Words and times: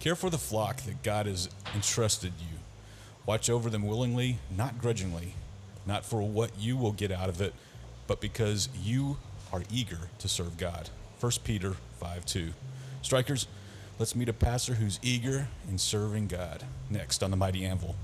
Care 0.00 0.14
for 0.14 0.30
the 0.30 0.38
flock 0.38 0.82
that 0.82 1.02
God 1.02 1.26
has 1.26 1.48
entrusted 1.74 2.32
you. 2.38 2.58
Watch 3.26 3.50
over 3.50 3.68
them 3.68 3.86
willingly, 3.86 4.38
not 4.56 4.78
grudgingly, 4.78 5.34
not 5.86 6.04
for 6.04 6.22
what 6.22 6.52
you 6.58 6.76
will 6.76 6.92
get 6.92 7.10
out 7.10 7.28
of 7.28 7.40
it, 7.40 7.52
but 8.06 8.20
because 8.20 8.68
you 8.80 9.18
are 9.52 9.62
eager 9.70 10.08
to 10.18 10.28
serve 10.28 10.56
God. 10.56 10.90
1 11.20 11.32
Peter 11.42 11.74
5 11.98 12.24
2. 12.24 12.52
Strikers, 13.02 13.48
let's 13.98 14.14
meet 14.14 14.28
a 14.28 14.32
pastor 14.32 14.74
who's 14.74 15.00
eager 15.02 15.48
in 15.68 15.78
serving 15.78 16.28
God. 16.28 16.64
Next 16.88 17.22
on 17.22 17.30
the 17.30 17.36
Mighty 17.36 17.64
Anvil. 17.64 17.96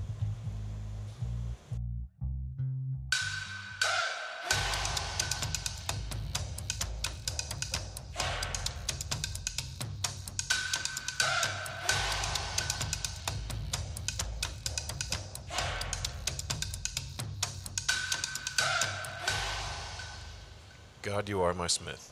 My 21.65 21.67
smith. 21.67 22.11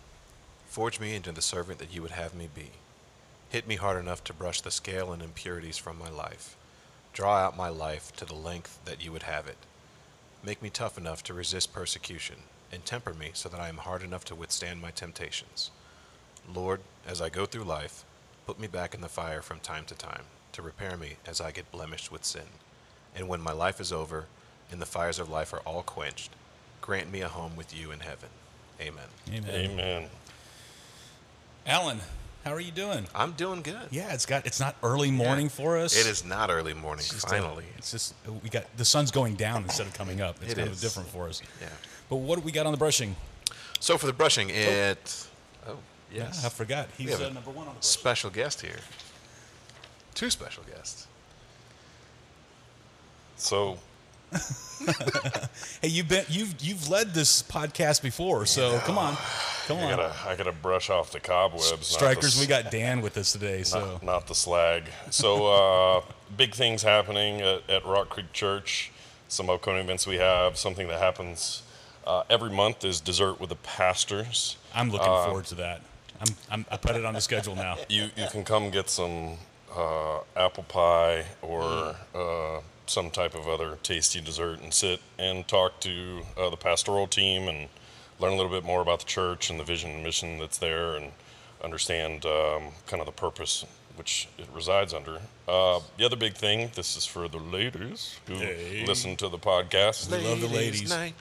Forge 0.66 0.99
me 0.99 1.13
into 1.13 1.31
the 1.31 1.39
servant 1.39 1.77
that 1.77 1.93
you 1.93 2.02
would 2.02 2.09
have 2.09 2.34
me 2.34 2.49
be. 2.55 2.71
Hit 3.49 3.67
me 3.67 3.76
hard 3.76 3.99
enough 3.99 4.23
to 4.23 4.34
brush 4.34 4.62
the 4.62 4.71
scale 4.71 5.13
and 5.13 5.21
impurities 5.21 5.77
from 5.77 5.99
my 5.99 6.09
life. 6.09 6.57
Draw 7.13 7.38
out 7.38 7.55
my 7.55 7.70
life 7.70 8.12
to 8.16 8.26
the 8.26 8.34
length 8.34 8.79
that 8.85 9.05
you 9.05 9.12
would 9.12 9.21
have 9.21 9.45
it. 9.45 9.57
Make 10.43 10.63
me 10.63 10.71
tough 10.71 10.98
enough 10.98 11.21
to 11.26 11.35
resist 11.35 11.71
persecution, 11.71 12.38
and 12.71 12.84
temper 12.84 13.13
me 13.13 13.29
so 13.35 13.48
that 13.48 13.59
I 13.59 13.70
am 13.70 13.77
hard 13.77 14.02
enough 14.02 14.26
to 14.26 14.34
withstand 14.34 14.81
my 14.81 14.89
temptations. 14.89 15.70
Lord, 16.51 16.81
as 17.07 17.21
I 17.21 17.29
go 17.29 17.45
through 17.45 17.65
life, 17.65 18.05
put 18.48 18.59
me 18.59 18.65
back 18.65 18.95
in 18.95 19.01
the 19.01 19.07
fire 19.07 19.43
from 19.43 19.59
time 19.59 19.85
to 19.85 19.93
time, 19.93 20.24
to 20.54 20.63
repair 20.63 20.98
me 20.98 21.18
as 21.27 21.40
I 21.40 21.51
get 21.51 21.71
blemished 21.71 22.12
with 22.12 22.26
sin. 22.26 22.49
And 23.15 23.27
when 23.27 23.40
my 23.40 23.54
life 23.54 23.79
is 23.79 23.93
over, 23.93 24.26
and 24.71 24.81
the 24.81 24.87
fires 24.87 25.20
of 25.20 25.29
life 25.29 25.54
are 25.54 25.62
all 25.63 25.84
quenched, 25.84 26.31
grant 26.81 27.12
me 27.12 27.21
a 27.21 27.27
home 27.27 27.55
with 27.55 27.71
you 27.71 27.91
in 27.91 27.99
heaven. 27.99 28.29
Amen. 28.82 29.04
Amen. 29.32 29.49
Amen. 29.71 30.10
Alan, 31.66 31.99
how 32.43 32.52
are 32.54 32.60
you 32.60 32.71
doing? 32.71 33.05
I'm 33.15 33.32
doing 33.34 33.62
good. 33.62 33.88
Yeah, 33.91 34.13
it's 34.13 34.26
got 34.26 34.46
it's 34.46 34.60
not 34.60 34.76
early 34.84 35.12
morning 35.12 35.48
for 35.49 35.77
us. 35.77 35.98
It 35.98 36.07
is 36.07 36.26
not 36.26 36.49
early 36.49 36.74
morning, 36.74 36.99
It's 37.05 37.13
just 37.13 37.26
a- 37.26 37.30
finally. 37.30 37.65
it's 37.77 37.91
just 37.91 38.13
we 38.43 38.49
got 38.49 38.65
the 38.77 38.84
sun's 38.85 39.12
going 39.12 39.35
down 39.35 39.63
instead 39.63 39.88
of 39.88 39.93
coming 39.93 40.20
up. 40.21 40.35
It's 40.41 40.52
It 40.54 40.57
kind 40.57 40.70
is. 40.70 40.77
of 40.77 40.82
different 40.82 41.10
for 41.10 41.27
us. 41.30 41.41
Yeah. 41.62 41.68
But 42.10 42.18
what 42.18 42.38
do 42.38 42.41
we 42.43 42.52
got 42.52 42.65
on 42.65 42.74
the 42.74 42.77
brushing? 42.77 43.15
So 43.80 43.98
for 43.98 44.07
the 44.07 44.13
brushing, 44.13 44.49
it. 44.49 45.27
Oh, 45.68 45.77
yes. 46.12 46.40
Yeah, 46.41 46.48
I 46.48 46.49
forgot. 46.49 46.90
He's 46.98 47.20
uh, 47.20 47.26
a 47.30 47.34
number 47.34 47.49
one 47.52 47.60
on 47.60 47.65
the 47.65 47.71
brushing. 47.76 47.82
Special 47.82 48.30
guest 48.30 48.62
here. 48.62 48.80
Two 50.13 50.30
special 50.30 50.63
guests. 50.63 51.08
So 53.37 53.77
Hey, 55.81 55.87
you've 55.89 56.07
been 56.09 56.26
you've 56.29 56.55
you've 56.62 56.89
led 56.89 57.13
this 57.13 57.41
podcast 57.43 58.01
before, 58.01 58.45
so 58.45 58.79
come 58.79 58.98
on, 58.98 59.15
come 59.67 59.77
I 59.77 59.84
on. 59.84 59.90
gotta 59.98 60.15
I 60.27 60.35
gotta 60.35 60.51
brush 60.51 60.90
off 60.90 61.12
the 61.12 61.20
cobwebs. 61.20 61.71
not 61.71 61.79
the 61.79 61.85
Strikers, 61.85 62.40
we 62.40 62.45
got 62.48 62.70
Dan 62.71 63.01
with 63.01 63.17
us 63.17 63.31
today, 63.34 63.57
not, 63.59 63.67
so 63.67 63.99
not 64.01 64.28
the 64.28 64.35
slag. 64.35 64.84
So 65.09 65.47
uh, 65.47 66.01
big 66.38 66.53
things 66.53 66.84
happening 66.84 67.41
at, 67.41 67.69
at 67.69 67.85
Rock 67.85 68.09
Creek 68.09 68.31
Church. 68.34 68.91
Some 69.29 69.50
upcoming 69.50 69.81
events 69.81 70.06
we 70.06 70.17
have. 70.17 70.57
Something 70.57 70.88
that 70.90 71.00
happens 71.00 71.63
uh, 72.06 72.23
every 72.29 72.50
month 72.51 72.84
is 72.85 73.00
dessert 73.01 73.40
with 73.40 73.50
the 73.50 73.56
pastors. 73.57 74.57
I'm 74.73 74.90
looking 74.90 75.07
Uh, 75.09 75.25
forward 75.25 75.45
to 75.45 75.56
that. 75.56 75.81
I'm, 76.22 76.35
I'm 76.51 76.66
I 76.72 76.78
put 76.78 76.95
it 76.95 77.03
on 77.06 77.13
the 77.13 77.22
schedule 77.22 77.56
now. 77.56 77.78
You 77.90 78.09
you 78.18 78.28
can 78.31 78.44
come 78.44 78.69
get 78.69 78.90
some 78.90 79.38
uh, 79.75 80.19
apple 80.35 80.63
pie 80.63 81.25
or 81.41 81.95
uh, 82.16 82.59
some 82.85 83.09
type 83.09 83.34
of 83.35 83.47
other 83.47 83.78
tasty 83.84 84.19
dessert 84.22 84.59
and 84.62 84.74
sit 84.74 85.00
and 85.18 85.47
talk 85.47 85.80
to 85.81 86.22
uh, 86.38 86.50
the 86.50 86.58
pastoral 86.58 87.08
team 87.08 87.47
and 87.47 87.69
learn 88.19 88.34
a 88.34 88.35
little 88.35 88.52
bit 88.52 88.63
more 88.63 88.81
about 88.81 89.00
the 89.00 89.06
church 89.06 89.50
and 89.50 89.59
the 89.59 89.63
vision 89.63 89.91
and 89.91 90.03
mission 90.03 90.38
that's 90.40 90.58
there 90.58 90.96
and 90.96 91.12
understand 91.63 92.25
um, 92.25 92.63
kind 92.88 93.00
of 93.00 93.06
the 93.06 93.12
purpose 93.12 93.66
which 93.96 94.28
it 94.40 94.47
resides 94.53 94.91
under. 94.94 95.19
Uh, 95.47 95.80
the 95.97 96.06
other 96.06 96.16
big 96.16 96.34
thing, 96.34 96.72
this 96.75 96.97
is 96.97 97.06
for 97.06 97.28
the 97.28 97.38
ladies 97.38 98.19
who 98.28 98.34
Hey. 98.35 98.84
listen 98.88 99.16
to 99.18 99.29
the 99.29 99.38
podcast. 99.38 100.12
We 100.12 100.18
love 100.28 100.41
the 100.41 100.47
ladies. 100.47 100.90
night. 100.90 101.13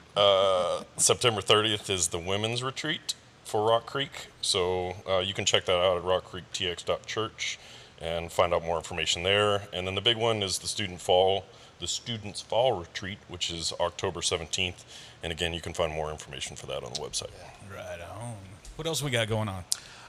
September 0.97 1.39
30th 1.41 1.89
is 1.91 2.07
the 2.07 2.17
women's 2.17 2.63
retreat 2.63 3.13
for 3.45 3.69
Rock 3.69 3.85
Creek. 3.85 4.27
So 4.41 4.95
uh, 5.07 5.19
you 5.19 5.33
can 5.35 5.45
check 5.45 5.65
that 5.65 5.75
out 5.77 5.97
at 5.97 6.03
rockcreektx.church 6.03 7.59
and 8.03 8.29
find 8.29 8.53
out 8.53 8.63
more 8.63 8.77
information 8.77 9.23
there. 9.23 9.63
And 9.71 9.87
then 9.87 9.95
the 9.95 10.01
big 10.01 10.17
one 10.17 10.43
is 10.43 10.59
the 10.59 10.67
student 10.67 10.99
fall, 10.99 11.45
the 11.79 11.87
students 11.87 12.41
fall 12.41 12.73
retreat, 12.73 13.17
which 13.29 13.49
is 13.49 13.73
October 13.79 14.19
17th. 14.19 14.83
And 15.23 15.31
again, 15.31 15.53
you 15.53 15.61
can 15.61 15.73
find 15.73 15.91
more 15.91 16.11
information 16.11 16.57
for 16.57 16.65
that 16.67 16.83
on 16.83 16.91
the 16.93 16.99
website. 16.99 17.31
Right 17.73 17.99
on. 18.19 18.35
What 18.75 18.87
else 18.87 19.01
we 19.01 19.09
got 19.09 19.29
going 19.29 19.47
on? 19.47 19.63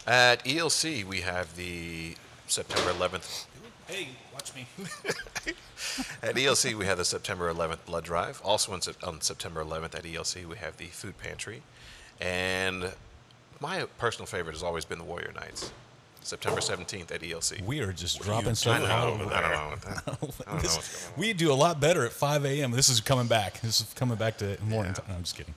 At 0.07 0.45
ELC, 0.45 1.05
we 1.05 1.21
have 1.21 1.55
the 1.57 2.17
September 2.49 2.91
11th. 2.91 3.47
Hey, 3.87 4.09
watch 4.33 4.53
me. 4.55 4.67
At 6.23 6.35
ELC, 6.35 6.75
we 6.75 6.87
have 6.87 6.99
the 6.99 7.05
September 7.05 7.53
11th 7.53 7.85
blood 7.87 8.05
drive. 8.05 8.41
Also 8.43 8.73
on, 8.73 8.81
on 9.07 9.21
September 9.21 9.63
11th 9.63 9.95
at 9.95 10.05
ELC, 10.05 10.47
we 10.47 10.57
have 10.57 10.79
the 10.79 10.87
food 10.87 11.19
pantry. 11.19 11.63
And 12.21 12.93
my 13.61 13.85
personal 13.99 14.27
favorite 14.27 14.55
has 14.55 14.63
always 14.63 14.85
been 14.85 14.99
the 14.99 15.05
Warrior 15.05 15.33
Nights. 15.35 15.73
September 16.25 16.61
17th 16.61 17.11
at 17.13 17.21
ELC. 17.21 17.61
We 17.65 17.81
are 17.81 17.93
just 17.93 18.19
you 18.19 18.25
dropping 18.25 18.55
stuff 18.55 18.81
out 18.83 19.17
know. 19.19 19.25
over 19.25 19.35
I 19.35 19.41
don't 19.43 19.51
know. 19.51 19.57
I 19.57 20.01
don't 20.07 20.47
know 20.55 20.59
This- 20.59 20.75
what's 20.77 21.05
going 21.07 21.15
on. 21.15 21.21
we 21.21 21.33
do 21.35 21.53
a 21.53 21.55
lot 21.55 21.81
better 21.81 22.05
at 22.05 22.13
5 22.13 22.45
a.m. 22.47 22.71
This 22.73 22.89
is 22.89 23.01
coming 23.01 23.27
back. 23.27 23.61
This 23.61 23.81
is 23.81 23.93
coming 23.95 24.17
back 24.17 24.39
to 24.39 24.57
morning 24.63 24.93
Yeah. 24.93 25.01
time. 25.03 25.05
No, 25.11 25.15
I'm 25.17 25.23
just 25.23 25.37
kidding. 25.37 25.55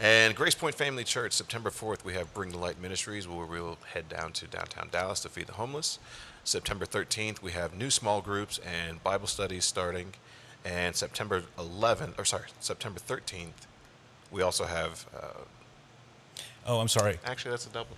And 0.00 0.36
Grace 0.36 0.54
Point 0.54 0.74
Family 0.76 1.02
Church, 1.04 1.32
September 1.32 1.70
4th, 1.70 2.04
we 2.04 2.12
have 2.12 2.32
Bring 2.32 2.50
the 2.50 2.58
Light 2.58 2.80
Ministries, 2.80 3.26
where 3.26 3.46
we'll 3.46 3.78
head 3.94 4.08
down 4.08 4.32
to 4.34 4.46
downtown 4.46 4.88
Dallas 4.92 5.20
to 5.20 5.28
feed 5.28 5.46
the 5.48 5.54
homeless. 5.54 5.98
September 6.44 6.86
13th, 6.86 7.42
we 7.42 7.50
have 7.52 7.74
new 7.74 7.90
small 7.90 8.20
groups 8.20 8.58
and 8.58 9.02
Bible 9.02 9.26
studies 9.26 9.64
starting. 9.64 10.12
And 10.64 10.94
September 10.94 11.42
11th, 11.58 12.18
or 12.18 12.24
sorry, 12.24 12.44
September 12.60 13.00
13th, 13.00 13.66
we 14.30 14.42
also 14.42 14.66
have, 14.66 15.06
uh, 15.16 15.40
Oh, 16.66 16.78
I'm 16.80 16.88
sorry. 16.88 17.18
actually, 17.24 17.52
that's 17.52 17.66
a 17.66 17.70
double. 17.70 17.96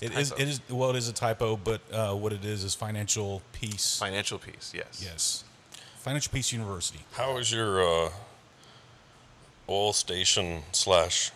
That's 0.00 0.12
it 0.12 0.20
is. 0.20 0.32
It 0.32 0.48
is. 0.48 0.60
Well, 0.70 0.90
it 0.90 0.96
is 0.96 1.08
a 1.08 1.12
typo, 1.12 1.56
but 1.56 1.80
uh, 1.92 2.14
what 2.14 2.32
it 2.32 2.44
is 2.44 2.64
is 2.64 2.74
financial 2.74 3.42
peace. 3.52 3.98
Financial 3.98 4.38
peace, 4.38 4.72
yes. 4.74 5.02
yes, 5.02 5.44
Financial 5.96 6.32
Peace 6.32 6.52
University. 6.52 7.00
How 7.12 7.36
is 7.36 7.52
your 7.52 7.82
uh, 7.82 8.10
oil 9.68 9.92
station 9.92 10.62
slash 10.72 11.30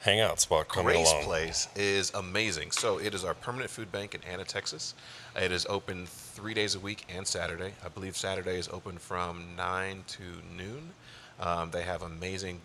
hangout 0.00 0.40
spot 0.40 0.68
coming 0.68 0.94
Grace 0.94 1.10
along? 1.10 1.24
Place 1.24 1.68
is 1.76 2.10
amazing. 2.14 2.70
So 2.70 2.98
it 2.98 3.14
is 3.14 3.24
our 3.24 3.34
permanent 3.34 3.70
food 3.70 3.92
bank 3.92 4.14
in 4.14 4.20
Anna, 4.24 4.44
Texas. 4.44 4.94
It 5.36 5.52
is 5.52 5.66
open 5.66 6.06
three 6.06 6.54
days 6.54 6.74
a 6.74 6.80
week 6.80 7.04
and 7.14 7.26
Saturday. 7.26 7.72
I 7.84 7.88
believe 7.88 8.16
Saturday 8.16 8.58
is 8.58 8.68
open 8.68 8.98
from 8.98 9.44
nine 9.56 10.04
to 10.08 10.22
noon. 10.56 10.90
Um, 11.38 11.70
they 11.70 11.82
have 11.82 12.02
amazing 12.02 12.60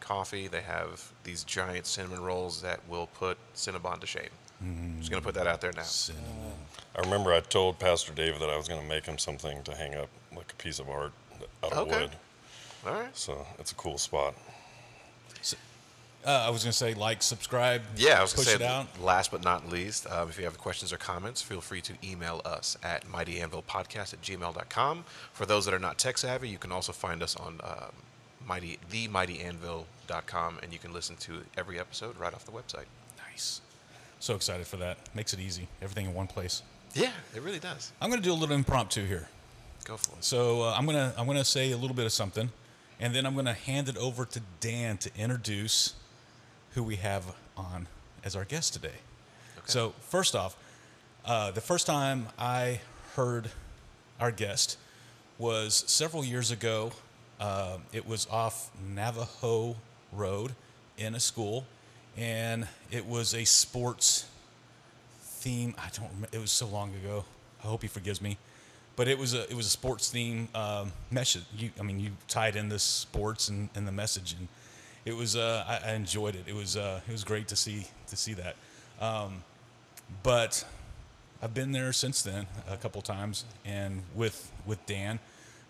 coffee. 0.00 0.48
They 0.48 0.60
have 0.62 1.10
these 1.24 1.44
giant 1.44 1.86
cinnamon 1.86 2.22
rolls 2.22 2.62
that 2.62 2.80
will 2.88 3.06
put 3.06 3.38
Cinnabon 3.54 4.00
to 4.00 4.06
shame. 4.06 4.30
Just 4.98 5.10
gonna 5.10 5.22
put 5.22 5.34
that 5.34 5.46
out 5.46 5.60
there 5.60 5.72
now. 5.72 5.82
Cinnamon. 5.82 6.52
I 6.96 7.00
remember 7.00 7.32
I 7.34 7.40
told 7.40 7.78
Pastor 7.78 8.12
Dave 8.12 8.38
that 8.38 8.48
I 8.48 8.56
was 8.56 8.68
going 8.68 8.80
to 8.80 8.86
make 8.86 9.04
him 9.04 9.18
something 9.18 9.62
to 9.64 9.74
hang 9.74 9.94
up, 9.96 10.08
like 10.34 10.52
a 10.52 10.54
piece 10.62 10.78
of 10.78 10.88
art 10.88 11.12
out 11.64 11.72
of 11.72 11.78
Okay. 11.88 12.02
wood. 12.02 12.10
All 12.86 12.92
right. 12.92 13.16
So 13.16 13.44
it's 13.58 13.72
a 13.72 13.74
cool 13.74 13.98
spot. 13.98 14.34
Uh, 16.26 16.44
I 16.46 16.48
was 16.48 16.62
gonna 16.64 16.72
say 16.72 16.94
like, 16.94 17.22
subscribe. 17.22 17.82
Yeah, 17.96 18.18
I 18.18 18.22
was 18.22 18.32
push 18.32 18.46
gonna 18.46 18.56
it 18.56 18.60
say. 18.60 18.66
out. 18.66 18.98
Last 19.02 19.30
but 19.30 19.44
not 19.44 19.68
least, 19.68 20.06
um, 20.10 20.30
if 20.30 20.38
you 20.38 20.44
have 20.44 20.56
questions 20.56 20.90
or 20.90 20.96
comments, 20.96 21.42
feel 21.42 21.60
free 21.60 21.82
to 21.82 21.92
email 22.02 22.40
us 22.46 22.78
at 22.82 23.04
mightyanvilpodcast 23.06 24.14
at 24.14 24.22
gmail.com. 24.22 25.04
For 25.34 25.44
those 25.44 25.66
that 25.66 25.74
are 25.74 25.78
not 25.78 25.98
tech 25.98 26.16
savvy, 26.16 26.48
you 26.48 26.56
can 26.56 26.72
also 26.72 26.92
find 26.92 27.22
us 27.22 27.36
on 27.36 27.60
um, 27.62 27.90
mighty 28.46 28.78
themightyanvil.com, 28.90 30.60
and 30.62 30.72
you 30.72 30.78
can 30.78 30.94
listen 30.94 31.16
to 31.16 31.42
every 31.58 31.78
episode 31.78 32.16
right 32.18 32.32
off 32.32 32.46
the 32.46 32.52
website. 32.52 32.86
Nice. 33.30 33.60
So 34.24 34.34
excited 34.34 34.66
for 34.66 34.78
that. 34.78 34.96
Makes 35.14 35.34
it 35.34 35.40
easy. 35.40 35.68
Everything 35.82 36.06
in 36.06 36.14
one 36.14 36.26
place. 36.26 36.62
Yeah, 36.94 37.10
it 37.36 37.42
really 37.42 37.58
does. 37.58 37.92
I'm 38.00 38.08
gonna 38.08 38.22
do 38.22 38.32
a 38.32 38.34
little 38.34 38.54
impromptu 38.54 39.04
here. 39.04 39.28
Go 39.84 39.98
for 39.98 40.16
it. 40.16 40.24
So 40.24 40.62
uh, 40.62 40.74
I'm 40.74 40.86
gonna 40.86 41.12
I'm 41.18 41.26
gonna 41.26 41.44
say 41.44 41.72
a 41.72 41.76
little 41.76 41.94
bit 41.94 42.06
of 42.06 42.12
something, 42.12 42.50
and 42.98 43.14
then 43.14 43.26
I'm 43.26 43.34
gonna 43.34 43.52
hand 43.52 43.90
it 43.90 43.98
over 43.98 44.24
to 44.24 44.40
Dan 44.60 44.96
to 44.96 45.10
introduce 45.14 45.92
who 46.70 46.82
we 46.82 46.96
have 46.96 47.34
on 47.54 47.86
as 48.24 48.34
our 48.34 48.46
guest 48.46 48.72
today. 48.72 48.96
Okay. 49.58 49.66
So 49.66 49.92
first 50.00 50.34
off, 50.34 50.56
uh, 51.26 51.50
the 51.50 51.60
first 51.60 51.86
time 51.86 52.28
I 52.38 52.80
heard 53.16 53.50
our 54.18 54.30
guest 54.30 54.78
was 55.36 55.84
several 55.86 56.24
years 56.24 56.50
ago. 56.50 56.92
Uh, 57.38 57.76
it 57.92 58.08
was 58.08 58.26
off 58.30 58.70
Navajo 58.94 59.76
Road 60.12 60.52
in 60.96 61.14
a 61.14 61.20
school, 61.20 61.66
and 62.16 62.66
it 62.90 63.06
was 63.06 63.34
a 63.34 63.44
sports 63.44 64.26
theme. 65.20 65.74
I 65.78 65.88
don't 65.96 66.08
remember. 66.08 66.28
It 66.32 66.40
was 66.40 66.50
so 66.52 66.66
long 66.66 66.94
ago. 66.94 67.24
I 67.62 67.66
hope 67.66 67.82
he 67.82 67.88
forgives 67.88 68.20
me. 68.20 68.38
but 68.96 69.08
it 69.08 69.18
was 69.18 69.34
a 69.34 69.42
it 69.50 69.54
was 69.54 69.66
a 69.66 69.70
sports 69.70 70.10
theme 70.10 70.48
um, 70.54 70.92
message. 71.10 71.44
You, 71.56 71.70
I 71.80 71.82
mean, 71.82 71.98
you 72.00 72.10
tied 72.28 72.56
in 72.56 72.68
the 72.68 72.78
sports 72.78 73.48
and, 73.48 73.68
and 73.74 73.86
the 73.88 73.92
message, 73.92 74.34
and 74.38 74.48
it 75.04 75.16
was 75.16 75.36
uh, 75.36 75.64
I, 75.66 75.90
I 75.90 75.94
enjoyed 75.94 76.34
it. 76.36 76.44
It 76.46 76.54
was 76.54 76.76
uh, 76.76 77.00
it 77.08 77.12
was 77.12 77.24
great 77.24 77.48
to 77.48 77.56
see 77.56 77.86
to 78.08 78.16
see 78.16 78.34
that. 78.34 78.56
Um, 79.00 79.42
but 80.22 80.64
I've 81.42 81.54
been 81.54 81.72
there 81.72 81.92
since 81.92 82.22
then 82.22 82.46
a 82.68 82.76
couple 82.76 83.02
times, 83.02 83.44
and 83.64 84.02
with 84.14 84.50
with 84.66 84.84
Dan, 84.86 85.18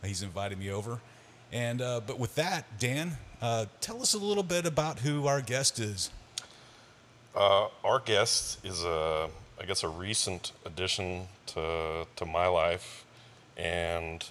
he's 0.05 0.23
invited 0.23 0.59
me 0.59 0.71
over. 0.71 1.01
And 1.53 1.81
uh, 1.81 2.01
but 2.07 2.19
with 2.19 2.35
that, 2.35 2.79
Dan, 2.79 3.13
uh, 3.41 3.67
tell 3.81 4.03
us 4.03 4.15
a 4.15 4.19
little 4.19 4.43
bit 4.43 4.67
about 4.67 4.99
who 5.01 5.27
our 5.27 5.41
guest 5.41 5.79
is. 5.81 6.11
Uh, 7.35 7.67
our 7.83 7.99
guest 7.99 8.65
is 8.65 8.85
a, 8.85 9.29
I 9.61 9.65
guess, 9.65 9.83
a 9.83 9.89
recent 9.89 10.53
addition 10.65 11.29
to 11.47 12.07
to 12.17 12.27
my 12.27 12.47
life, 12.47 13.05
and 13.57 14.25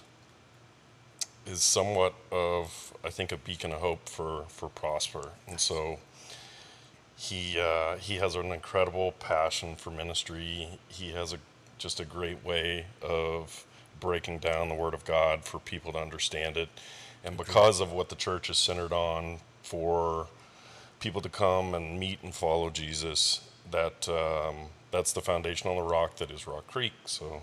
is 1.46 1.62
somewhat 1.62 2.14
of, 2.32 2.94
I 3.04 3.10
think, 3.10 3.30
a 3.30 3.36
beacon 3.36 3.72
of 3.72 3.80
hope 3.80 4.08
for 4.08 4.44
for 4.48 4.70
Prosper. 4.70 5.30
And 5.46 5.60
so, 5.60 5.98
he 7.16 7.60
uh, 7.60 7.96
he 7.96 8.16
has 8.16 8.36
an 8.36 8.52
incredible 8.52 9.12
passion 9.12 9.76
for 9.76 9.90
ministry. 9.90 10.78
He 10.88 11.10
has 11.10 11.34
a 11.34 11.38
just 11.76 12.00
a 12.00 12.06
great 12.06 12.42
way 12.42 12.86
of 13.02 13.66
breaking 14.00 14.38
down 14.38 14.70
the 14.70 14.74
Word 14.74 14.94
of 14.94 15.04
God 15.04 15.44
for 15.44 15.58
people 15.58 15.92
to 15.92 15.98
understand 15.98 16.56
it, 16.56 16.70
and 17.22 17.36
because 17.36 17.80
of 17.80 17.92
what 17.92 18.08
the 18.08 18.16
church 18.16 18.48
is 18.48 18.56
centered 18.56 18.92
on 18.92 19.40
for 19.62 20.28
people 21.04 21.20
to 21.20 21.28
come 21.28 21.74
and 21.74 22.00
meet 22.00 22.18
and 22.22 22.34
follow 22.34 22.70
Jesus, 22.70 23.46
that 23.70 24.08
um, 24.08 24.68
that's 24.90 25.12
the 25.12 25.20
foundation 25.20 25.68
on 25.70 25.76
the 25.76 25.82
rock 25.82 26.16
that 26.16 26.30
is 26.30 26.46
Rock 26.46 26.66
Creek. 26.66 26.94
So, 27.04 27.42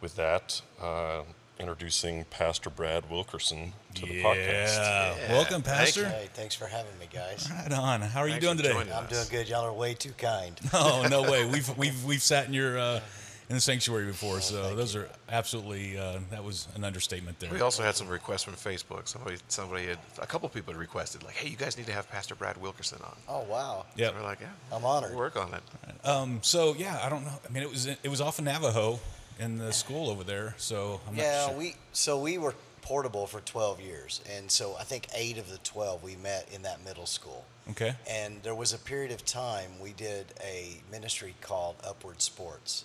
with 0.00 0.14
that, 0.14 0.62
uh, 0.80 1.22
introducing 1.58 2.24
Pastor 2.26 2.70
Brad 2.70 3.10
Wilkerson 3.10 3.72
to 3.96 4.02
the 4.02 4.22
podcast. 4.22 4.76
Yeah. 4.76 5.32
Welcome, 5.32 5.62
Thank 5.62 5.78
Pastor. 5.78 6.06
Hey, 6.06 6.28
thanks 6.32 6.54
for 6.54 6.66
having 6.66 6.96
me, 7.00 7.08
guys. 7.12 7.50
Right 7.50 7.72
on. 7.72 8.02
How 8.02 8.20
are 8.20 8.28
you 8.28 8.38
doing 8.38 8.56
today? 8.56 8.72
I'm 8.72 9.06
doing 9.06 9.26
good. 9.30 9.48
Y'all 9.48 9.64
are 9.64 9.72
way 9.72 9.94
too 9.94 10.12
kind. 10.12 10.58
Oh 10.72 11.04
no 11.10 11.22
way. 11.30 11.44
We've 11.44 11.76
we've 11.76 12.04
we've 12.04 12.22
sat 12.22 12.46
in 12.46 12.54
your 12.54 12.78
uh, 12.78 13.00
in 13.48 13.54
the 13.56 13.60
sanctuary 13.60 14.06
before, 14.06 14.40
so 14.40 14.62
thank 14.62 14.76
those 14.76 14.96
are 14.96 15.08
absolutely 15.28 15.98
uh, 15.98 16.18
that 16.30 16.42
was 16.44 16.68
an 16.74 16.84
understatement 16.84 17.38
there. 17.40 17.50
We 17.50 17.60
also 17.60 17.82
had 17.82 17.94
some 17.96 18.08
requests 18.08 18.44
from 18.44 18.54
Facebook. 18.54 19.08
Somebody, 19.08 19.36
somebody 19.48 19.86
had 19.86 19.98
a 20.20 20.26
couple 20.26 20.48
people 20.48 20.72
had 20.72 20.80
requested, 20.80 21.22
like, 21.22 21.34
"Hey, 21.34 21.48
you 21.48 21.56
guys 21.56 21.76
need 21.76 21.86
to 21.86 21.92
have 21.92 22.08
Pastor 22.10 22.34
Brad 22.34 22.56
Wilkerson 22.56 22.98
on." 23.02 23.16
Oh 23.28 23.42
wow. 23.50 23.86
Yeah. 23.96 24.08
So 24.08 24.14
we're 24.16 24.22
like, 24.22 24.40
"Yeah, 24.40 24.48
I'm 24.72 24.84
honored. 24.84 25.10
We'll 25.10 25.18
work 25.20 25.36
on 25.36 25.52
it." 25.54 26.06
Um, 26.06 26.38
so 26.42 26.74
yeah, 26.78 27.00
I 27.02 27.08
don't 27.08 27.24
know. 27.24 27.38
I 27.48 27.52
mean, 27.52 27.62
it 27.62 27.70
was 27.70 27.86
it 27.86 28.08
was 28.08 28.20
off 28.20 28.38
in 28.38 28.44
Navajo 28.46 29.00
in 29.38 29.58
the 29.58 29.72
school 29.72 30.10
over 30.10 30.24
there. 30.24 30.54
So 30.58 31.00
I'm 31.08 31.16
Yeah, 31.16 31.42
not 31.42 31.48
sure. 31.50 31.58
we 31.58 31.76
so 31.92 32.18
we 32.20 32.38
were 32.38 32.54
portable 32.82 33.26
for 33.28 33.40
12 33.40 33.80
years, 33.80 34.20
and 34.36 34.50
so 34.50 34.76
I 34.78 34.82
think 34.82 35.06
eight 35.14 35.38
of 35.38 35.48
the 35.50 35.58
12 35.58 36.02
we 36.02 36.16
met 36.16 36.48
in 36.52 36.62
that 36.62 36.84
middle 36.84 37.06
school. 37.06 37.44
okay. 37.70 37.94
And 38.10 38.42
there 38.42 38.56
was 38.56 38.72
a 38.72 38.78
period 38.78 39.12
of 39.12 39.24
time 39.24 39.70
we 39.80 39.92
did 39.92 40.26
a 40.42 40.80
ministry 40.90 41.34
called 41.40 41.76
Upward 41.84 42.20
Sports. 42.20 42.84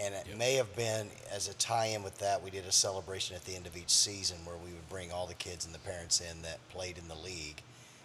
And 0.00 0.14
it 0.14 0.36
may 0.36 0.54
have 0.54 0.74
been 0.74 1.08
as 1.32 1.48
a 1.48 1.54
tie 1.54 1.86
in 1.86 2.02
with 2.02 2.18
that, 2.18 2.42
we 2.42 2.50
did 2.50 2.66
a 2.66 2.72
celebration 2.72 3.36
at 3.36 3.44
the 3.44 3.54
end 3.54 3.66
of 3.66 3.76
each 3.76 3.90
season 3.90 4.38
where 4.44 4.56
we 4.56 4.72
would 4.72 4.88
bring 4.88 5.12
all 5.12 5.26
the 5.26 5.34
kids 5.34 5.64
and 5.64 5.74
the 5.74 5.78
parents 5.78 6.20
in 6.20 6.42
that 6.42 6.58
played 6.70 6.98
in 6.98 7.08
the 7.08 7.14
league 7.14 7.62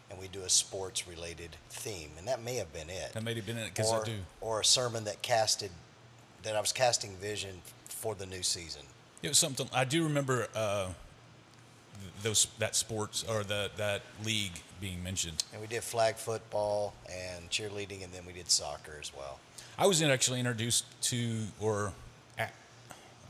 and 0.10 0.20
we 0.20 0.28
do 0.28 0.42
a 0.42 0.50
sports 0.50 1.08
related 1.08 1.56
theme. 1.70 2.12
And 2.18 2.28
that 2.28 2.42
may 2.44 2.56
have 2.56 2.72
been 2.74 2.90
it. 2.90 3.14
That 3.14 3.24
may 3.24 3.34
have 3.36 3.46
been 3.46 3.58
it 3.58 3.74
because 3.74 3.92
I 3.92 4.04
do. 4.04 4.18
or 4.42 4.62
a 4.62 4.66
sermon 4.66 5.04
that 5.06 5.22
casted, 5.22 5.72
that 6.44 6.56
I 6.56 6.62
was 6.62 6.72
casting 6.72 7.16
vision 7.18 7.62
for 7.88 8.16
the 8.16 8.26
new 8.26 8.44
season. 8.44 8.82
It 9.22 9.30
was 9.30 9.38
something 9.38 9.70
I 9.74 9.86
do 9.86 10.04
remember. 10.04 10.48
Uh, 10.56 10.90
those 12.24 12.48
that 12.60 12.76
sports 12.76 13.26
or 13.30 13.44
that 13.44 13.78
that 13.78 14.02
league 14.24 14.62
being 14.80 15.04
mentioned. 15.04 15.44
And 15.52 15.62
we 15.62 15.68
did 15.68 15.84
flag 15.84 16.16
football 16.16 16.94
and 17.10 17.50
cheerleading, 17.50 18.04
and 18.04 18.14
then 18.14 18.26
we 18.26 18.34
did 18.34 18.50
soccer 18.50 18.98
as 19.00 19.12
well. 19.16 19.40
I 19.80 19.88
was 19.88 20.02
actually 20.02 20.40
introduced 20.40 20.84
to, 21.04 21.38
or 21.62 21.94
a- 22.38 22.50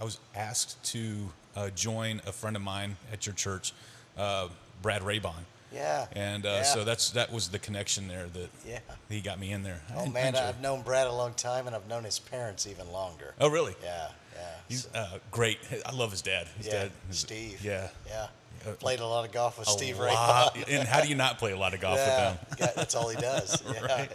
I 0.02 0.04
was 0.04 0.18
asked 0.36 0.82
to 0.94 1.30
uh, 1.56 1.70
join 1.70 2.22
a 2.26 2.32
friend 2.32 2.56
of 2.56 2.64
mine 2.64 2.98
at 3.14 3.28
your 3.28 3.36
church, 3.36 3.72
uh, 4.18 4.48
Brad 4.82 5.04
Raybon. 5.04 5.34
Yeah. 5.72 6.08
And 6.14 6.48
uh, 6.48 6.50
yeah. 6.50 6.64
so 6.64 6.84
that's 6.84 7.12
that 7.12 7.32
was 7.32 7.50
the 7.50 7.60
connection 7.60 8.08
there 8.08 8.26
that 8.34 8.50
Yeah. 8.68 8.80
he 9.10 9.22
got 9.22 9.40
me 9.40 9.52
in 9.52 9.62
there. 9.62 9.80
I- 9.92 9.94
Oh 9.98 10.06
I 10.06 10.10
man, 10.10 10.28
enjoyed 10.30 10.44
I've 10.44 10.62
known 10.62 10.82
Brad 10.82 11.06
a 11.06 11.14
long 11.14 11.34
time, 11.36 11.68
and 11.68 11.76
I've 11.76 11.88
known 11.88 12.04
his 12.04 12.18
parents 12.18 12.66
even 12.66 12.92
longer. 12.92 13.36
Oh 13.40 13.50
really? 13.50 13.76
Yeah, 13.84 14.10
yeah. 14.36 14.42
He's 14.68 14.84
So- 14.86 14.90
uh, 14.96 15.20
great. 15.30 15.60
I 15.86 15.92
love 15.92 16.10
his 16.10 16.24
dad. 16.24 16.48
His 16.58 16.66
yeah, 16.66 16.74
dad, 16.74 16.92
is- 17.12 17.20
Steve. 17.20 17.64
Yeah. 17.64 17.90
yeah. 18.08 18.28
Uh, 18.68 18.72
Played 18.74 19.00
a 19.02 19.06
lot 19.06 19.24
of 19.26 19.32
golf 19.32 19.60
with 19.60 19.68
A 19.68 19.72
Steve 19.72 20.00
lot. 20.00 20.56
Ray. 20.56 20.64
and 20.76 20.88
how 20.88 21.00
do 21.02 21.08
you 21.08 21.16
not 21.16 21.38
play 21.38 21.52
a 21.52 21.58
lot 21.58 21.76
of 21.76 21.80
golf 21.80 21.98
yeah, 22.00 22.32
with 22.32 22.40
him? 22.40 22.58
yeah, 22.60 22.72
that's 22.76 22.96
all 22.96 23.08
he 23.08 23.22
does. 23.22 23.62
Yeah. 23.72 23.86
Right. 23.86 24.12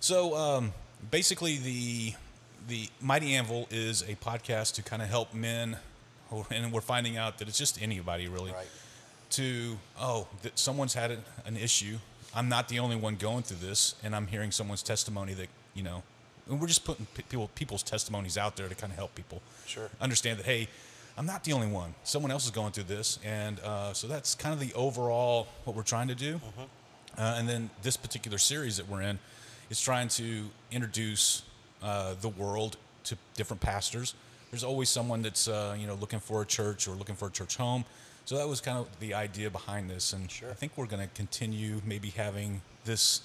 So 0.00 0.34
um, 0.34 0.72
basically, 1.10 1.56
the 1.58 2.14
the 2.68 2.88
Mighty 3.00 3.34
Anvil 3.34 3.66
is 3.70 4.02
a 4.02 4.14
podcast 4.16 4.74
to 4.74 4.82
kind 4.82 5.02
of 5.02 5.08
help 5.08 5.34
men, 5.34 5.76
and 6.50 6.72
we're 6.72 6.80
finding 6.80 7.16
out 7.16 7.38
that 7.38 7.48
it's 7.48 7.58
just 7.58 7.80
anybody 7.82 8.28
really. 8.28 8.52
Right. 8.52 8.66
To 9.30 9.78
oh, 10.00 10.26
that 10.42 10.58
someone's 10.58 10.94
had 10.94 11.12
an- 11.46 11.56
issue. 11.56 11.98
I'm 12.34 12.48
not 12.48 12.68
the 12.68 12.78
only 12.80 12.96
one 12.96 13.14
going 13.16 13.42
through 13.44 13.66
this, 13.66 13.94
and 14.02 14.14
I'm 14.14 14.26
hearing 14.26 14.50
someone's 14.50 14.82
testimony 14.82 15.34
that 15.34 15.48
you 15.74 15.82
know. 15.82 16.02
And 16.48 16.60
we're 16.60 16.66
just 16.66 16.84
putting 16.84 17.06
people 17.28 17.48
people's 17.54 17.84
testimonies 17.84 18.36
out 18.36 18.56
there 18.56 18.68
to 18.68 18.74
kind 18.74 18.92
of 18.92 18.96
help 18.96 19.14
people 19.14 19.40
Sure. 19.66 19.88
understand 20.00 20.40
that 20.40 20.46
hey, 20.46 20.68
I'm 21.16 21.26
not 21.26 21.44
the 21.44 21.52
only 21.52 21.68
one. 21.68 21.94
Someone 22.02 22.32
else 22.32 22.44
is 22.44 22.50
going 22.50 22.72
through 22.72 22.84
this, 22.84 23.20
and 23.24 23.60
uh, 23.60 23.92
so 23.92 24.08
that's 24.08 24.34
kind 24.34 24.52
of 24.52 24.58
the 24.58 24.74
overall 24.74 25.46
what 25.64 25.76
we're 25.76 25.82
trying 25.84 26.08
to 26.08 26.14
do. 26.16 26.40
Uh, 27.16 27.36
and 27.38 27.48
then 27.48 27.70
this 27.82 27.96
particular 27.96 28.38
series 28.38 28.76
that 28.78 28.88
we're 28.88 29.02
in 29.02 29.18
is 29.70 29.80
trying 29.80 30.08
to 30.08 30.44
introduce 30.70 31.42
uh, 31.82 32.14
the 32.20 32.28
world 32.28 32.76
to 33.04 33.16
different 33.36 33.60
pastors. 33.62 34.14
There's 34.50 34.64
always 34.64 34.88
someone 34.88 35.22
that's 35.22 35.48
uh, 35.48 35.76
you 35.78 35.86
know 35.86 35.94
looking 35.94 36.20
for 36.20 36.42
a 36.42 36.46
church 36.46 36.88
or 36.88 36.92
looking 36.92 37.14
for 37.14 37.28
a 37.28 37.30
church 37.30 37.56
home. 37.56 37.84
So 38.26 38.36
that 38.36 38.46
was 38.48 38.60
kind 38.60 38.78
of 38.78 38.86
the 39.00 39.14
idea 39.14 39.50
behind 39.50 39.88
this, 39.88 40.12
and 40.12 40.30
Sure. 40.30 40.50
I 40.50 40.54
think 40.54 40.72
we're 40.76 40.86
going 40.86 41.02
to 41.02 41.12
continue 41.14 41.80
maybe 41.86 42.10
having 42.10 42.60
this. 42.84 43.22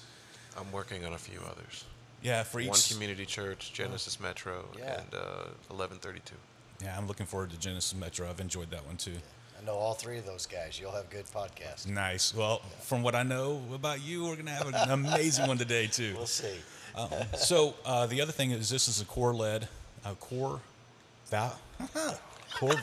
I'm 0.58 0.72
working 0.72 1.04
on 1.04 1.12
a 1.12 1.18
few 1.18 1.40
others. 1.50 1.84
Yeah, 2.22 2.42
for 2.44 2.60
each. 2.60 2.68
One 2.68 2.78
community 2.88 3.26
church, 3.26 3.72
Genesis 3.74 4.18
Metro, 4.18 4.64
Yeah. 4.76 5.00
and 5.00 5.14
uh, 5.14 5.50
1132. 5.68 6.34
yeah, 6.82 6.96
I'm 6.96 7.06
looking 7.06 7.26
forward 7.26 7.50
to 7.50 7.58
Genesis 7.58 7.94
Metro. 7.94 8.28
I've 8.28 8.40
enjoyed 8.40 8.70
that 8.70 8.86
one 8.86 8.96
too. 8.96 9.16
I 9.60 9.64
know 9.64 9.74
all 9.74 9.94
three 9.94 10.18
of 10.18 10.26
those 10.26 10.46
guys. 10.46 10.78
You'll 10.80 10.92
have 10.92 11.08
good 11.10 11.26
podcasts. 11.26 11.86
Nice. 11.88 12.34
Well, 12.34 12.60
from 12.80 13.02
what 13.02 13.14
I 13.14 13.22
know 13.22 13.60
about 13.74 14.02
you, 14.04 14.24
we're 14.24 14.34
going 14.34 14.46
to 14.46 14.52
have 14.52 14.68
an 14.68 14.90
amazing 14.90 15.46
one 15.46 15.58
today 15.58 15.86
too. 15.86 16.14
We'll 16.16 16.26
see. 16.26 16.54
Um, 16.94 17.08
so 17.36 17.74
uh, 17.84 18.06
the 18.06 18.20
other 18.20 18.32
thing 18.32 18.50
is 18.52 18.68
this 18.70 18.88
is 18.88 19.00
a 19.00 19.04
core 19.04 19.34
led, 19.34 19.68
a 20.04 20.14
core, 20.14 20.60
val, 21.30 21.58
core, 22.54 22.74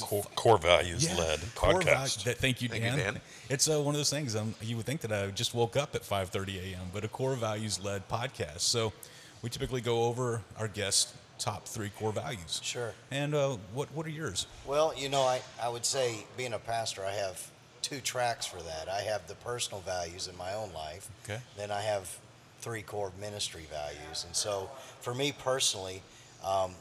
Core, 0.00 0.24
core 0.34 0.58
values 0.58 1.06
led 1.16 1.38
core 1.54 1.80
val- 1.82 1.94
podcast. 2.02 2.24
that, 2.24 2.38
thank 2.38 2.60
you, 2.62 2.68
Thank 2.68 2.82
you, 2.82 2.90
Dan. 2.90 2.98
Dan. 2.98 3.20
It's 3.48 3.70
uh, 3.70 3.80
one 3.80 3.94
of 3.94 3.98
those 3.98 4.10
things. 4.10 4.34
Um, 4.34 4.56
you 4.60 4.76
would 4.76 4.86
think 4.86 5.02
that 5.02 5.12
I 5.12 5.28
just 5.30 5.54
woke 5.54 5.76
up 5.76 5.94
at 5.94 6.02
5:30 6.02 6.72
a.m., 6.72 6.86
but 6.92 7.04
a 7.04 7.08
core 7.08 7.36
values 7.36 7.78
led 7.82 8.08
podcast. 8.08 8.60
So 8.60 8.92
we 9.40 9.50
typically 9.50 9.80
go 9.80 10.04
over 10.04 10.40
our 10.58 10.66
guests' 10.66 11.12
top 11.42 11.66
three 11.66 11.90
core 11.90 12.12
values. 12.12 12.60
Sure. 12.62 12.92
And 13.10 13.34
uh, 13.34 13.56
what 13.74 13.92
what 13.92 14.06
are 14.06 14.10
yours? 14.10 14.46
Well, 14.66 14.94
you 14.96 15.08
know, 15.08 15.22
I, 15.22 15.42
I 15.60 15.68
would 15.68 15.84
say 15.84 16.24
being 16.36 16.52
a 16.52 16.58
pastor, 16.58 17.04
I 17.04 17.12
have 17.12 17.50
two 17.82 18.00
tracks 18.00 18.46
for 18.46 18.62
that. 18.62 18.88
I 18.88 19.00
have 19.02 19.26
the 19.26 19.34
personal 19.34 19.80
values 19.80 20.28
in 20.28 20.36
my 20.36 20.54
own 20.54 20.72
life. 20.72 21.10
Okay. 21.24 21.40
Then 21.56 21.70
I 21.70 21.80
have 21.82 22.18
three 22.60 22.82
core 22.82 23.12
ministry 23.20 23.66
values. 23.70 24.24
And 24.24 24.34
so 24.34 24.70
for 25.00 25.14
me 25.14 25.32
personally, 25.32 26.00
um, 26.44 26.72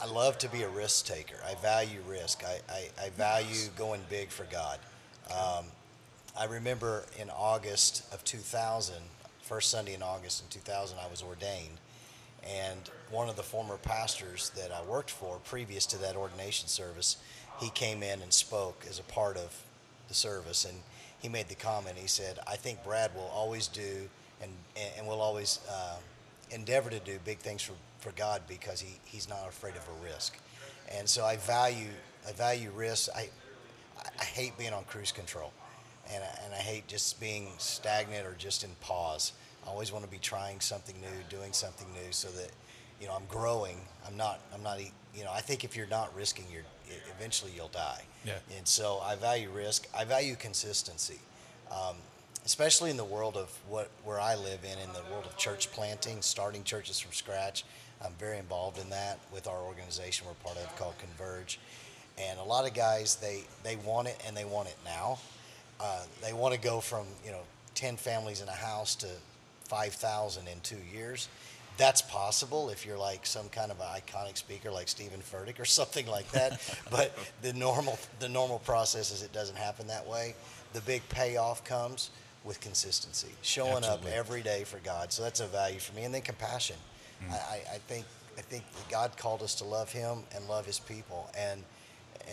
I 0.00 0.06
love 0.06 0.38
to 0.38 0.48
be 0.48 0.62
a 0.62 0.68
risk 0.68 1.06
taker. 1.06 1.34
I 1.44 1.56
value 1.56 1.98
risk. 2.08 2.44
I, 2.46 2.60
I, 2.72 3.06
I 3.06 3.10
value 3.10 3.68
going 3.76 4.00
big 4.08 4.28
for 4.28 4.44
God. 4.44 4.78
Um, 5.28 5.64
I 6.38 6.44
remember 6.44 7.04
in 7.18 7.30
August 7.30 8.04
of 8.14 8.24
2000, 8.24 8.94
first 9.42 9.72
Sunday 9.72 9.94
in 9.94 10.02
August 10.02 10.44
in 10.44 10.48
2000, 10.50 10.98
I 11.04 11.10
was 11.10 11.20
ordained. 11.20 11.78
And 12.44 12.88
one 13.10 13.28
of 13.28 13.36
the 13.36 13.42
former 13.42 13.76
pastors 13.76 14.50
that 14.50 14.70
I 14.72 14.82
worked 14.82 15.10
for 15.10 15.38
previous 15.44 15.86
to 15.86 15.98
that 15.98 16.16
ordination 16.16 16.68
service, 16.68 17.16
he 17.60 17.70
came 17.70 18.02
in 18.02 18.20
and 18.22 18.32
spoke 18.32 18.84
as 18.88 18.98
a 18.98 19.02
part 19.04 19.36
of 19.36 19.56
the 20.08 20.14
service. 20.14 20.64
And 20.64 20.76
he 21.20 21.28
made 21.28 21.48
the 21.48 21.54
comment, 21.54 21.96
he 21.96 22.06
said, 22.06 22.38
I 22.46 22.56
think 22.56 22.82
Brad 22.84 23.14
will 23.14 23.30
always 23.32 23.66
do 23.66 24.08
and, 24.42 24.50
and 24.96 25.06
will 25.06 25.20
always 25.20 25.60
uh, 25.70 25.96
endeavor 26.50 26.90
to 26.90 27.00
do 27.00 27.18
big 27.24 27.38
things 27.38 27.62
for, 27.62 27.74
for 27.98 28.12
God 28.12 28.42
because 28.48 28.80
he, 28.80 28.98
he's 29.04 29.28
not 29.28 29.48
afraid 29.48 29.74
of 29.74 29.86
a 29.88 30.04
risk. 30.04 30.38
And 30.96 31.08
so 31.08 31.24
I 31.24 31.36
value, 31.36 31.90
I 32.26 32.32
value 32.32 32.70
risk. 32.74 33.10
I, 33.16 33.28
I 34.18 34.24
hate 34.24 34.56
being 34.56 34.72
on 34.72 34.84
cruise 34.84 35.12
control, 35.12 35.52
and 36.12 36.22
I, 36.22 36.40
and 36.44 36.54
I 36.54 36.58
hate 36.58 36.86
just 36.86 37.20
being 37.20 37.48
stagnant 37.58 38.26
or 38.26 38.34
just 38.38 38.64
in 38.64 38.70
pause. 38.80 39.32
I 39.66 39.70
always 39.70 39.92
want 39.92 40.04
to 40.04 40.10
be 40.10 40.18
trying 40.18 40.60
something 40.60 40.94
new, 41.00 41.36
doing 41.36 41.52
something 41.52 41.86
new, 41.92 42.12
so 42.12 42.28
that 42.28 42.50
you 43.00 43.06
know, 43.06 43.14
I'm 43.14 43.26
growing. 43.28 43.78
I'm 44.06 44.16
not. 44.16 44.40
I'm 44.54 44.62
not. 44.62 44.80
You 45.14 45.24
know, 45.24 45.32
I 45.32 45.40
think 45.40 45.64
if 45.64 45.76
you're 45.76 45.86
not 45.86 46.14
risking, 46.14 46.44
you're 46.52 46.64
eventually 47.16 47.52
you'll 47.54 47.68
die. 47.68 48.02
Yeah. 48.24 48.38
And 48.56 48.66
so 48.66 49.00
I 49.02 49.16
value 49.16 49.50
risk. 49.50 49.86
I 49.96 50.04
value 50.04 50.34
consistency, 50.36 51.18
um, 51.70 51.96
especially 52.44 52.90
in 52.90 52.96
the 52.96 53.04
world 53.04 53.36
of 53.36 53.50
what 53.68 53.90
where 54.04 54.20
I 54.20 54.34
live 54.36 54.60
in, 54.64 54.78
in 54.78 54.92
the 54.92 55.02
world 55.10 55.24
of 55.26 55.36
church 55.36 55.70
planting, 55.72 56.22
starting 56.22 56.64
churches 56.64 56.98
from 56.98 57.12
scratch. 57.12 57.64
I'm 58.04 58.12
very 58.18 58.38
involved 58.38 58.78
in 58.78 58.90
that 58.90 59.18
with 59.32 59.48
our 59.48 59.58
organization 59.58 60.26
we're 60.26 60.34
part 60.34 60.56
of 60.56 60.76
called 60.76 60.94
Converge. 60.98 61.58
And 62.18 62.38
a 62.38 62.44
lot 62.44 62.66
of 62.66 62.74
guys, 62.74 63.16
they, 63.16 63.44
they 63.62 63.76
want 63.76 64.08
it 64.08 64.20
and 64.26 64.36
they 64.36 64.44
want 64.44 64.68
it 64.68 64.76
now. 64.84 65.18
Uh, 65.80 66.02
they 66.22 66.32
want 66.32 66.54
to 66.54 66.60
go 66.60 66.80
from, 66.80 67.06
you 67.24 67.30
know, 67.30 67.42
10 67.74 67.96
families 67.96 68.40
in 68.40 68.48
a 68.48 68.52
house 68.52 68.94
to 68.96 69.06
5,000 69.64 70.48
in 70.48 70.60
two 70.60 70.78
years. 70.92 71.28
That's 71.78 72.02
possible 72.02 72.68
if 72.68 72.84
you're 72.84 72.98
like 72.98 73.24
some 73.24 73.48
kind 73.48 73.70
of 73.70 73.80
an 73.80 73.86
iconic 73.86 74.36
speaker 74.36 74.70
like 74.70 74.88
Steven 74.88 75.20
Furtick 75.20 75.58
or 75.58 75.64
something 75.80 76.06
like 76.06 76.30
that. 76.32 76.60
but 76.90 77.16
the 77.40 77.54
normal, 77.54 77.98
the 78.20 78.28
normal 78.28 78.58
process 78.58 79.10
is 79.10 79.22
it 79.22 79.32
doesn't 79.32 79.56
happen 79.56 79.86
that 79.86 80.06
way. 80.06 80.34
The 80.74 80.82
big 80.82 81.08
payoff 81.08 81.64
comes 81.64 82.10
with 82.44 82.60
consistency, 82.60 83.28
showing 83.42 83.84
Absolutely. 83.84 84.10
up 84.10 84.16
every 84.16 84.42
day 84.42 84.64
for 84.64 84.78
God. 84.80 85.12
So 85.12 85.22
that's 85.22 85.40
a 85.40 85.46
value 85.46 85.78
for 85.78 85.94
me. 85.94 86.04
And 86.04 86.12
then 86.12 86.22
compassion. 86.22 86.76
Mm. 87.24 87.32
I, 87.32 87.34
I, 87.34 87.62
I 87.74 87.78
think 87.86 88.04
I 88.36 88.40
think 88.40 88.64
that 88.72 88.88
God 88.88 89.16
called 89.16 89.42
us 89.42 89.56
to 89.56 89.64
love 89.64 89.90
Him 89.90 90.18
and 90.34 90.46
love 90.48 90.64
His 90.64 90.78
people, 90.78 91.30
and 91.36 91.62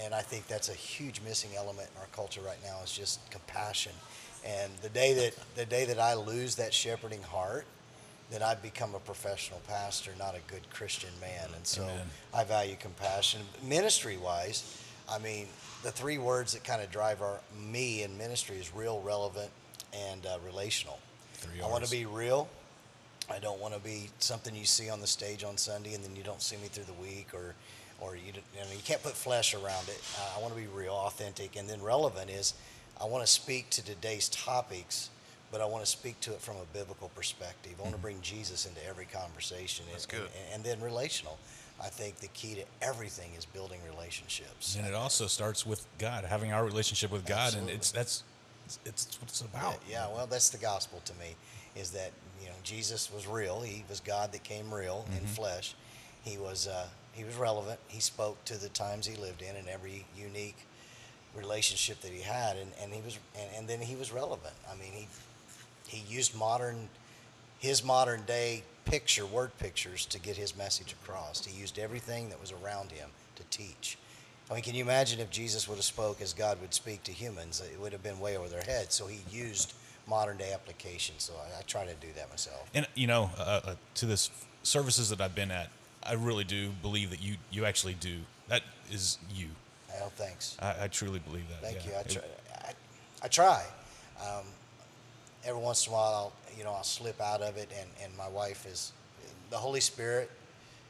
and 0.04 0.14
I 0.14 0.22
think 0.22 0.48
that's 0.48 0.70
a 0.70 0.74
huge 0.74 1.22
missing 1.22 1.52
element 1.56 1.90
in 1.94 2.02
our 2.02 2.08
culture 2.08 2.42
right 2.42 2.58
now 2.64 2.82
is 2.84 2.92
just 2.92 3.30
compassion. 3.32 3.94
And 4.46 4.72
the 4.82 4.90
day 4.90 5.14
that 5.14 5.36
the 5.56 5.66
day 5.66 5.86
that 5.86 6.00
I 6.00 6.14
lose 6.14 6.56
that 6.56 6.74
shepherding 6.74 7.24
heart, 7.24 7.66
then 8.32 8.41
I've 8.41 8.62
become 8.62 8.96
a 8.96 9.00
professional 9.00 9.62
pastor, 9.67 10.12
not 10.17 10.36
a 10.36 10.51
good 10.51 10.67
Christian 10.72 11.12
man. 11.22 11.50
And 11.55 11.65
so 11.65 11.84
Amen. 11.84 12.08
I 12.34 12.44
value 12.44 12.75
compassion. 12.79 13.41
Ministry 13.63 14.17
wise, 14.17 14.82
I 15.10 15.20
mean, 15.20 15.48
the 15.84 15.91
three 15.91 16.17
words 16.17 16.53
that 16.53 16.63
kind 16.63 16.82
of 16.82 16.89
drive 16.91 17.22
our 17.22 17.39
me 17.70 18.03
in 18.03 18.17
ministry 18.17 18.58
is 18.58 18.74
real, 18.74 19.01
relevant, 19.01 19.51
and 19.94 20.25
uh, 20.25 20.38
relational. 20.46 21.00
Three 21.34 21.62
I 21.62 21.67
want 21.67 21.84
to 21.84 21.91
be 21.91 22.05
real. 22.05 22.50
I 23.29 23.39
don't 23.39 23.60
want 23.60 23.74
to 23.74 23.79
be 23.79 24.10
something 24.20 24.55
you 24.55 24.65
see 24.65 24.89
on 24.89 25.01
the 25.01 25.08
stage 25.08 25.44
on 25.44 25.58
Sunday 25.58 25.94
and 25.94 26.03
then 26.03 26.15
you 26.15 26.24
don't 26.24 26.41
see 26.41 26.58
me 26.58 26.67
through 26.67 26.84
the 26.84 26.94
week 26.94 27.29
or, 27.34 27.55
or 28.00 28.15
you, 28.15 28.34
you 28.53 28.60
know, 28.60 28.72
you 28.72 28.84
can't 28.84 29.01
put 29.01 29.13
flesh 29.13 29.53
around 29.53 29.88
it. 29.88 30.00
Uh, 30.20 30.38
I 30.38 30.41
want 30.41 30.53
to 30.53 30.60
be 30.60 30.67
real, 30.67 30.94
authentic, 30.94 31.55
and 31.55 31.67
then 31.67 31.82
relevant 31.82 32.29
is 32.29 32.53
I 33.00 33.05
want 33.05 33.25
to 33.25 33.32
speak 33.32 33.70
to 33.72 33.84
today's 33.84 34.29
topics, 34.29 35.10
but 35.55 35.62
I 35.62 35.67
want 35.67 35.85
to 35.85 35.89
speak 35.89 36.19
to 36.19 36.33
it 36.33 36.41
from 36.41 36.57
a 36.57 36.65
biblical 36.77 37.07
perspective. 37.15 37.75
I 37.79 37.83
want 37.83 37.95
to 37.95 38.01
bring 38.01 38.19
Jesus 38.19 38.65
into 38.65 38.85
every 38.85 39.05
conversation. 39.05 39.85
That's 39.89 40.03
and, 40.03 40.12
good. 40.12 40.29
And, 40.51 40.55
and 40.55 40.63
then 40.65 40.81
relational. 40.81 41.38
I 41.81 41.88
think 41.88 42.17
the 42.17 42.27
key 42.27 42.55
to 42.55 42.63
everything 42.81 43.31
is 43.38 43.45
building 43.45 43.79
relationships. 43.89 44.75
And 44.75 44.85
it 44.85 44.93
also 44.93 45.27
starts 45.27 45.65
with 45.65 45.85
God, 45.97 46.25
having 46.25 46.51
our 46.51 46.65
relationship 46.65 47.09
with 47.09 47.25
God, 47.25 47.53
Absolutely. 47.53 47.71
and 47.71 47.79
it's 47.79 47.91
that's 47.91 48.24
it's, 48.65 48.79
it's 48.83 49.21
what 49.21 49.29
it's 49.29 49.39
about. 49.39 49.77
Yeah, 49.89 50.07
well, 50.13 50.27
that's 50.27 50.50
the 50.50 50.57
gospel 50.57 51.01
to 51.05 51.13
me, 51.13 51.38
is 51.77 51.91
that 51.91 52.12
you 52.41 52.47
know 52.47 52.55
Jesus 52.63 53.09
was 53.09 53.25
real. 53.25 53.62
He 53.62 53.85
was 53.88 54.01
God 54.01 54.33
that 54.33 54.43
came 54.43 54.74
real 54.74 55.05
in 55.17 55.25
flesh. 55.25 55.74
He 56.25 56.38
was 56.38 56.67
uh, 56.67 56.88
he 57.13 57.24
was 57.24 57.35
relevant. 57.35 57.79
He 57.88 58.01
spoke 58.01 58.43
to 58.43 58.57
the 58.57 58.67
times 58.67 59.05
he 59.05 59.15
lived 59.15 59.41
in 59.41 59.55
and 59.55 59.69
every 59.69 60.05
unique 60.17 60.57
relationship 61.33 62.01
that 62.01 62.12
he 62.12 62.19
had, 62.19 62.57
and, 62.57 62.74
and 62.83 62.91
he 62.91 63.01
was 63.01 63.17
and, 63.39 63.50
and 63.55 63.67
then 63.69 63.79
he 63.79 63.95
was 63.95 64.12
relevant. 64.12 64.55
I 64.69 64.75
mean, 64.75 64.91
he 64.91 65.07
he 65.88 66.04
used 66.13 66.36
modern 66.36 66.89
his 67.60 67.84
modern 67.84 68.24
day 68.25 68.63
picture 68.86 69.25
word 69.25 69.58
pictures 69.58 70.06
to 70.06 70.20
get 70.20 70.38
his 70.38 70.56
message 70.56 70.94
across. 70.94 71.44
He 71.44 71.60
used 71.60 71.80
everything 71.80 72.30
that 72.30 72.39
was 72.39 72.51
around 72.51 72.92
him 72.92 73.10
to 73.36 73.44
teach. 73.50 73.98
I 74.50 74.54
mean, 74.54 74.63
can 74.63 74.75
you 74.75 74.84
imagine 74.84 75.20
if 75.20 75.32
Jesus 75.32 75.68
would 75.68 75.75
have 75.75 75.86
spoke 75.86 76.22
as 76.22 76.34
God 76.34 76.62
would 76.62 76.74
speak 76.74 77.01
to 77.04 77.12
humans? 77.12 77.63
It 77.74 77.80
would 77.80 77.92
have 77.94 78.04
been 78.04 78.20
way 78.20 78.38
over 78.38 78.48
their 78.48 78.62
heads. 78.62 78.94
So 78.94 79.08
he 79.08 79.20
used 79.32 79.74
modern 80.08 80.38
day 80.38 80.54
applications. 80.54 81.24
So 81.24 81.34
I, 81.34 81.60
I 81.60 81.62
try 81.63 81.86
to 81.86 81.94
do 81.96 82.08
that 82.15 82.30
myself. 82.30 82.70
And 82.74 82.88
you 82.94 83.08
know, 83.08 83.32
uh, 83.39 83.62
uh, 83.65 83.75
to 83.96 84.06
this 84.06 84.30
services 84.62 85.10
that 85.10 85.20
I've 85.20 85.36
been 85.36 85.51
at, 85.51 85.70
I 86.04 86.13
really 86.13 86.44
do 86.44 86.70
believe 86.82 87.10
that 87.10 87.22
you 87.24 87.36
you 87.50 87.65
actually 87.65 87.96
do. 87.96 88.20
That 88.48 88.62
is 88.92 89.18
you. 89.34 89.48
Well, 89.89 90.12
thanks. 90.15 90.58
I, 90.62 90.84
I 90.84 90.88
truly 90.89 91.20
believe 91.20 91.46
that. 91.50 91.62
Thank 91.62 91.86
yeah. 91.86 91.92
you. 91.92 91.98
I 91.98 92.04
try. 92.04 92.22
I, 92.54 92.74
I 93.24 93.27
try. 93.27 93.63
Um, 94.22 94.46
every 95.46 95.62
once 95.62 95.86
in 95.86 95.94
a 95.94 95.96
while, 95.96 96.14
I'll 96.14 96.34
you 96.58 96.64
know 96.64 96.72
I'll 96.72 96.84
slip 96.84 97.22
out 97.22 97.42
of 97.42 97.58
it, 97.58 97.70
and, 97.80 97.90
and 98.04 98.16
my 98.18 98.28
wife 98.28 98.66
is 98.66 98.92
the 99.50 99.58
Holy 99.58 99.80
Spirit 99.80 100.30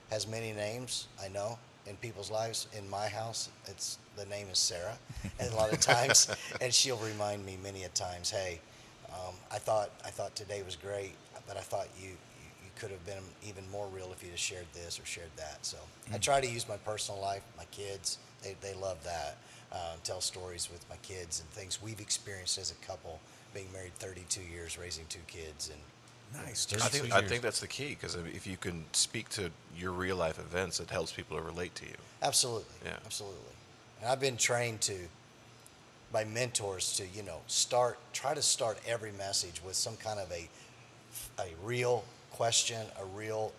has 0.09 0.27
many 0.27 0.51
names. 0.53 1.07
I 1.23 1.27
know 1.27 1.57
in 1.87 1.95
people's 1.97 2.31
lives. 2.31 2.67
In 2.77 2.89
my 2.89 3.07
house, 3.07 3.49
it's 3.67 3.97
the 4.15 4.25
name 4.25 4.47
is 4.51 4.59
Sarah, 4.59 4.97
and 5.39 5.51
a 5.53 5.55
lot 5.55 5.71
of 5.71 5.79
times, 5.79 6.33
and 6.61 6.73
she'll 6.73 6.97
remind 6.97 7.45
me 7.45 7.57
many 7.61 7.83
a 7.83 7.89
times, 7.89 8.29
hey, 8.29 8.59
um, 9.09 9.35
I 9.51 9.57
thought 9.57 9.89
I 10.03 10.09
thought 10.09 10.35
today 10.35 10.63
was 10.63 10.75
great, 10.75 11.13
but 11.47 11.57
I 11.57 11.61
thought 11.61 11.87
you. 12.01 12.09
could 12.75 12.91
have 12.91 13.05
been 13.05 13.23
even 13.47 13.63
more 13.71 13.87
real 13.87 14.11
if 14.11 14.21
you'd 14.21 14.31
have 14.31 14.39
shared 14.39 14.65
this 14.73 14.99
or 14.99 15.05
shared 15.05 15.31
that. 15.37 15.59
So 15.61 15.77
I 16.13 16.17
try 16.17 16.41
to 16.41 16.47
use 16.47 16.67
my 16.67 16.75
personal 16.75 17.21
life, 17.21 17.41
my 17.57 17.63
kids, 17.71 18.17
they, 18.43 18.55
they 18.61 18.73
love 18.75 19.03
that. 19.03 19.37
Uh, 19.71 19.95
tell 20.03 20.21
stories 20.21 20.69
with 20.71 20.85
my 20.89 20.95
kids 20.97 21.39
and 21.39 21.49
things 21.49 21.81
we've 21.81 21.99
experienced 21.99 22.57
as 22.57 22.71
a 22.71 22.85
couple, 22.85 23.19
being 23.55 23.71
married 23.73 23.95
32 23.95 24.41
years, 24.41 24.77
raising 24.77 25.05
two 25.07 25.19
kids, 25.25 25.71
and 25.71 26.45
nice. 26.45 26.67
I 26.75 26.89
think 26.89 27.11
I 27.11 27.21
think 27.21 27.41
that's 27.41 27.61
the 27.61 27.67
key 27.67 27.97
because 27.99 28.15
if 28.15 28.45
you 28.45 28.57
can 28.57 28.83
speak 28.91 29.29
to 29.29 29.49
your 29.75 29.93
real 29.93 30.17
life 30.17 30.37
events, 30.37 30.79
it 30.79 30.91
helps 30.91 31.11
people 31.11 31.37
to 31.37 31.43
relate 31.43 31.73
to 31.75 31.85
you. 31.85 31.95
Absolutely. 32.21 32.75
Yeah. 32.83 32.97
Absolutely. 33.05 33.39
And 34.01 34.11
I've 34.11 34.19
been 34.19 34.37
trained 34.37 34.81
to 34.81 34.97
by 36.11 36.25
mentors 36.25 36.95
to, 36.97 37.05
you 37.07 37.23
know, 37.23 37.39
start 37.47 37.97
try 38.13 38.33
to 38.33 38.41
start 38.41 38.77
every 38.85 39.13
message 39.13 39.61
with 39.65 39.75
some 39.75 39.95
kind 39.95 40.19
of 40.19 40.31
a 40.31 40.47
a 41.39 41.47
real 41.63 42.03
question, 42.31 42.85
a 43.01 43.05
real 43.05 43.53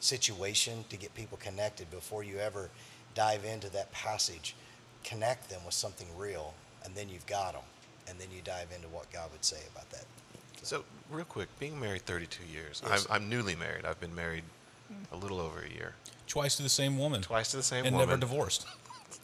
situation 0.00 0.84
to 0.88 0.96
get 0.96 1.14
people 1.14 1.38
connected 1.38 1.88
before 1.90 2.24
you 2.24 2.38
ever 2.38 2.68
dive 3.14 3.44
into 3.44 3.70
that 3.70 3.92
passage. 3.92 4.56
Connect 5.04 5.48
them 5.48 5.60
with 5.64 5.74
something 5.74 6.08
real, 6.18 6.52
and 6.84 6.94
then 6.94 7.08
you've 7.08 7.26
got 7.26 7.52
them. 7.52 7.62
And 8.10 8.18
then 8.18 8.26
you 8.34 8.42
dive 8.44 8.66
into 8.74 8.88
what 8.88 9.10
God 9.12 9.30
would 9.32 9.44
say 9.44 9.58
about 9.72 9.88
that. 9.90 10.04
So, 10.62 10.84
real 11.10 11.24
quick, 11.24 11.48
being 11.60 11.78
married 11.80 12.02
32 12.02 12.42
years, 12.52 12.82
Yes. 12.84 13.06
I'm, 13.08 13.22
I'm 13.22 13.28
newly 13.30 13.54
married. 13.54 13.84
I've 13.86 14.00
been 14.00 14.14
married 14.14 14.42
a 15.12 15.16
little 15.16 15.38
over 15.40 15.62
a 15.62 15.68
year. 15.70 15.94
twice 16.26 16.56
to 16.56 16.62
the 16.64 16.68
same 16.68 16.98
woman, 16.98 17.22
Twice 17.22 17.52
to 17.52 17.56
the 17.56 17.62
same 17.62 17.84
and 17.86 17.94
woman. 17.94 18.08
never 18.08 18.20
divorced. 18.20 18.66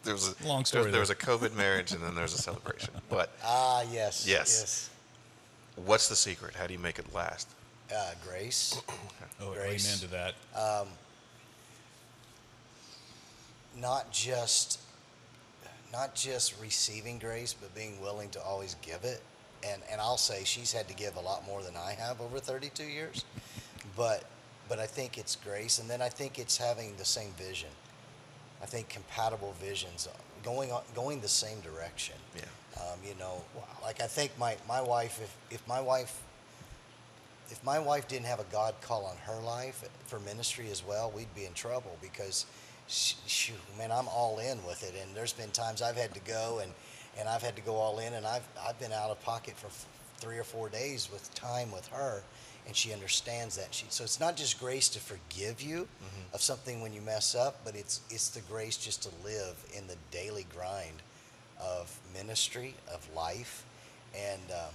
There 0.02 0.14
was 0.14 0.36
a 0.40 0.46
Long 0.46 0.64
story 0.64 0.90
There, 0.92 1.00
was 1.00 1.10
a 1.10 1.16
COVID 1.16 1.56
marriage, 1.56 1.90
and 1.92 2.00
then 2.00 2.14
there 2.14 2.22
was 2.22 2.32
a 2.34 2.38
celebration. 2.38 2.90
But 3.08 3.30
Ah, 3.44 3.82
yes. 3.90 4.24
Yes. 4.26 4.60
yes. 4.60 4.90
what's 5.84 6.08
the 6.08 6.14
secret? 6.14 6.54
How 6.54 6.68
do 6.68 6.72
you 6.72 6.78
make 6.78 6.98
it 7.00 7.12
last? 7.12 7.48
Uh, 7.92 8.12
grace. 8.24 8.80
Oh, 9.40 9.52
Grace. 9.52 9.86
amen 9.86 9.98
to 9.98 10.06
that. 10.16 10.86
not 13.80 14.10
just 14.12 14.78
not 15.96 16.14
just 16.14 16.60
receiving 16.60 17.18
grace, 17.18 17.54
but 17.58 17.74
being 17.74 18.00
willing 18.00 18.28
to 18.30 18.42
always 18.42 18.76
give 18.82 19.04
it. 19.04 19.22
And 19.66 19.80
and 19.90 20.00
I'll 20.00 20.18
say 20.18 20.42
she's 20.44 20.72
had 20.72 20.86
to 20.88 20.94
give 20.94 21.16
a 21.16 21.20
lot 21.20 21.46
more 21.46 21.62
than 21.62 21.76
I 21.76 21.92
have 21.92 22.20
over 22.20 22.38
32 22.38 22.84
years. 22.84 23.24
But 23.96 24.24
but 24.68 24.78
I 24.78 24.86
think 24.86 25.16
it's 25.16 25.36
grace, 25.36 25.78
and 25.78 25.88
then 25.88 26.02
I 26.02 26.08
think 26.08 26.38
it's 26.38 26.56
having 26.56 26.96
the 26.96 27.04
same 27.04 27.30
vision. 27.32 27.70
I 28.62 28.66
think 28.66 28.88
compatible 28.88 29.54
visions, 29.60 30.08
going 30.42 30.72
on, 30.72 30.82
going 30.94 31.20
the 31.20 31.28
same 31.28 31.60
direction. 31.60 32.16
Yeah. 32.34 32.42
Um, 32.80 32.98
you 33.06 33.14
know, 33.18 33.42
like 33.82 34.02
I 34.02 34.06
think 34.06 34.32
my 34.38 34.56
my 34.68 34.82
wife, 34.82 35.20
if 35.22 35.34
if 35.50 35.66
my 35.68 35.80
wife 35.80 36.22
if 37.50 37.62
my 37.64 37.78
wife 37.78 38.08
didn't 38.08 38.26
have 38.26 38.40
a 38.40 38.46
God 38.50 38.74
call 38.80 39.04
on 39.04 39.16
her 39.18 39.40
life 39.44 39.84
for 40.06 40.18
ministry 40.20 40.70
as 40.70 40.84
well, 40.84 41.12
we'd 41.14 41.32
be 41.34 41.44
in 41.44 41.52
trouble 41.52 41.96
because, 42.02 42.46
she, 42.88 43.52
man, 43.78 43.90
I'm 43.90 44.08
all 44.08 44.38
in 44.38 44.64
with 44.64 44.82
it. 44.82 44.94
And 45.00 45.14
there's 45.14 45.32
been 45.32 45.50
times 45.50 45.82
I've 45.82 45.96
had 45.96 46.14
to 46.14 46.20
go 46.20 46.60
and, 46.62 46.72
and 47.18 47.28
I've 47.28 47.42
had 47.42 47.56
to 47.56 47.62
go 47.62 47.76
all 47.76 47.98
in, 47.98 48.14
and 48.14 48.26
I've 48.26 48.46
I've 48.66 48.78
been 48.78 48.92
out 48.92 49.10
of 49.10 49.20
pocket 49.22 49.56
for 49.56 49.68
f- 49.68 49.86
three 50.18 50.38
or 50.38 50.44
four 50.44 50.68
days 50.68 51.08
with 51.10 51.32
time 51.34 51.72
with 51.72 51.86
her, 51.88 52.22
and 52.66 52.76
she 52.76 52.92
understands 52.92 53.56
that. 53.56 53.68
She 53.70 53.86
so 53.88 54.04
it's 54.04 54.20
not 54.20 54.36
just 54.36 54.60
grace 54.60 54.88
to 54.90 55.00
forgive 55.00 55.62
you 55.62 55.88
of 56.34 56.42
something 56.42 56.82
when 56.82 56.92
you 56.92 57.00
mess 57.00 57.34
up, 57.34 57.64
but 57.64 57.74
it's 57.74 58.02
it's 58.10 58.28
the 58.28 58.42
grace 58.42 58.76
just 58.76 59.02
to 59.04 59.08
live 59.24 59.56
in 59.76 59.86
the 59.86 59.96
daily 60.10 60.46
grind 60.54 61.02
of 61.60 61.98
ministry 62.14 62.74
of 62.92 63.08
life, 63.14 63.64
and. 64.14 64.50
Um, 64.50 64.74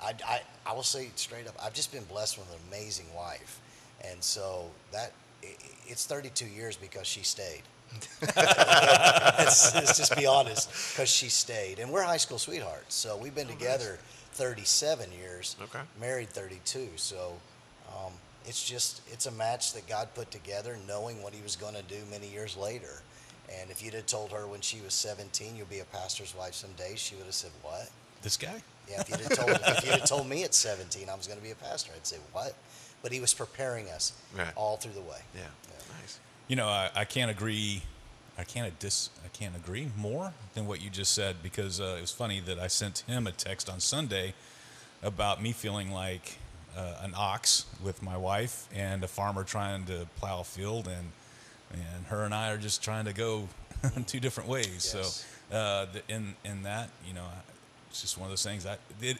I, 0.00 0.14
I, 0.24 0.40
I 0.64 0.72
will 0.74 0.84
say 0.84 1.10
straight 1.16 1.48
up, 1.48 1.56
I've 1.60 1.74
just 1.74 1.90
been 1.92 2.04
blessed 2.04 2.38
with 2.38 2.48
an 2.50 2.60
amazing 2.68 3.12
wife. 3.16 3.60
And 4.08 4.22
so 4.22 4.70
that 4.92 5.12
it's 5.86 6.06
32 6.06 6.46
years 6.46 6.76
because 6.76 7.06
she 7.06 7.22
stayed. 7.22 7.62
let's, 8.36 9.74
let's 9.74 9.96
just 9.96 10.16
be 10.16 10.26
honest, 10.26 10.68
because 10.92 11.08
she 11.08 11.28
stayed. 11.28 11.78
And 11.78 11.90
we're 11.90 12.02
high 12.02 12.16
school 12.18 12.38
sweethearts. 12.38 12.94
So 12.94 13.16
we've 13.16 13.34
been 13.34 13.48
together 13.48 13.98
37 14.32 15.10
years, 15.12 15.56
Okay. 15.62 15.80
married 16.00 16.30
32. 16.30 16.88
So 16.96 17.32
um, 17.88 18.12
it's 18.44 18.62
just 18.66 19.00
it's 19.10 19.26
a 19.26 19.30
match 19.32 19.72
that 19.72 19.86
God 19.88 20.08
put 20.14 20.30
together, 20.30 20.76
knowing 20.86 21.22
what 21.22 21.32
He 21.32 21.42
was 21.42 21.56
going 21.56 21.74
to 21.74 21.82
do 21.82 21.98
many 22.10 22.28
years 22.28 22.56
later. 22.56 23.02
And 23.60 23.70
if 23.70 23.82
you'd 23.82 23.94
have 23.94 24.06
told 24.06 24.30
her 24.32 24.46
when 24.46 24.60
she 24.60 24.80
was 24.82 24.92
17, 24.92 25.56
you'll 25.56 25.66
be 25.66 25.78
a 25.80 25.84
pastor's 25.86 26.34
wife 26.34 26.52
someday, 26.54 26.92
she 26.96 27.14
would 27.16 27.24
have 27.24 27.34
said, 27.34 27.50
"What?" 27.62 27.88
This 28.22 28.36
guy? 28.36 28.62
Yeah, 28.90 29.00
if 29.00 29.08
you'd 29.08 29.20
have 29.20 29.36
told 29.36 29.50
if 29.50 29.84
you'd 29.84 29.94
have 30.00 30.08
told 30.08 30.28
me 30.28 30.44
at 30.44 30.54
17 30.54 31.08
I 31.08 31.14
was 31.14 31.26
going 31.26 31.38
to 31.38 31.44
be 31.44 31.52
a 31.52 31.54
pastor, 31.54 31.92
I'd 31.96 32.06
say, 32.06 32.18
"What?" 32.32 32.54
But 33.02 33.12
He 33.12 33.20
was 33.20 33.34
preparing 33.34 33.88
us 33.88 34.12
Right. 34.36 34.52
all 34.56 34.76
through 34.76 34.92
the 34.92 35.00
way. 35.00 35.20
Yeah. 35.34 35.42
Nice. 36.00 36.18
You 36.48 36.56
know, 36.56 36.66
I, 36.68 36.90
I 36.94 37.04
can't 37.04 37.30
agree. 37.30 37.82
I 38.36 38.44
can't 38.44 38.78
dis. 38.78 39.10
I 39.24 39.28
can't 39.28 39.56
agree 39.56 39.88
more 39.96 40.32
than 40.54 40.66
what 40.66 40.80
you 40.80 40.90
just 40.90 41.12
said 41.14 41.36
because 41.42 41.80
uh, 41.80 41.96
it 41.98 42.00
was 42.00 42.12
funny 42.12 42.40
that 42.40 42.58
I 42.58 42.68
sent 42.68 43.00
him 43.00 43.26
a 43.26 43.32
text 43.32 43.68
on 43.68 43.80
Sunday 43.80 44.34
about 45.02 45.42
me 45.42 45.52
feeling 45.52 45.90
like 45.92 46.38
uh, 46.76 46.94
an 47.02 47.12
ox 47.16 47.64
with 47.82 48.02
my 48.02 48.16
wife 48.16 48.68
and 48.74 49.02
a 49.02 49.08
farmer 49.08 49.42
trying 49.44 49.84
to 49.86 50.06
plow 50.16 50.40
a 50.40 50.44
field, 50.44 50.86
and 50.86 51.10
and 51.72 52.06
her 52.06 52.24
and 52.24 52.32
I 52.32 52.50
are 52.50 52.58
just 52.58 52.82
trying 52.82 53.04
to 53.06 53.12
go 53.12 53.48
two 54.06 54.20
different 54.20 54.48
ways. 54.48 54.92
Yes. 54.94 55.24
So 55.50 55.56
uh, 55.56 55.86
the, 55.92 56.02
in 56.08 56.34
in 56.44 56.62
that, 56.62 56.90
you 57.06 57.14
know, 57.14 57.26
it's 57.90 58.00
just 58.02 58.16
one 58.18 58.26
of 58.26 58.30
those 58.30 58.42
things. 58.44 58.66
I 58.66 58.76
it, 59.02 59.18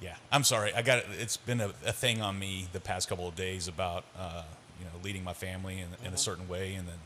yeah, 0.00 0.14
I'm 0.30 0.44
sorry. 0.44 0.72
I 0.74 0.82
got 0.82 0.98
it. 0.98 1.06
It's 1.18 1.36
been 1.36 1.60
a, 1.60 1.68
a 1.84 1.92
thing 1.92 2.20
on 2.20 2.38
me 2.38 2.68
the 2.72 2.80
past 2.80 3.08
couple 3.08 3.26
of 3.28 3.34
days 3.34 3.68
about 3.68 4.04
uh, 4.18 4.42
you 4.78 4.84
know 4.84 4.90
leading 5.02 5.24
my 5.24 5.32
family 5.32 5.80
in, 5.80 5.88
in 6.06 6.12
a 6.12 6.18
certain 6.18 6.48
way, 6.48 6.74
and 6.74 6.86
then 6.86 6.98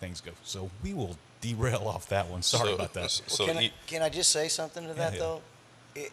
things 0.00 0.20
go. 0.20 0.32
So 0.44 0.70
we 0.82 0.92
will 0.94 1.16
derail 1.40 1.86
off 1.88 2.08
that 2.08 2.28
one. 2.28 2.42
Sorry 2.42 2.68
So- 2.68 2.74
about 2.74 2.94
that. 2.94 3.10
So 3.10 3.46
can, 3.46 3.56
I, 3.56 3.72
can 3.86 4.02
I 4.02 4.08
just 4.08 4.30
say 4.30 4.48
something 4.48 4.86
to 4.86 4.94
that 4.94 5.14
yeah. 5.14 5.18
though? 5.18 5.40
It 5.94 6.12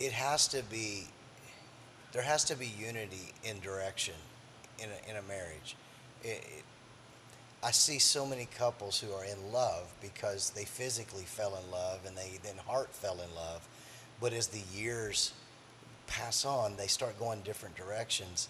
it 0.00 0.12
has 0.12 0.48
to 0.48 0.62
be 0.64 1.06
there 2.12 2.22
has 2.22 2.44
to 2.44 2.56
be 2.56 2.66
unity 2.66 3.32
in 3.44 3.58
direction 3.60 4.14
in 4.78 4.88
a, 4.90 5.10
in 5.10 5.16
a 5.16 5.22
marriage. 5.22 5.76
It, 6.22 6.28
it, 6.44 6.64
I 7.64 7.70
see 7.70 7.98
so 7.98 8.26
many 8.26 8.48
couples 8.58 9.00
who 9.00 9.12
are 9.12 9.24
in 9.24 9.52
love 9.52 9.92
because 10.00 10.50
they 10.50 10.64
physically 10.64 11.22
fell 11.22 11.56
in 11.64 11.70
love 11.70 12.00
and 12.06 12.16
they 12.16 12.38
then 12.42 12.56
heart 12.66 12.92
fell 12.92 13.14
in 13.14 13.34
love, 13.36 13.66
but 14.22 14.32
as 14.32 14.46
the 14.46 14.62
years 14.72 15.32
pass 16.06 16.44
on, 16.44 16.76
they 16.76 16.86
start 16.86 17.18
going 17.18 17.40
different 17.40 17.74
directions. 17.74 18.48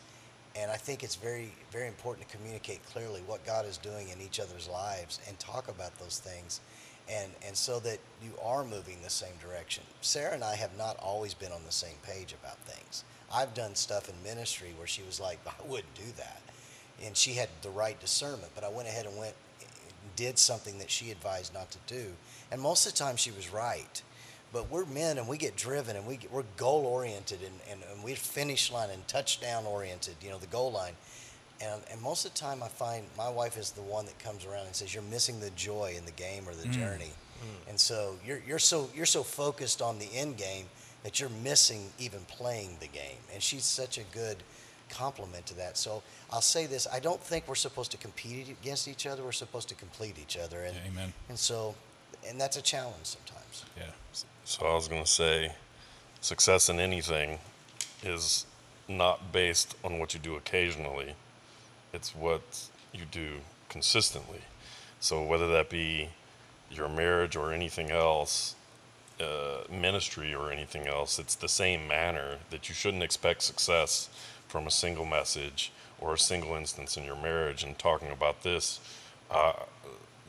And 0.55 0.71
I 0.71 0.77
think 0.77 1.03
it's 1.03 1.17
very, 1.17 1.51
very 1.71 1.89
important 1.89 2.29
to 2.29 2.37
communicate 2.37 2.85
clearly 2.87 3.23
what 3.27 3.45
God 3.47 3.65
is 3.65 3.79
doing 3.79 4.11
in 4.11 4.21
each 4.21 4.39
other's 4.39 4.69
lives 4.69 5.19
and 5.27 5.39
talk 5.39 5.69
about 5.69 5.99
those 5.99 6.19
things. 6.19 6.61
And, 7.11 7.33
and 7.47 7.57
so 7.57 7.81
that 7.81 7.99
you 8.23 8.33
are 8.45 8.65
moving 8.65 8.99
the 9.03 9.11
same 9.11 9.33
direction. 9.41 9.83
Sarah 10.03 10.35
and 10.35 10.45
I 10.45 10.57
have 10.57 10.77
not 10.77 10.99
always 10.99 11.33
been 11.33 11.51
on 11.51 11.65
the 11.65 11.73
same 11.73 11.97
page 12.03 12.35
about 12.41 12.59
things. 12.59 13.03
I've 13.33 13.55
done 13.55 13.75
stuff 13.75 14.11
in 14.11 14.15
ministry 14.23 14.75
where 14.77 14.87
she 14.87 15.03
was 15.03 15.19
like, 15.19 15.39
I 15.47 15.67
wouldn't 15.67 15.95
do 15.95 16.13
that. 16.19 16.43
And 17.03 17.17
she 17.17 17.33
had 17.33 17.49
the 17.63 17.71
right 17.71 17.99
discernment, 17.99 18.53
but 18.55 18.63
I 18.63 18.69
went 18.69 18.89
ahead 18.89 19.07
and 19.07 19.17
went 19.17 19.35
did 20.17 20.39
something 20.39 20.79
that 20.79 20.91
she 20.91 21.11
advised 21.11 21.55
not 21.55 21.71
to 21.71 21.79
do. 21.87 22.13
And 22.51 22.61
most 22.61 22.87
of 22.87 22.93
the 22.93 22.99
time 22.99 23.17
she 23.17 23.31
was 23.31 23.51
right. 23.51 24.03
But 24.53 24.71
we're 24.71 24.85
men 24.85 25.17
and 25.19 25.27
we 25.27 25.39
get 25.39 25.57
driven 25.57 25.97
and 25.97 26.07
we 26.07 26.17
get, 26.17 26.31
we're 26.31 26.45
goal 26.57 26.85
oriented 26.85 27.41
and, 27.41 27.55
and, 27.71 27.81
and 27.91 28.05
we're 28.05 28.17
finish 28.17 28.71
line 28.71 28.91
and 28.91 29.07
touchdown 29.09 29.65
oriented, 29.65 30.17
you 30.21 30.29
know, 30.29 30.39
the 30.39 30.47
goal 30.49 30.71
line. 30.71 30.93
And, 31.63 31.81
and 31.91 32.01
most 32.01 32.27
of 32.27 32.35
the 32.35 32.39
time 32.39 32.63
I 32.63 32.69
find 32.69 33.05
my 33.17 33.31
wife 33.31 33.57
is 33.57 33.71
the 33.71 33.83
one 33.83 34.05
that 34.07 34.19
comes 34.19 34.45
around 34.45 34.67
and 34.67 34.75
says, 34.75 34.93
you're 34.93 35.03
missing 35.05 35.41
the 35.41 35.51
joy 35.51 35.95
in 35.97 36.05
the 36.05 36.13
game 36.13 36.47
or 36.47 36.55
the 36.55 36.69
mm. 36.69 36.73
journey. 36.73 37.13
Mm. 37.41 37.71
And 37.71 37.81
so 37.81 38.17
you're, 38.27 38.43
you're 38.47 38.59
so, 38.59 38.91
you're 38.95 39.07
so 39.07 39.23
focused 39.23 39.81
on 39.81 39.99
the 39.99 40.09
end 40.15 40.37
game 40.37 40.67
that 41.03 41.19
you're 41.19 41.31
missing 41.43 41.91
even 41.99 42.21
playing 42.29 42.77
the 42.81 42.89
game. 42.89 43.19
And 43.33 43.43
she's 43.43 43.65
such 43.65 43.97
a 43.97 44.05
good 44.13 44.37
compliment 44.91 45.47
to 45.47 45.55
that. 45.55 45.79
So 45.79 46.03
I'll 46.31 46.41
say 46.43 46.67
this, 46.67 46.87
I 46.93 47.01
don't 47.01 47.21
think 47.21 47.49
we're 47.49 47.55
supposed 47.55 47.91
to 47.93 47.97
compete 47.97 48.49
against 48.49 48.87
each 48.87 49.07
other. 49.07 49.23
We're 49.23 49.33
supposed 49.33 49.69
to 49.71 49.75
complete 49.75 50.17
each 50.21 50.37
other. 50.37 50.63
And, 50.63 50.77
amen. 50.87 51.13
and 51.29 51.39
so, 51.39 51.75
and 52.29 52.41
that's 52.41 52.57
a 52.57 52.63
challenge 52.63 53.05
sometimes. 53.05 53.65
Yeah. 53.77 53.85
So 54.53 54.67
I 54.67 54.75
was 54.75 54.87
going 54.87 55.03
to 55.03 55.11
say, 55.11 55.53
success 56.21 56.69
in 56.69 56.79
anything 56.79 57.39
is 58.03 58.45
not 58.87 59.33
based 59.33 59.75
on 59.83 59.99
what 59.99 60.13
you 60.13 60.21
do 60.21 60.37
occasionally. 60.37 61.15
It's 61.95 62.15
what 62.15 62.43
you 62.93 63.07
do 63.11 63.37
consistently. 63.71 64.43
So 65.01 65.25
whether 65.25 65.51
that 65.55 65.71
be 65.71 66.11
your 66.71 66.91
marriage 66.91 67.35
or 67.35 67.55
anything 67.55 67.91
else, 67.91 68.55
uh, 69.19 69.63
ministry 69.71 70.35
or 70.35 70.53
anything 70.53 70.87
else, 70.87 71.19
it's 71.19 71.35
the 71.35 71.49
same 71.49 71.89
manner 71.89 72.37
that 72.51 72.69
you 72.69 72.75
shouldn't 72.75 73.03
expect 73.03 73.41
success 73.41 74.11
from 74.49 74.67
a 74.67 74.71
single 74.71 75.07
message 75.07 75.73
or 75.99 76.13
a 76.13 76.19
single 76.19 76.57
instance 76.57 76.99
in 76.99 77.05
your 77.05 77.17
marriage. 77.17 77.65
And 77.65 77.79
talking 77.79 78.11
about 78.11 78.43
this, 78.43 78.81
uh, 79.31 79.55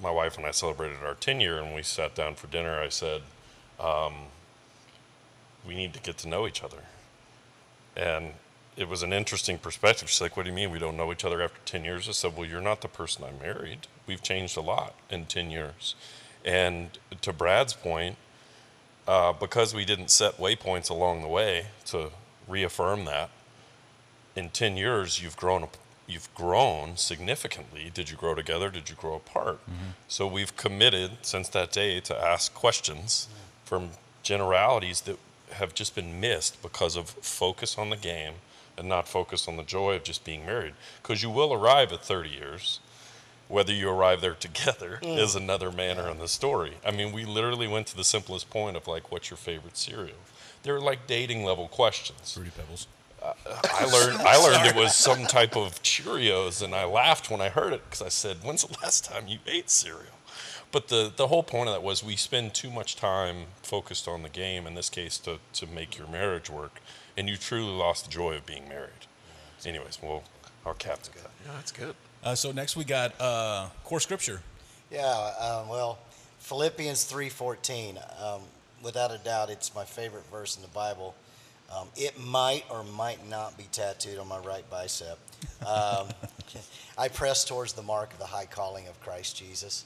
my 0.02 0.12
wife 0.12 0.38
and 0.38 0.46
I 0.46 0.52
celebrated 0.52 1.00
our 1.04 1.16
10 1.16 1.42
year 1.42 1.60
and 1.60 1.76
we 1.76 1.84
sat 1.84 2.16
down 2.16 2.36
for 2.36 2.48
dinner. 2.48 2.80
I 2.80 2.88
said, 2.88 3.24
um, 3.80 4.14
we 5.66 5.76
need 5.76 5.94
to 5.94 6.00
get 6.00 6.18
to 6.20 6.28
know 6.28 6.48
each 6.48 6.64
other. 6.64 6.84
And 7.96 8.34
it 8.76 8.88
was 8.90 9.04
an 9.04 9.14
interesting 9.14 9.58
perspective. 9.58 10.10
She's 10.10 10.22
like, 10.22 10.36
What 10.36 10.44
do 10.44 10.50
you 10.50 10.56
mean 10.56 10.72
we 10.72 10.80
don't 10.80 10.98
know 10.98 11.12
each 11.12 11.26
other 11.26 11.42
after 11.42 11.60
10 11.66 11.84
years? 11.86 12.10
I 12.10 12.12
said, 12.12 12.36
Well, 12.36 12.48
you're 12.48 12.62
not 12.62 12.82
the 12.82 12.88
person 12.88 13.24
I 13.24 13.32
married. 13.44 13.88
We've 14.08 14.22
changed 14.22 14.58
a 14.58 14.62
lot 14.62 14.96
in 15.10 15.26
10 15.26 15.52
years. 15.52 15.96
And 16.44 16.90
to 17.22 17.32
Brad's 17.32 17.74
point, 17.74 18.18
uh, 19.08 19.34
because 19.34 19.74
we 19.74 19.86
didn't 19.86 20.10
set 20.10 20.38
waypoints 20.38 20.90
along 20.90 21.22
the 21.22 21.28
way 21.28 21.68
to 21.86 22.10
reaffirm 22.48 23.06
that, 23.06 23.30
in 24.36 24.50
10 24.50 24.78
years, 24.78 25.22
you've 25.22 25.38
grown 25.38 25.64
up. 25.64 25.78
You've 26.08 26.34
grown 26.36 26.98
significantly. 26.98 27.90
Did 27.94 28.10
you 28.10 28.18
grow 28.18 28.34
together? 28.34 28.70
Did 28.70 28.90
you 28.90 28.96
grow 28.96 29.16
apart? 29.16 29.60
So 30.10 30.28
we've 30.28 30.56
committed 30.58 31.12
since 31.22 31.48
that 31.50 31.72
day 31.72 32.02
to 32.02 32.18
ask 32.18 32.54
questions 32.54 33.30
from 33.66 33.90
generalities 34.22 35.02
that 35.02 35.18
have 35.54 35.74
just 35.74 35.96
been 35.96 36.20
missed 36.20 36.62
because 36.62 36.96
of 36.96 37.10
focus 37.10 37.78
on 37.78 37.90
the 37.90 37.98
game 37.98 38.34
and 38.78 38.90
not 38.90 39.08
focus 39.08 39.48
on 39.48 39.58
the 39.58 39.64
joy 39.64 39.96
of 39.96 40.04
just 40.04 40.24
being 40.24 40.46
married. 40.46 40.74
Because 41.02 41.22
you 41.22 41.30
will 41.30 41.54
arrive 41.54 41.92
at 41.92 42.04
30 42.04 42.30
years. 42.30 42.80
Whether 43.50 43.74
you 43.74 43.90
arrive 43.90 44.22
there 44.22 44.34
together 44.34 45.00
is 45.04 45.36
another 45.36 45.72
manner 45.72 46.10
in 46.10 46.18
the 46.18 46.28
story. 46.28 46.74
I 46.86 46.92
mean, 46.92 47.12
we 47.12 47.26
literally 47.26 47.68
went 47.68 47.88
to 47.88 47.96
the 47.96 48.04
simplest 48.04 48.50
point 48.50 48.76
of 48.76 48.88
like, 48.88 49.12
what's 49.12 49.30
your 49.30 49.38
favorite 49.38 49.78
cereal? 49.78 50.18
They're 50.64 50.80
like 50.80 51.06
dating 51.08 51.44
level 51.44 51.68
questions. 51.68 52.34
Fruity 52.34 52.52
Pebbles. 52.58 52.88
Uh, 53.22 53.34
I 53.46 53.86
learned 53.86 54.18
I 54.22 54.38
learned 54.38 54.66
it 54.66 54.76
was 54.76 54.96
some 54.96 55.26
type 55.26 55.56
of 55.56 55.82
Cheerios, 55.84 56.62
and 56.62 56.74
I 56.76 56.84
laughed 56.86 57.30
when 57.30 57.40
I 57.40 57.50
heard 57.50 57.72
it 57.72 57.82
because 57.86 58.02
I 58.02 58.10
said, 58.10 58.38
"When's 58.44 58.66
the 58.66 58.78
last 58.82 59.06
time 59.06 59.28
you 59.28 59.40
ate 59.48 59.70
cereal?" 59.70 60.18
But 60.74 60.88
the 60.88 61.14
the 61.16 61.28
whole 61.28 61.44
point 61.44 61.70
of 61.70 61.76
that 61.76 61.84
was 61.84 62.04
we 62.04 62.16
spend 62.16 62.56
too 62.56 62.72
much 62.72 62.96
time 62.96 63.46
focused 63.62 64.08
on 64.08 64.24
the 64.24 64.30
game. 64.30 64.66
In 64.66 64.74
this 64.74 64.90
case, 64.90 65.20
to 65.20 65.38
to 65.54 65.68
make 65.68 65.98
your 66.00 66.08
marriage 66.08 66.50
work, 66.50 66.82
and 67.16 67.30
you 67.30 67.38
truly 67.38 67.72
lost 67.72 68.06
the 68.06 68.12
joy 68.12 68.36
of 68.36 68.46
being 68.48 68.68
married. 68.68 69.06
Anyways, 69.64 70.00
well, 70.02 70.24
our 70.66 70.74
captain. 70.74 71.14
Yeah, 71.46 71.52
that's 71.56 71.72
good. 71.72 71.96
Uh, 72.24 72.34
so 72.34 72.52
next 72.52 72.76
we 72.76 72.84
got 72.86 73.14
uh, 73.22 73.68
core 73.84 74.00
scripture. 74.00 74.42
Yeah, 74.92 75.32
um, 75.40 75.70
well, 75.70 76.00
Philippians 76.40 77.06
3:14, 77.06 77.98
um, 78.22 78.42
without 78.82 79.12
a 79.12 79.20
doubt, 79.20 79.52
it's 79.52 79.76
my 79.76 79.86
favorite 79.86 80.26
verse 80.32 80.56
in 80.56 80.64
the 80.64 80.68
Bible. 80.70 81.14
Um, 81.72 81.88
it 81.96 82.20
might 82.20 82.66
or 82.72 82.84
might 82.84 83.28
not 83.30 83.58
be 83.60 83.66
tattooed 83.72 84.18
on 84.18 84.28
my 84.28 84.40
right 84.40 84.68
bicep. 84.72 85.20
Um, 85.66 86.08
I 86.98 87.10
press 87.10 87.46
towards 87.46 87.74
the 87.74 87.84
mark 87.84 88.12
of 88.14 88.20
the 88.20 88.26
high 88.26 88.48
calling 88.48 88.88
of 88.88 89.00
Christ 89.02 89.38
Jesus. 89.38 89.86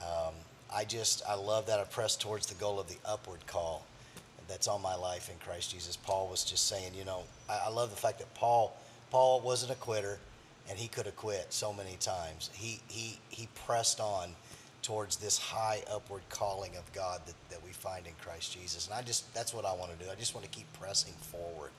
Um, 0.00 0.34
I 0.74 0.84
just, 0.84 1.22
I 1.28 1.34
love 1.34 1.66
that 1.66 1.80
I 1.80 1.84
press 1.84 2.16
towards 2.16 2.46
the 2.46 2.54
goal 2.54 2.78
of 2.78 2.88
the 2.88 2.98
upward 3.04 3.46
call 3.46 3.86
that's 4.48 4.68
on 4.68 4.80
my 4.82 4.94
life 4.94 5.30
in 5.30 5.36
Christ 5.38 5.72
Jesus. 5.72 5.96
Paul 5.96 6.28
was 6.28 6.44
just 6.44 6.68
saying, 6.68 6.92
you 6.94 7.04
know, 7.04 7.22
I, 7.48 7.64
I 7.66 7.68
love 7.68 7.90
the 7.90 7.96
fact 7.96 8.18
that 8.18 8.32
Paul, 8.34 8.76
Paul 9.10 9.40
wasn't 9.40 9.72
a 9.72 9.74
quitter, 9.76 10.18
and 10.68 10.78
he 10.78 10.88
could 10.88 11.06
have 11.06 11.16
quit 11.16 11.46
so 11.50 11.72
many 11.72 11.96
times. 12.00 12.50
He 12.54 12.80
he 12.88 13.18
he 13.28 13.48
pressed 13.66 14.00
on 14.00 14.30
towards 14.82 15.16
this 15.16 15.38
high 15.38 15.82
upward 15.92 16.22
calling 16.28 16.76
of 16.76 16.92
God 16.92 17.20
that, 17.26 17.34
that 17.50 17.64
we 17.64 17.70
find 17.70 18.06
in 18.06 18.12
Christ 18.22 18.52
Jesus. 18.52 18.86
And 18.86 18.94
I 18.94 19.02
just 19.02 19.32
that's 19.34 19.54
what 19.54 19.64
I 19.64 19.72
want 19.74 19.96
to 19.98 20.04
do. 20.04 20.10
I 20.10 20.14
just 20.14 20.34
want 20.34 20.44
to 20.44 20.50
keep 20.50 20.66
pressing 20.80 21.14
forward, 21.14 21.70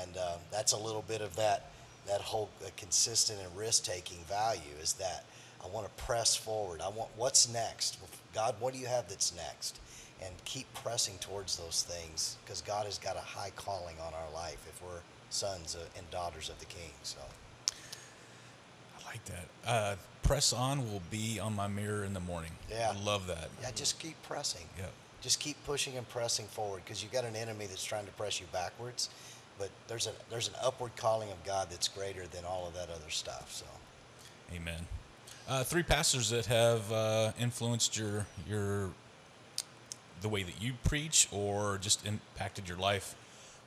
and 0.00 0.16
um, 0.16 0.40
that's 0.50 0.72
a 0.72 0.78
little 0.78 1.04
bit 1.06 1.20
of 1.20 1.34
that 1.36 1.70
that 2.06 2.20
whole 2.20 2.50
uh, 2.64 2.68
consistent 2.76 3.38
and 3.40 3.56
risk 3.56 3.84
taking 3.84 4.18
value 4.28 4.74
is 4.80 4.94
that 4.94 5.24
I 5.64 5.68
want 5.68 5.86
to 5.86 6.04
press 6.04 6.34
forward. 6.34 6.80
I 6.80 6.88
want 6.88 7.10
what's 7.16 7.52
next. 7.52 7.98
God, 8.34 8.54
what 8.60 8.72
do 8.72 8.78
you 8.78 8.86
have 8.86 9.08
that's 9.08 9.34
next? 9.34 9.80
And 10.24 10.32
keep 10.44 10.72
pressing 10.74 11.18
towards 11.18 11.56
those 11.56 11.82
things 11.82 12.36
because 12.44 12.60
God 12.62 12.86
has 12.86 12.98
got 12.98 13.16
a 13.16 13.20
high 13.20 13.50
calling 13.56 13.96
on 14.04 14.12
our 14.14 14.32
life 14.34 14.64
if 14.68 14.80
we're 14.82 15.00
sons 15.30 15.76
and 15.96 16.10
daughters 16.10 16.48
of 16.48 16.58
the 16.60 16.66
King. 16.66 16.90
So. 17.02 17.18
I 19.00 19.06
like 19.10 19.24
that. 19.24 19.48
Uh, 19.66 19.96
press 20.22 20.52
on 20.52 20.90
will 20.90 21.02
be 21.10 21.40
on 21.40 21.54
my 21.54 21.66
mirror 21.66 22.04
in 22.04 22.14
the 22.14 22.20
morning. 22.20 22.52
Yeah. 22.70 22.92
I 22.96 23.04
love 23.04 23.26
that. 23.26 23.50
Yeah, 23.60 23.70
just 23.74 23.98
keep 23.98 24.14
pressing. 24.22 24.66
Yeah. 24.78 24.86
Just 25.20 25.40
keep 25.40 25.56
pushing 25.66 25.96
and 25.96 26.08
pressing 26.08 26.46
forward 26.46 26.82
because 26.84 27.02
you've 27.02 27.12
got 27.12 27.24
an 27.24 27.36
enemy 27.36 27.66
that's 27.66 27.84
trying 27.84 28.06
to 28.06 28.12
press 28.12 28.40
you 28.40 28.46
backwards. 28.52 29.08
but 29.58 29.70
there's 29.88 30.06
a 30.06 30.12
there's 30.30 30.48
an 30.48 30.54
upward 30.62 30.96
calling 30.96 31.30
of 31.30 31.42
God 31.44 31.68
that's 31.70 31.88
greater 31.88 32.26
than 32.26 32.44
all 32.44 32.66
of 32.66 32.74
that 32.74 32.90
other 32.90 33.10
stuff. 33.10 33.52
So. 33.52 33.66
Amen. 34.54 34.86
Uh, 35.48 35.64
three 35.64 35.82
pastors 35.82 36.30
that 36.30 36.46
have 36.46 36.90
uh, 36.92 37.32
influenced 37.38 37.96
your 37.96 38.26
your 38.48 38.90
the 40.20 40.28
way 40.28 40.42
that 40.44 40.62
you 40.62 40.72
preach, 40.84 41.28
or 41.32 41.78
just 41.78 42.06
impacted 42.06 42.68
your 42.68 42.78
life. 42.78 43.16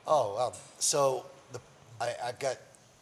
Oh, 0.08 0.48
um, 0.48 0.54
so 0.80 1.26
the 1.52 1.60
I, 2.00 2.14
I've 2.24 2.40
got 2.40 2.58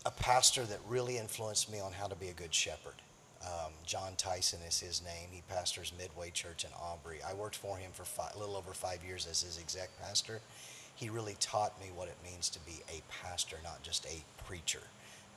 a 0.05 0.12
pastor 0.12 0.63
that 0.63 0.79
really 0.89 1.17
influenced 1.17 1.71
me 1.71 1.79
on 1.79 1.93
how 1.93 2.07
to 2.07 2.15
be 2.15 2.29
a 2.29 2.33
good 2.33 2.53
shepherd. 2.53 2.95
Um, 3.43 3.71
John 3.86 4.13
Tyson 4.17 4.59
is 4.67 4.79
his 4.79 5.01
name. 5.03 5.29
He 5.31 5.43
pastors 5.49 5.93
Midway 5.97 6.31
Church 6.31 6.63
in 6.63 6.71
Aubrey. 6.81 7.19
I 7.27 7.33
worked 7.33 7.55
for 7.55 7.77
him 7.77 7.91
for 7.93 8.05
five, 8.05 8.36
a 8.36 8.39
little 8.39 8.55
over 8.55 8.71
five 8.71 9.03
years 9.05 9.27
as 9.29 9.41
his 9.41 9.59
exec 9.59 9.89
pastor. 10.01 10.39
He 10.95 11.09
really 11.09 11.36
taught 11.39 11.79
me 11.81 11.88
what 11.93 12.07
it 12.07 12.15
means 12.23 12.49
to 12.49 12.59
be 12.59 12.81
a 12.89 13.01
pastor, 13.23 13.57
not 13.63 13.83
just 13.83 14.05
a 14.05 14.23
preacher. 14.45 14.81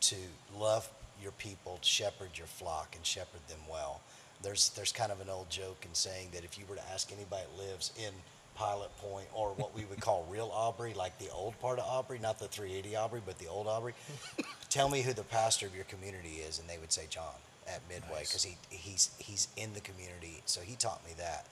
To 0.02 0.16
love 0.56 0.88
your 1.22 1.32
people, 1.32 1.78
shepherd 1.82 2.30
your 2.36 2.46
flock, 2.46 2.94
and 2.96 3.04
shepherd 3.04 3.40
them 3.48 3.60
well. 3.70 4.00
There's 4.42 4.70
there's 4.70 4.92
kind 4.92 5.10
of 5.10 5.20
an 5.20 5.28
old 5.30 5.48
joke 5.50 5.84
in 5.84 5.94
saying 5.94 6.28
that 6.34 6.44
if 6.44 6.58
you 6.58 6.64
were 6.68 6.76
to 6.76 6.88
ask 6.92 7.10
anybody 7.12 7.42
that 7.42 7.62
lives 7.62 7.92
in 7.96 8.12
Pilot 8.54 8.90
Point 8.98 9.26
or 9.34 9.50
what 9.50 9.74
we 9.74 9.84
would 9.84 10.00
call 10.00 10.26
real 10.30 10.50
Aubrey, 10.52 10.94
like 10.94 11.18
the 11.18 11.30
old 11.30 11.58
part 11.60 11.78
of 11.78 11.84
Aubrey, 11.86 12.18
not 12.18 12.38
the 12.38 12.48
380 12.48 12.96
Aubrey, 12.96 13.20
but 13.24 13.38
the 13.38 13.46
old 13.48 13.66
Aubrey, 13.66 13.94
tell 14.70 14.88
me 14.88 15.02
who 15.02 15.12
the 15.12 15.22
pastor 15.24 15.66
of 15.66 15.74
your 15.74 15.84
community 15.84 16.40
is, 16.48 16.58
and 16.58 16.68
they 16.68 16.78
would 16.78 16.92
say 16.92 17.06
John 17.08 17.34
at 17.68 17.80
Midway 17.88 18.18
Nice. 18.18 18.28
because 18.28 18.44
he 18.44 18.56
he's 18.70 19.10
he's 19.18 19.48
in 19.56 19.72
the 19.74 19.80
community, 19.80 20.42
so 20.46 20.60
he 20.60 20.74
taught 20.76 21.04
me 21.04 21.12
that. 21.18 21.46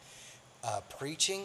Uh, 0.63 0.81
preaching, 0.99 1.43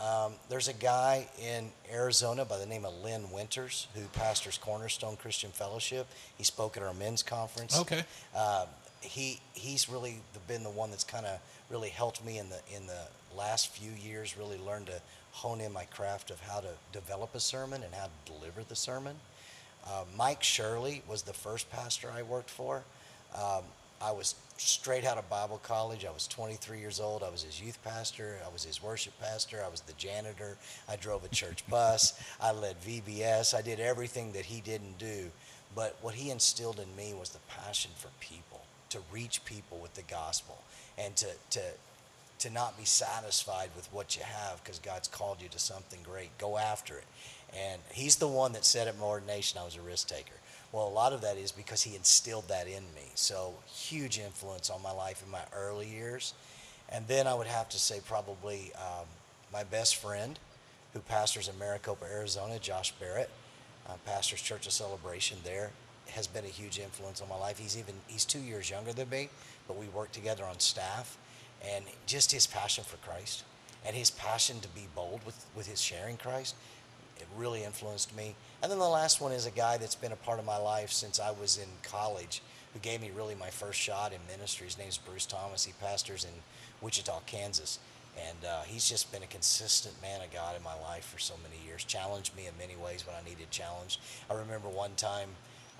um, 0.00 0.32
there's 0.48 0.68
a 0.68 0.72
guy 0.72 1.28
in 1.40 1.70
Arizona 1.92 2.44
by 2.44 2.58
the 2.58 2.66
name 2.66 2.84
of 2.84 2.94
Lynn 3.02 3.30
Winters 3.30 3.86
who 3.94 4.02
pastors 4.12 4.58
Cornerstone 4.58 5.16
Christian 5.16 5.50
Fellowship. 5.50 6.06
He 6.36 6.44
spoke 6.44 6.76
at 6.76 6.82
our 6.82 6.94
men's 6.94 7.22
conference. 7.22 7.78
Okay. 7.78 8.04
Um, 8.36 8.66
he 9.00 9.40
he's 9.52 9.88
really 9.88 10.20
the, 10.32 10.38
been 10.40 10.62
the 10.62 10.70
one 10.70 10.90
that's 10.90 11.04
kind 11.04 11.26
of 11.26 11.40
really 11.70 11.88
helped 11.88 12.24
me 12.24 12.38
in 12.38 12.48
the 12.48 12.60
in 12.74 12.86
the 12.86 13.02
last 13.36 13.68
few 13.68 13.90
years. 13.92 14.36
Really 14.36 14.58
learned 14.58 14.86
to 14.86 15.00
hone 15.32 15.60
in 15.60 15.72
my 15.72 15.84
craft 15.84 16.30
of 16.30 16.40
how 16.40 16.60
to 16.60 16.68
develop 16.92 17.34
a 17.34 17.40
sermon 17.40 17.82
and 17.82 17.94
how 17.94 18.06
to 18.06 18.32
deliver 18.32 18.62
the 18.62 18.76
sermon. 18.76 19.16
Uh, 19.86 20.04
Mike 20.16 20.42
Shirley 20.42 21.02
was 21.08 21.22
the 21.22 21.32
first 21.32 21.70
pastor 21.70 22.10
I 22.14 22.22
worked 22.22 22.50
for. 22.50 22.84
Um, 23.34 23.62
I 24.00 24.12
was 24.12 24.34
straight 24.62 25.04
out 25.04 25.18
of 25.18 25.28
Bible 25.28 25.60
college. 25.62 26.04
I 26.04 26.10
was 26.10 26.26
23 26.28 26.78
years 26.78 27.00
old. 27.00 27.22
I 27.22 27.30
was 27.30 27.42
his 27.42 27.60
youth 27.60 27.78
pastor. 27.84 28.38
I 28.46 28.52
was 28.52 28.64
his 28.64 28.82
worship 28.82 29.12
pastor. 29.20 29.62
I 29.64 29.68
was 29.68 29.80
the 29.82 29.92
janitor. 29.94 30.56
I 30.88 30.96
drove 30.96 31.24
a 31.24 31.28
church 31.28 31.66
bus. 31.70 32.18
I 32.40 32.52
led 32.52 32.80
VBS. 32.82 33.54
I 33.54 33.62
did 33.62 33.80
everything 33.80 34.32
that 34.32 34.46
he 34.46 34.60
didn't 34.60 34.98
do. 34.98 35.30
But 35.74 35.96
what 36.02 36.14
he 36.14 36.30
instilled 36.30 36.78
in 36.78 36.96
me 36.96 37.14
was 37.14 37.30
the 37.30 37.38
passion 37.48 37.92
for 37.96 38.08
people, 38.20 38.60
to 38.90 38.98
reach 39.10 39.44
people 39.44 39.78
with 39.78 39.94
the 39.94 40.02
gospel, 40.02 40.58
and 40.98 41.16
to, 41.16 41.28
to, 41.50 41.60
to 42.40 42.50
not 42.50 42.76
be 42.76 42.84
satisfied 42.84 43.70
with 43.74 43.88
what 43.92 44.16
you 44.16 44.22
have 44.22 44.62
because 44.62 44.78
God's 44.78 45.08
called 45.08 45.40
you 45.40 45.48
to 45.48 45.58
something 45.58 46.00
great. 46.02 46.36
Go 46.38 46.58
after 46.58 46.96
it. 46.96 47.04
And 47.56 47.80
he's 47.92 48.16
the 48.16 48.28
one 48.28 48.52
that 48.52 48.64
said 48.64 48.88
at 48.88 48.98
my 48.98 49.04
ordination 49.04 49.60
I 49.60 49.64
was 49.64 49.76
a 49.76 49.80
risk 49.80 50.08
taker. 50.08 50.34
Well, 50.72 50.88
a 50.88 50.90
lot 50.90 51.12
of 51.12 51.20
that 51.20 51.36
is 51.36 51.52
because 51.52 51.82
he 51.82 51.94
instilled 51.94 52.48
that 52.48 52.66
in 52.66 52.82
me. 52.94 53.10
So, 53.14 53.54
huge 53.66 54.18
influence 54.18 54.70
on 54.70 54.82
my 54.82 54.90
life 54.90 55.22
in 55.24 55.30
my 55.30 55.42
early 55.54 55.86
years. 55.86 56.32
And 56.88 57.06
then 57.06 57.26
I 57.26 57.34
would 57.34 57.46
have 57.46 57.68
to 57.70 57.78
say, 57.78 58.00
probably 58.06 58.72
um, 58.76 59.06
my 59.52 59.64
best 59.64 59.96
friend 59.96 60.38
who 60.94 61.00
pastors 61.00 61.48
in 61.48 61.58
Maricopa, 61.58 62.06
Arizona, 62.06 62.58
Josh 62.58 62.92
Barrett, 62.92 63.30
uh, 63.86 63.94
pastors 64.06 64.40
Church 64.40 64.66
of 64.66 64.72
Celebration 64.72 65.38
there, 65.44 65.70
has 66.10 66.26
been 66.26 66.44
a 66.44 66.48
huge 66.48 66.78
influence 66.78 67.20
on 67.20 67.28
my 67.28 67.36
life. 67.36 67.58
He's 67.58 67.78
even 67.78 67.94
he's 68.06 68.24
two 68.24 68.40
years 68.40 68.70
younger 68.70 68.92
than 68.92 69.08
me, 69.08 69.28
but 69.68 69.78
we 69.78 69.86
work 69.88 70.12
together 70.12 70.44
on 70.44 70.58
staff, 70.58 71.16
and 71.66 71.84
just 72.06 72.32
his 72.32 72.46
passion 72.46 72.84
for 72.84 72.96
Christ 72.98 73.44
and 73.84 73.96
his 73.96 74.10
passion 74.10 74.60
to 74.60 74.68
be 74.68 74.86
bold 74.94 75.20
with 75.24 75.46
with 75.56 75.66
his 75.66 75.80
sharing 75.80 76.16
Christ, 76.16 76.54
it 77.22 77.28
really 77.36 77.64
influenced 77.64 78.14
me. 78.16 78.34
And 78.62 78.70
then 78.70 78.78
the 78.78 78.88
last 78.88 79.20
one 79.20 79.32
is 79.32 79.46
a 79.46 79.50
guy 79.50 79.78
that's 79.78 79.94
been 79.94 80.12
a 80.12 80.16
part 80.16 80.38
of 80.38 80.44
my 80.44 80.58
life 80.58 80.90
since 80.90 81.18
I 81.20 81.30
was 81.30 81.56
in 81.56 81.68
college, 81.82 82.42
who 82.72 82.80
gave 82.80 83.00
me 83.00 83.10
really 83.16 83.34
my 83.34 83.50
first 83.50 83.80
shot 83.80 84.12
in 84.12 84.18
ministry. 84.30 84.66
His 84.66 84.78
name's 84.78 84.98
Bruce 84.98 85.26
Thomas. 85.26 85.64
He 85.64 85.72
pastors 85.80 86.24
in 86.24 86.30
Wichita, 86.80 87.20
Kansas. 87.26 87.78
And 88.28 88.44
uh, 88.44 88.62
he's 88.62 88.88
just 88.88 89.10
been 89.10 89.22
a 89.22 89.26
consistent 89.26 89.94
man 90.02 90.20
of 90.20 90.32
God 90.32 90.54
in 90.56 90.62
my 90.62 90.78
life 90.80 91.06
for 91.06 91.18
so 91.18 91.34
many 91.42 91.64
years. 91.64 91.84
Challenged 91.84 92.36
me 92.36 92.46
in 92.46 92.52
many 92.58 92.76
ways 92.76 93.06
when 93.06 93.16
I 93.16 93.26
needed 93.26 93.50
challenged. 93.50 94.00
I 94.30 94.34
remember 94.34 94.68
one 94.68 94.94
time 94.96 95.30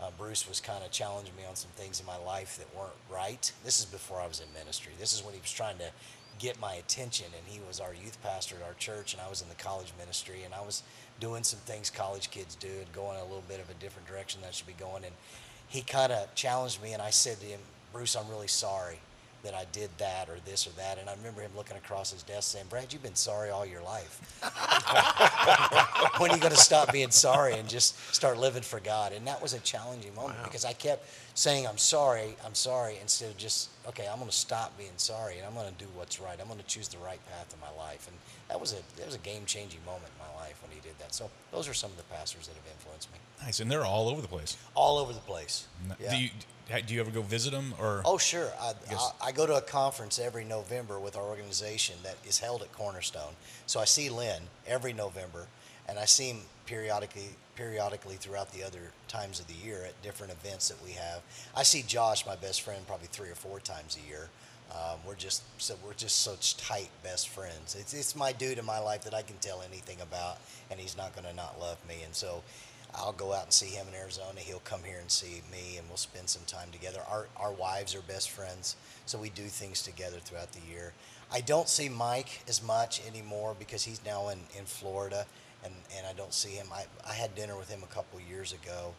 uh, 0.00 0.10
Bruce 0.16 0.48
was 0.48 0.60
kind 0.60 0.82
of 0.82 0.90
challenging 0.90 1.36
me 1.36 1.44
on 1.44 1.56
some 1.56 1.70
things 1.76 2.00
in 2.00 2.06
my 2.06 2.16
life 2.16 2.56
that 2.58 2.74
weren't 2.76 2.92
right. 3.10 3.52
This 3.64 3.80
is 3.80 3.84
before 3.84 4.20
I 4.20 4.26
was 4.26 4.40
in 4.40 4.46
ministry. 4.54 4.92
This 4.98 5.12
is 5.12 5.22
when 5.22 5.34
he 5.34 5.40
was 5.40 5.52
trying 5.52 5.78
to 5.78 5.90
get 6.38 6.60
my 6.60 6.74
attention, 6.74 7.26
and 7.36 7.46
he 7.46 7.60
was 7.68 7.78
our 7.78 7.94
youth 7.94 8.18
pastor 8.22 8.56
at 8.56 8.66
our 8.66 8.74
church, 8.74 9.12
and 9.12 9.22
I 9.22 9.28
was 9.28 9.42
in 9.42 9.48
the 9.48 9.54
college 9.54 9.92
ministry, 9.98 10.42
and 10.44 10.54
I 10.54 10.60
was 10.60 10.82
doing 11.22 11.44
some 11.44 11.60
things 11.60 11.88
college 11.88 12.32
kids 12.32 12.56
do 12.56 12.66
and 12.66 12.92
going 12.92 13.16
a 13.16 13.22
little 13.22 13.44
bit 13.48 13.60
of 13.60 13.70
a 13.70 13.74
different 13.74 14.08
direction 14.08 14.40
that 14.40 14.48
I 14.48 14.50
should 14.50 14.66
be 14.66 14.72
going. 14.72 15.04
And 15.04 15.14
he 15.68 15.80
kind 15.80 16.10
of 16.10 16.34
challenged 16.34 16.82
me, 16.82 16.94
and 16.94 17.00
I 17.00 17.10
said 17.10 17.38
to 17.38 17.46
him, 17.46 17.60
Bruce, 17.92 18.16
I'm 18.16 18.28
really 18.28 18.48
sorry 18.48 18.98
that 19.44 19.54
I 19.54 19.64
did 19.70 19.90
that 19.98 20.28
or 20.28 20.38
this 20.44 20.66
or 20.66 20.70
that. 20.70 20.98
And 20.98 21.08
I 21.08 21.14
remember 21.14 21.42
him 21.42 21.52
looking 21.56 21.76
across 21.76 22.12
his 22.12 22.24
desk 22.24 22.50
saying, 22.50 22.66
Brad, 22.68 22.92
you've 22.92 23.04
been 23.04 23.14
sorry 23.14 23.50
all 23.50 23.64
your 23.64 23.82
life. 23.82 24.40
when 26.18 26.30
are 26.32 26.34
you 26.34 26.40
going 26.40 26.54
to 26.54 26.60
stop 26.60 26.92
being 26.92 27.10
sorry 27.12 27.54
and 27.54 27.68
just 27.68 27.96
start 28.12 28.38
living 28.38 28.62
for 28.62 28.80
God? 28.80 29.12
And 29.12 29.24
that 29.28 29.40
was 29.40 29.52
a 29.52 29.60
challenging 29.60 30.14
moment 30.16 30.42
because 30.42 30.64
I 30.64 30.72
kept 30.72 31.08
saying, 31.34 31.68
I'm 31.68 31.78
sorry, 31.78 32.36
I'm 32.44 32.54
sorry, 32.54 32.98
instead 33.00 33.30
of 33.30 33.36
just, 33.36 33.70
okay, 33.88 34.06
I'm 34.10 34.18
going 34.18 34.30
to 34.30 34.36
stop 34.36 34.76
being 34.76 34.90
sorry 34.96 35.38
and 35.38 35.46
I'm 35.46 35.54
going 35.54 35.72
to 35.72 35.84
do 35.84 35.90
what's 35.94 36.20
right. 36.20 36.36
I'm 36.40 36.48
going 36.48 36.58
to 36.58 36.66
choose 36.66 36.88
the 36.88 36.98
right 36.98 37.20
path 37.30 37.54
in 37.54 37.60
my 37.60 37.82
life. 37.82 38.08
And 38.08 38.16
that 38.48 38.60
was 38.60 38.72
a, 38.72 38.96
that 38.96 39.06
was 39.06 39.14
a 39.14 39.18
game 39.18 39.44
changing 39.46 39.80
moment 39.86 40.10
in 40.18 40.18
my 40.18 40.26
life 40.26 40.31
when 40.60 40.72
he 40.72 40.80
did 40.80 40.98
that. 40.98 41.14
So 41.14 41.30
those 41.52 41.68
are 41.68 41.74
some 41.74 41.90
of 41.90 41.96
the 41.96 42.02
pastors 42.04 42.48
that 42.48 42.56
have 42.56 42.66
influenced 42.76 43.12
me. 43.12 43.18
Nice, 43.42 43.60
and 43.60 43.70
they're 43.70 43.84
all 43.84 44.08
over 44.08 44.20
the 44.20 44.28
place. 44.28 44.56
All 44.74 44.98
over 44.98 45.12
the 45.12 45.20
place. 45.20 45.68
Yeah. 46.00 46.10
Do 46.10 46.22
you 46.22 46.30
do 46.86 46.94
you 46.94 47.00
ever 47.00 47.10
go 47.10 47.22
visit 47.22 47.52
them 47.52 47.74
or? 47.78 48.02
Oh, 48.04 48.18
sure. 48.18 48.50
I, 48.60 48.72
I, 48.90 49.10
I 49.26 49.32
go 49.32 49.46
to 49.46 49.56
a 49.56 49.60
conference 49.60 50.18
every 50.18 50.44
November 50.44 50.98
with 50.98 51.16
our 51.16 51.24
organization 51.24 51.96
that 52.02 52.16
is 52.26 52.38
held 52.38 52.62
at 52.62 52.72
Cornerstone. 52.72 53.34
So 53.66 53.80
I 53.80 53.84
see 53.84 54.08
Lynn 54.08 54.42
every 54.66 54.92
November, 54.92 55.46
and 55.88 55.98
I 55.98 56.06
see 56.06 56.30
him 56.30 56.38
periodically 56.66 57.36
periodically 57.56 58.16
throughout 58.16 58.50
the 58.52 58.62
other 58.62 58.92
times 59.08 59.38
of 59.38 59.46
the 59.46 59.54
year 59.54 59.84
at 59.84 60.00
different 60.02 60.32
events 60.32 60.68
that 60.68 60.82
we 60.84 60.92
have. 60.92 61.20
I 61.54 61.62
see 61.62 61.82
Josh, 61.82 62.24
my 62.26 62.36
best 62.36 62.62
friend, 62.62 62.86
probably 62.86 63.08
three 63.08 63.28
or 63.28 63.34
four 63.34 63.60
times 63.60 63.98
a 64.02 64.08
year. 64.08 64.30
Um, 64.72 64.98
we're 65.06 65.14
just 65.14 65.42
so 65.60 65.74
we're 65.84 65.92
just 65.94 66.22
such 66.22 66.56
tight 66.56 66.88
best 67.02 67.28
friends. 67.28 67.76
It's 67.78 67.92
it's 67.92 68.16
my 68.16 68.32
dude 68.32 68.58
in 68.58 68.64
my 68.64 68.78
life 68.78 69.04
that 69.04 69.14
I 69.14 69.22
can 69.22 69.36
tell 69.36 69.62
anything 69.62 70.00
about, 70.00 70.38
and 70.70 70.80
he's 70.80 70.96
not 70.96 71.14
going 71.14 71.26
to 71.26 71.34
not 71.34 71.60
love 71.60 71.76
me. 71.86 71.96
And 72.04 72.14
so 72.14 72.42
I'll 72.94 73.12
go 73.12 73.32
out 73.32 73.44
and 73.44 73.52
see 73.52 73.66
him 73.66 73.86
in 73.88 73.94
Arizona. 73.94 74.40
He'll 74.40 74.60
come 74.60 74.82
here 74.84 74.98
and 75.00 75.10
see 75.10 75.42
me, 75.50 75.76
and 75.78 75.86
we'll 75.88 75.96
spend 75.96 76.28
some 76.28 76.42
time 76.46 76.68
together. 76.72 77.00
Our 77.10 77.26
our 77.36 77.52
wives 77.52 77.94
are 77.94 78.02
best 78.02 78.30
friends, 78.30 78.76
so 79.04 79.18
we 79.18 79.28
do 79.30 79.44
things 79.44 79.82
together 79.82 80.18
throughout 80.20 80.52
the 80.52 80.60
year. 80.70 80.94
I 81.32 81.40
don't 81.40 81.68
see 81.68 81.88
Mike 81.88 82.42
as 82.46 82.62
much 82.62 83.00
anymore 83.06 83.56
because 83.58 83.82
he's 83.82 84.04
now 84.04 84.28
in, 84.28 84.38
in 84.56 84.66
Florida, 84.66 85.24
and, 85.64 85.72
and 85.96 86.06
I 86.06 86.12
don't 86.12 86.34
see 86.34 86.50
him. 86.50 86.66
I, 86.70 86.84
I 87.08 87.14
had 87.14 87.34
dinner 87.34 87.56
with 87.56 87.70
him 87.70 87.82
a 87.82 87.86
couple 87.86 88.20
years 88.20 88.52
ago, 88.52 88.92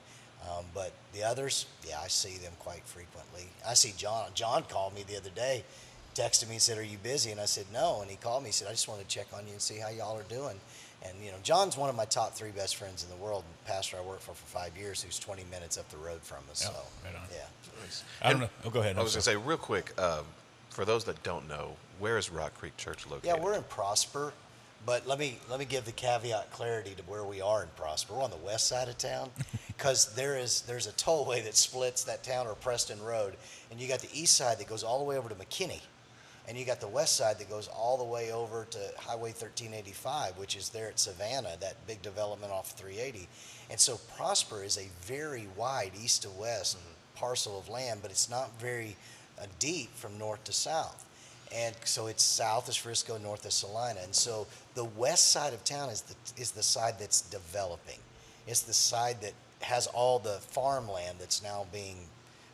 um, 0.50 0.66
but 0.74 0.92
the 1.14 1.24
others, 1.24 1.66
yeah, 1.88 2.00
I 2.04 2.08
see 2.08 2.38
them 2.38 2.54
quite 2.60 2.84
frequently. 2.86 3.48
I 3.68 3.74
see 3.74 3.94
John. 3.98 4.28
John 4.34 4.64
called 4.70 4.94
me 4.96 5.04
the 5.08 5.18
other 5.18 5.30
day, 5.30 5.64
texted 6.16 6.48
me 6.48 6.56
and 6.56 6.62
said, 6.62 6.78
"Are 6.78 6.84
you 6.84 6.98
busy?" 6.98 7.32
And 7.32 7.40
I 7.40 7.46
said, 7.46 7.66
"No." 7.72 8.02
And 8.02 8.10
he 8.10 8.18
called 8.18 8.44
me. 8.44 8.50
He 8.50 8.54
said, 8.54 8.68
"I 8.68 8.72
just 8.72 8.88
wanted 8.88 9.08
to 9.08 9.16
check 9.16 9.28
on 9.36 9.46
you 9.46 9.54
and 9.54 9.62
see 9.62 9.78
how 9.78 9.90
y'all 9.90 10.18
are 10.18 10.24
doing." 10.24 10.60
And 11.06 11.14
you 11.24 11.32
know, 11.32 11.38
John's 11.44 11.78
one 11.78 11.90
of 11.90 11.96
my 11.96 12.06
top 12.06 12.34
three 12.34 12.52
best 12.52 12.76
friends 12.78 13.04
in 13.04 13.10
the 13.10 13.24
world. 13.24 13.44
Pastor 13.66 13.98
I 13.98 14.02
worked 14.02 14.24
for 14.24 14.34
for 14.34 14.46
five 14.46 14.76
years, 14.78 15.02
who's 15.02 15.20
20 15.20 15.44
minutes 15.52 15.78
up 15.78 15.90
the 15.90 15.98
road 15.98 16.22
from 16.22 16.44
us. 16.50 16.62
Yeah, 16.64 16.70
so 16.70 16.84
right 17.06 17.16
on. 17.16 17.28
yeah. 17.32 17.46
I 18.22 18.32
don't 18.32 18.42
know. 18.42 18.50
Oh, 18.66 18.70
go 18.70 18.80
ahead. 18.80 18.98
I 18.98 19.04
was 19.04 19.14
going 19.14 19.22
to 19.24 19.30
say 19.30 19.36
real 19.36 19.58
quick, 19.58 20.00
um, 20.02 20.24
for 20.70 20.86
those 20.86 21.04
that 21.06 21.22
don't 21.24 21.48
know, 21.50 21.76
where 22.00 22.18
is 22.18 22.30
Rock 22.30 22.54
Creek 22.56 22.76
Church 22.78 23.06
located? 23.06 23.26
Yeah, 23.26 23.40
we're 23.44 23.56
in 23.56 23.64
Prosper, 23.64 24.32
but 24.86 25.08
let 25.08 25.20
me 25.20 25.40
let 25.50 25.60
me 25.60 25.66
give 25.66 25.86
the 25.86 25.92
caveat 25.92 26.52
clarity 26.52 26.94
to 26.96 27.04
where 27.04 27.24
we 27.24 27.42
are 27.42 27.64
in 27.64 27.70
Prosper. 27.76 28.16
We're 28.16 28.24
on 28.24 28.32
the 28.32 28.38
west 28.38 28.68
side 28.68 28.90
of 28.90 28.98
town 28.98 29.30
because 29.68 30.14
there 30.16 30.38
is 30.38 30.62
there's 30.62 30.88
a 30.88 30.92
tollway 30.92 31.44
that 31.44 31.56
splits 31.56 32.04
that 32.04 32.24
town 32.24 32.48
or 32.48 32.56
Preston 32.56 33.02
Road, 33.02 33.36
and 33.72 33.80
you 33.80 33.88
got 33.88 34.00
the 34.00 34.10
east 34.14 34.36
side 34.36 34.60
that 34.60 34.68
goes 34.68 34.84
all 34.84 35.00
the 35.00 35.06
way 35.06 35.18
over 35.18 35.30
to 35.30 35.36
McKinney, 35.36 35.82
and 36.48 36.58
you 36.58 36.66
got 36.66 36.82
the 36.82 36.88
west 36.88 37.16
side 37.16 37.40
that 37.40 37.50
goes 37.50 37.68
all 37.68 37.98
the 37.98 38.04
way 38.04 38.32
over 38.32 38.66
to 38.72 38.80
Highway 38.98 39.30
1385, 39.30 40.38
which 40.38 40.56
is 40.56 40.70
there 40.70 40.88
at 40.88 41.00
Savannah, 41.00 41.56
that 41.62 41.88
big 41.88 42.02
development 42.02 42.52
off 42.52 42.72
380. 42.72 43.28
And 43.70 43.80
so 43.80 44.00
Prosper 44.18 44.64
is 44.64 44.78
a 44.78 44.88
very 45.02 45.48
wide 45.56 45.92
east 46.02 46.24
to 46.24 46.30
west 46.30 46.78
parcel 47.16 47.58
of 47.58 47.70
land, 47.70 48.02
but 48.02 48.12
it's 48.12 48.30
not 48.30 48.60
very 48.60 48.98
uh, 49.42 49.46
deep 49.60 49.96
from 49.96 50.18
north 50.18 50.44
to 50.44 50.52
south. 50.52 51.06
And 51.56 51.76
so 51.86 52.08
it's 52.08 52.24
south 52.24 52.68
is 52.68 52.76
Frisco, 52.76 53.18
north 53.18 53.46
is 53.46 53.54
Celina. 53.54 54.00
And 54.04 54.14
so 54.14 54.48
the 54.74 54.86
west 54.86 55.32
side 55.32 55.54
of 55.54 55.64
town 55.64 55.90
is 55.90 56.02
the, 56.02 56.16
is 56.42 56.52
the 56.52 56.64
side 56.64 56.96
that's 57.00 57.22
developing. 57.22 58.00
It's 58.48 58.62
the 58.62 58.74
side 58.74 59.22
that 59.22 59.34
has 59.62 59.88
all 59.88 60.20
the 60.20 60.40
farmland 60.42 61.18
that's 61.20 61.44
now 61.44 61.66
being 61.72 61.98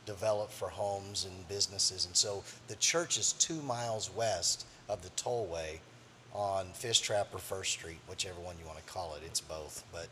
developed 0.06 0.52
for 0.52 0.70
homes 0.70 1.26
and 1.26 1.48
businesses. 1.48 2.06
And 2.06 2.16
so 2.16 2.44
the 2.68 2.76
church 2.76 3.18
is 3.18 3.34
two 3.34 3.62
miles 3.62 4.12
west 4.14 4.66
of 4.90 5.02
the 5.02 5.10
tollway 5.10 5.80
on 6.34 6.68
Fish 6.74 7.00
Trap 7.00 7.34
or 7.34 7.40
First 7.40 7.72
Street, 7.72 8.00
whichever 8.08 8.40
one 8.42 8.56
you 8.60 8.66
want 8.66 8.86
to 8.86 8.92
call 8.92 9.16
it. 9.16 9.22
It's 9.26 9.42
both. 9.42 9.84
But, 9.92 10.08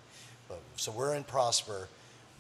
but 0.48 0.60
so 0.76 0.92
we're 0.92 1.14
in 1.16 1.24
Prosper, 1.24 1.88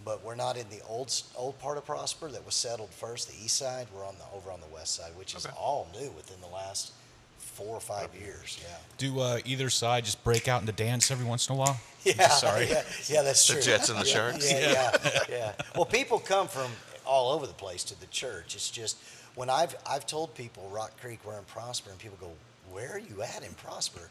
but 0.05 0.23
we're 0.23 0.35
not 0.35 0.57
in 0.57 0.69
the 0.69 0.81
old 0.87 1.13
old 1.35 1.57
part 1.59 1.77
of 1.77 1.85
Prosper 1.85 2.29
that 2.31 2.45
was 2.45 2.55
settled 2.55 2.89
first, 2.91 3.27
the 3.29 3.35
east 3.43 3.57
side. 3.57 3.87
We're 3.93 4.05
on 4.05 4.15
the 4.17 4.37
over 4.37 4.51
on 4.51 4.59
the 4.61 4.73
west 4.73 4.95
side, 4.95 5.11
which 5.17 5.35
is 5.35 5.45
Okay. 5.45 5.55
all 5.57 5.87
new 5.99 6.09
within 6.11 6.39
the 6.41 6.47
last 6.47 6.91
four 7.37 7.75
or 7.75 7.79
five 7.79 8.09
years. 8.15 8.59
Yeah. 8.61 8.75
Do 8.97 9.19
uh, 9.19 9.39
either 9.45 9.69
side 9.69 10.05
just 10.05 10.23
break 10.23 10.47
out 10.47 10.61
into 10.61 10.73
dance 10.73 11.09
every 11.11 11.25
once 11.25 11.47
in 11.49 11.55
a 11.55 11.57
while? 11.57 11.79
Yeah, 12.03 12.29
Sorry. 12.29 12.69
yeah, 12.69 12.83
yeah, 13.09 13.21
that's 13.21 13.45
true. 13.45 13.57
The. 13.57 13.61
Jets 13.63 13.89
and 13.89 13.99
the 13.99 14.05
yeah, 14.07 14.13
Sharks? 14.13 14.49
Yeah, 14.49 14.59
yeah, 15.03 15.19
yeah. 15.29 15.51
Well, 15.75 15.83
people 15.83 16.19
come 16.19 16.47
from 16.47 16.71
all 17.05 17.33
over 17.33 17.45
the 17.45 17.53
place 17.53 17.83
to 17.85 17.99
the 17.99 18.05
church. 18.05 18.55
It's 18.55 18.69
just 18.69 18.95
when 19.35 19.49
I've 19.49 19.75
I've 19.85 20.05
told 20.05 20.33
people 20.33 20.69
Rock 20.73 20.91
Creek 21.01 21.19
we're 21.25 21.37
in 21.37 21.43
Prosper, 21.45 21.89
and 21.89 21.99
people 21.99 22.17
go, 22.21 22.31
"Where 22.71 22.93
are 22.93 22.99
you 22.99 23.23
at 23.23 23.43
in 23.43 23.53
Prosper?" 23.55 24.09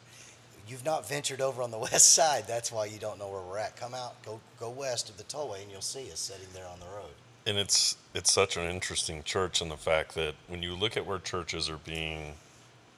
You've 0.69 0.85
not 0.85 1.09
ventured 1.09 1.41
over 1.41 1.63
on 1.63 1.71
the 1.71 1.79
west 1.91 2.15
side. 2.15 2.45
That's 2.47 2.73
why 2.73 2.87
you 2.87 2.99
don't 2.99 3.19
know 3.19 3.29
where 3.29 3.43
we're 3.43 3.59
at. 3.59 3.77
Come 3.77 3.95
out, 3.95 4.23
go 4.25 4.41
go 4.59 4.71
west 4.71 5.09
of 5.09 5.17
the 5.17 5.25
tollway, 5.25 5.63
and 5.63 5.71
you'll 5.71 5.81
see 5.81 6.11
us 6.11 6.21
sitting 6.21 6.49
there 6.53 6.67
on 6.67 6.81
the 6.81 6.87
road. 6.87 7.13
And 7.47 7.57
it's 7.59 7.97
it's 8.15 8.33
such 8.33 8.57
an 8.57 8.65
interesting 8.65 9.23
church 9.23 9.63
in 9.63 9.69
the 9.69 9.77
fact 9.77 10.15
that 10.15 10.35
when 10.49 10.63
you 10.63 10.75
look 10.75 10.97
at 10.97 11.07
where 11.07 11.19
churches 11.19 11.71
are 11.71 11.79
being 11.79 12.35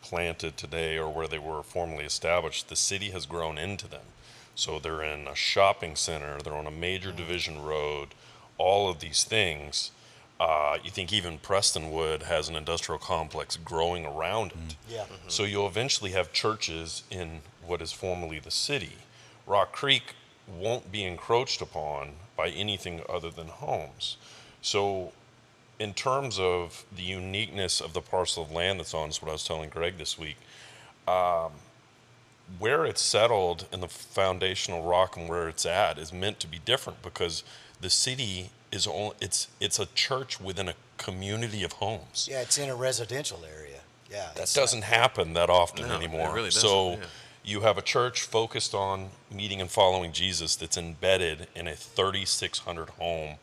planted 0.01 0.57
today 0.57 0.97
or 0.97 1.13
where 1.13 1.29
they 1.29 1.39
were 1.39 1.63
formerly 1.63 2.05
established, 2.05 2.69
the 2.69 2.77
city 2.77 3.11
has 3.11 3.27
grown 3.27 3.59
into 3.59 3.89
them. 3.89 4.07
So 4.55 4.79
they're 4.79 5.03
in 5.03 5.27
a 5.29 5.35
shopping 5.35 5.97
center, 5.97 6.39
they're 6.43 6.55
on 6.55 6.67
a 6.67 6.71
major 6.71 7.13
division 7.13 7.63
road, 7.63 8.09
all 8.57 8.89
of 8.89 9.01
these 9.01 9.25
things. 9.25 9.91
Uh, 10.41 10.79
you 10.85 10.91
think 10.91 11.13
even 11.13 11.39
Prestonwood 11.39 12.23
has 12.23 12.49
an 12.49 12.55
industrial 12.55 12.99
complex 12.99 13.57
growing 13.57 14.07
around 14.07 14.53
it. 14.53 14.77
Yeah. 14.89 15.05
So 15.27 15.43
you'll 15.43 15.67
eventually 15.67 16.13
have 16.13 16.33
churches 16.33 17.03
in 17.11 17.41
what 17.69 17.83
is 17.83 17.93
formerly 17.93 18.39
the 18.39 18.51
city. 18.51 18.93
Rock 19.47 19.73
Creek 19.73 20.15
won't 20.47 20.91
be 20.91 21.05
encroached 21.05 21.61
upon 21.61 22.13
by 22.37 22.49
anything 22.49 23.03
other 23.09 23.31
than 23.31 23.49
homes. 23.49 24.17
So, 24.63 25.13
in 25.79 25.95
terms 25.95 26.39
of 26.39 26.85
the 26.95 27.03
uniqueness 27.03 27.81
of 27.81 27.93
the 27.93 28.01
parcel 28.01 28.43
of 28.43 28.51
land 28.51 28.81
that's 28.81 28.95
on, 28.95 29.11
is 29.11 29.23
what 29.23 29.29
I 29.29 29.33
was 29.33 29.45
telling 29.45 29.71
Greg 29.71 29.99
this 29.99 30.19
week. 30.19 30.37
Um, 31.07 31.53
where 32.59 32.87
it's 32.87 33.03
settled 33.03 33.67
in 33.73 33.81
the 33.81 33.89
foundational 33.89 34.83
rock 34.83 35.17
and 35.17 35.29
where 35.29 35.49
it's 35.49 35.67
at 35.67 35.99
is 35.99 36.13
meant 36.13 36.41
to 36.41 36.47
be 36.47 36.59
different 36.65 37.03
because 37.03 37.45
the 37.81 37.91
city 37.91 38.51
is 38.73 38.87
only 38.87 39.15
it's 39.21 39.49
it's 39.61 39.79
a 39.79 39.87
church 39.95 40.41
within 40.41 40.69
a 40.69 40.75
community 40.97 41.63
of 41.63 41.73
homes. 41.73 42.27
Yeah, 42.31 42.41
it's 42.41 42.57
in 42.57 42.71
a 42.71 42.75
residential 42.75 43.41
area. 43.45 43.81
Yeah. 44.11 44.31
That 44.35 44.51
doesn't 44.55 44.83
happen 44.85 45.35
that 45.35 45.51
often 45.51 45.89
No, 45.89 45.95
it 45.95 45.97
anymore. 45.99 46.35
really 46.35 46.49
doesn't, 46.49 46.63
so 46.69 46.91
yeah. 46.93 46.97
You 47.49 47.61
have 47.63 47.79
a 47.79 47.83
church 47.83 48.23
focused 48.23 48.75
on 48.75 49.09
meeting 49.35 49.61
and 49.61 49.71
following 49.71 50.13
Jesus 50.13 50.55
that's 50.55 50.77
embedded 50.77 51.47
in 51.55 51.67
a 51.67 51.75
3,600 51.75 52.91
home, 52.91 53.37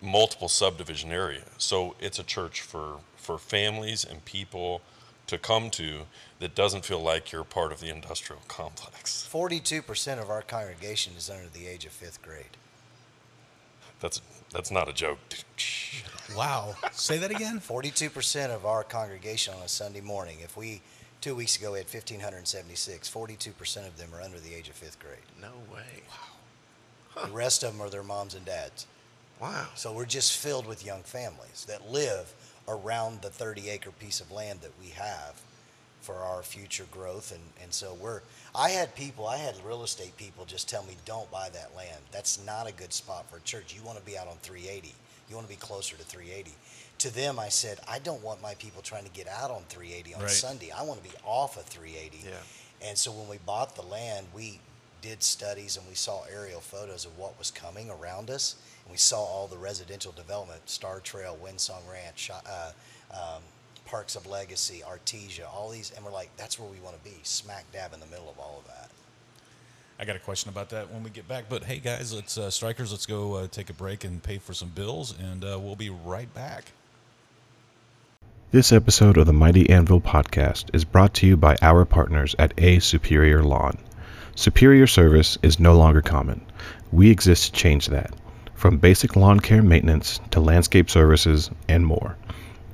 multiple 0.00 0.48
subdivision 0.48 1.12
area. 1.12 1.42
So 1.58 1.94
it's 2.00 2.18
a 2.18 2.24
church 2.24 2.62
for 2.62 3.00
for 3.16 3.38
families 3.38 4.04
and 4.04 4.24
people 4.24 4.80
to 5.28 5.38
come 5.38 5.70
to 5.70 6.02
that 6.40 6.56
doesn't 6.56 6.84
feel 6.84 7.00
like 7.00 7.30
you're 7.30 7.44
part 7.44 7.70
of 7.70 7.78
the 7.78 7.88
industrial 7.88 8.42
complex. 8.48 9.24
Forty-two 9.26 9.82
percent 9.82 10.20
of 10.20 10.28
our 10.28 10.42
congregation 10.42 11.12
is 11.16 11.30
under 11.30 11.48
the 11.48 11.68
age 11.68 11.84
of 11.84 11.92
fifth 11.92 12.20
grade. 12.20 12.56
That's 14.00 14.20
that's 14.50 14.70
not 14.70 14.88
a 14.88 14.92
joke. 14.92 15.18
Wow. 16.36 16.74
Say 16.90 17.18
that 17.18 17.30
again. 17.30 17.60
Forty-two 17.60 18.10
percent 18.10 18.50
of 18.50 18.66
our 18.66 18.82
congregation 18.82 19.54
on 19.54 19.62
a 19.62 19.68
Sunday 19.68 20.00
morning. 20.00 20.38
If 20.42 20.56
we 20.56 20.80
two 21.22 21.34
weeks 21.34 21.56
ago 21.56 21.72
we 21.72 21.78
had 21.78 21.86
fifteen 21.86 22.20
hundred 22.20 22.38
and 22.38 22.48
seventy-six. 22.48 23.08
Forty-two 23.08 23.52
percent 23.52 23.86
of 23.86 23.96
them 23.96 24.10
are 24.14 24.20
under 24.20 24.38
the 24.38 24.54
age 24.54 24.68
of 24.68 24.74
fifth 24.74 24.98
grade. 24.98 25.16
No 25.40 25.52
way. 25.74 26.02
Wow. 27.16 27.26
The 27.26 27.32
rest 27.32 27.62
of 27.62 27.72
them 27.72 27.80
are 27.80 27.88
their 27.88 28.02
moms 28.02 28.34
and 28.34 28.44
dads. 28.44 28.86
Wow. 29.40 29.68
So 29.74 29.92
we're 29.92 30.04
just 30.04 30.36
filled 30.36 30.66
with 30.66 30.84
young 30.84 31.02
families 31.02 31.64
that 31.68 31.90
live 31.90 32.34
around 32.68 33.22
the 33.22 33.30
thirty-acre 33.30 33.92
piece 33.92 34.20
of 34.20 34.30
land 34.30 34.60
that 34.60 34.72
we 34.80 34.90
have 34.90 35.40
for 36.00 36.16
our 36.16 36.42
future 36.42 36.86
growth. 36.90 37.32
And, 37.32 37.42
and 37.62 37.72
so 37.72 37.96
we're. 38.00 38.20
I 38.54 38.70
had 38.70 38.94
people. 38.94 39.26
I 39.26 39.38
had 39.38 39.54
real 39.64 39.84
estate 39.84 40.16
people 40.16 40.44
just 40.44 40.68
tell 40.68 40.82
me, 40.82 40.96
"Don't 41.04 41.30
buy 41.30 41.48
that 41.50 41.74
land. 41.74 42.00
That's 42.10 42.44
not 42.44 42.68
a 42.68 42.72
good 42.72 42.92
spot 42.92 43.30
for 43.30 43.38
a 43.38 43.40
church. 43.40 43.74
You 43.74 43.82
want 43.86 43.98
to 43.98 44.04
be 44.04 44.18
out 44.18 44.26
on 44.28 44.36
three 44.42 44.68
eighty. 44.68 44.94
You 45.32 45.36
want 45.36 45.48
to 45.48 45.54
be 45.54 45.60
closer 45.60 45.96
to 45.96 46.02
380. 46.02 46.50
To 47.02 47.12
them, 47.12 47.40
I 47.40 47.48
said, 47.48 47.80
I 47.88 47.98
don't 47.98 48.22
want 48.22 48.40
my 48.40 48.54
people 48.54 48.80
trying 48.80 49.02
to 49.02 49.10
get 49.10 49.26
out 49.26 49.50
on 49.50 49.64
380 49.68 50.14
on 50.14 50.22
Right. 50.22 50.30
Sunday. 50.30 50.70
I 50.70 50.84
want 50.84 51.02
to 51.02 51.10
be 51.10 51.16
off 51.24 51.56
of 51.56 51.64
380. 51.64 52.24
Yeah. 52.24 52.34
And 52.88 52.96
so 52.96 53.10
when 53.10 53.28
we 53.28 53.38
bought 53.38 53.74
the 53.74 53.82
land, 53.82 54.28
we 54.32 54.60
did 55.00 55.20
studies 55.20 55.76
and 55.76 55.84
we 55.88 55.96
saw 55.96 56.22
aerial 56.32 56.60
photos 56.60 57.04
of 57.04 57.18
what 57.18 57.36
was 57.40 57.50
coming 57.50 57.90
around 57.90 58.30
us. 58.30 58.54
And 58.84 58.92
we 58.92 58.98
saw 58.98 59.16
all 59.16 59.48
the 59.48 59.56
residential 59.58 60.12
development, 60.12 60.60
Star 60.70 61.00
Trail, 61.00 61.36
Windsong 61.42 61.82
Ranch, 61.90 62.30
uh, 62.30 62.70
um, 63.12 63.42
Parks 63.84 64.14
of 64.14 64.24
Legacy, 64.26 64.84
Artesia, 64.86 65.52
all 65.52 65.70
these. 65.70 65.90
And 65.96 66.04
we're 66.04 66.12
like, 66.12 66.30
that's 66.36 66.56
where 66.56 66.70
we 66.70 66.78
want 66.78 66.96
to 66.96 67.02
be, 67.02 67.16
smack 67.24 67.64
dab 67.72 67.92
in 67.92 67.98
the 67.98 68.06
middle 68.06 68.30
of 68.30 68.38
all 68.38 68.62
of 68.64 68.68
that. 68.68 68.90
I 69.98 70.04
got 70.04 70.14
a 70.14 70.20
question 70.20 70.50
about 70.50 70.70
that 70.70 70.88
when 70.88 71.02
we 71.02 71.10
get 71.10 71.26
back. 71.26 71.46
But 71.48 71.64
hey, 71.64 71.78
guys, 71.78 72.12
let's 72.12 72.38
uh, 72.38 72.48
strikers. 72.48 72.92
Let's 72.92 73.06
go 73.06 73.34
uh, 73.34 73.48
take 73.48 73.70
a 73.70 73.74
break 73.74 74.04
and 74.04 74.22
pay 74.22 74.38
for 74.38 74.54
some 74.54 74.68
bills, 74.68 75.16
and 75.18 75.44
uh, 75.44 75.58
we'll 75.60 75.74
be 75.74 75.90
right 75.90 76.32
back. 76.32 76.66
This 78.52 78.70
episode 78.70 79.16
of 79.16 79.24
the 79.24 79.32
Mighty 79.32 79.70
Anvil 79.70 80.02
podcast 80.02 80.66
is 80.74 80.84
brought 80.84 81.14
to 81.14 81.26
you 81.26 81.38
by 81.38 81.56
our 81.62 81.86
partners 81.86 82.36
at 82.38 82.52
A 82.58 82.80
Superior 82.80 83.42
Lawn. 83.42 83.78
Superior 84.34 84.86
service 84.86 85.38
is 85.42 85.58
no 85.58 85.74
longer 85.74 86.02
common. 86.02 86.44
We 86.92 87.08
exist 87.08 87.46
to 87.46 87.52
change 87.58 87.86
that. 87.86 88.12
From 88.54 88.76
basic 88.76 89.16
lawn 89.16 89.40
care 89.40 89.62
maintenance 89.62 90.20
to 90.32 90.40
landscape 90.40 90.90
services 90.90 91.50
and 91.66 91.86
more. 91.86 92.14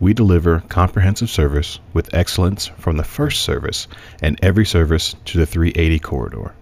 We 0.01 0.13
deliver 0.13 0.65
comprehensive 0.69 1.31
service 1.31 1.79
with 1.93 2.13
excellence 2.13 2.67
from 2.67 2.97
the 2.97 3.05
first 3.05 3.43
service 3.43 3.87
and 4.21 4.37
every 4.43 4.67
service 4.67 5.15
to 5.27 5.39
the 5.39 5.47
380 5.47 6.01
corridor. 6.01 6.55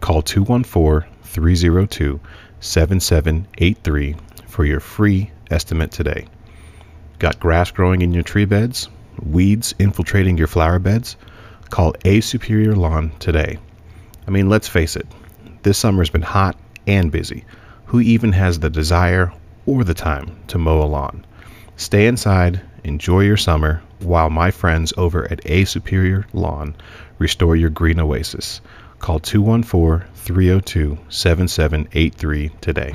Call 0.00 0.22
214 0.22 1.08
302 1.22 2.18
7783 2.58 4.16
for 4.48 4.64
your 4.64 4.80
free 4.80 5.30
estimate 5.52 5.92
today. 5.92 6.26
Got 7.18 7.40
grass 7.40 7.70
growing 7.70 8.02
in 8.02 8.12
your 8.12 8.22
tree 8.22 8.44
beds? 8.44 8.90
Weeds 9.24 9.74
infiltrating 9.78 10.36
your 10.36 10.48
flower 10.48 10.78
beds? 10.78 11.16
Call 11.70 11.94
A 12.04 12.20
Superior 12.20 12.76
Lawn 12.76 13.10
today. 13.18 13.58
I 14.26 14.30
mean, 14.30 14.50
let's 14.50 14.68
face 14.68 14.96
it, 14.96 15.06
this 15.62 15.78
summer's 15.78 16.10
been 16.10 16.20
hot 16.20 16.58
and 16.86 17.10
busy. 17.10 17.46
Who 17.86 18.00
even 18.00 18.32
has 18.32 18.58
the 18.58 18.68
desire 18.68 19.32
or 19.64 19.82
the 19.82 19.94
time 19.94 20.36
to 20.48 20.58
mow 20.58 20.82
a 20.82 20.84
lawn? 20.84 21.24
Stay 21.76 22.06
inside, 22.06 22.60
enjoy 22.84 23.20
your 23.20 23.38
summer, 23.38 23.80
while 24.00 24.28
my 24.28 24.50
friends 24.50 24.92
over 24.98 25.30
at 25.32 25.40
A 25.46 25.64
Superior 25.64 26.26
Lawn 26.34 26.76
restore 27.18 27.56
your 27.56 27.70
green 27.70 27.98
oasis. 27.98 28.60
Call 28.98 29.20
214 29.20 30.06
302 30.14 30.98
7783 31.08 32.50
today. 32.60 32.94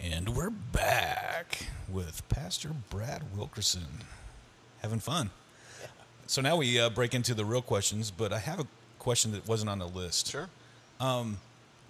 And 0.00 0.34
we're 0.34 0.50
back 0.50 1.29
with 1.92 2.28
Pastor 2.28 2.70
Brad 2.90 3.22
Wilkerson. 3.36 3.86
Having 4.82 5.00
fun. 5.00 5.30
So 6.26 6.40
now 6.42 6.56
we 6.56 6.78
uh, 6.80 6.90
break 6.90 7.14
into 7.14 7.34
the 7.34 7.44
real 7.44 7.62
questions, 7.62 8.10
but 8.10 8.32
I 8.32 8.38
have 8.38 8.60
a 8.60 8.66
question 8.98 9.32
that 9.32 9.48
wasn't 9.48 9.70
on 9.70 9.78
the 9.80 9.88
list. 9.88 10.30
Sure. 10.30 10.48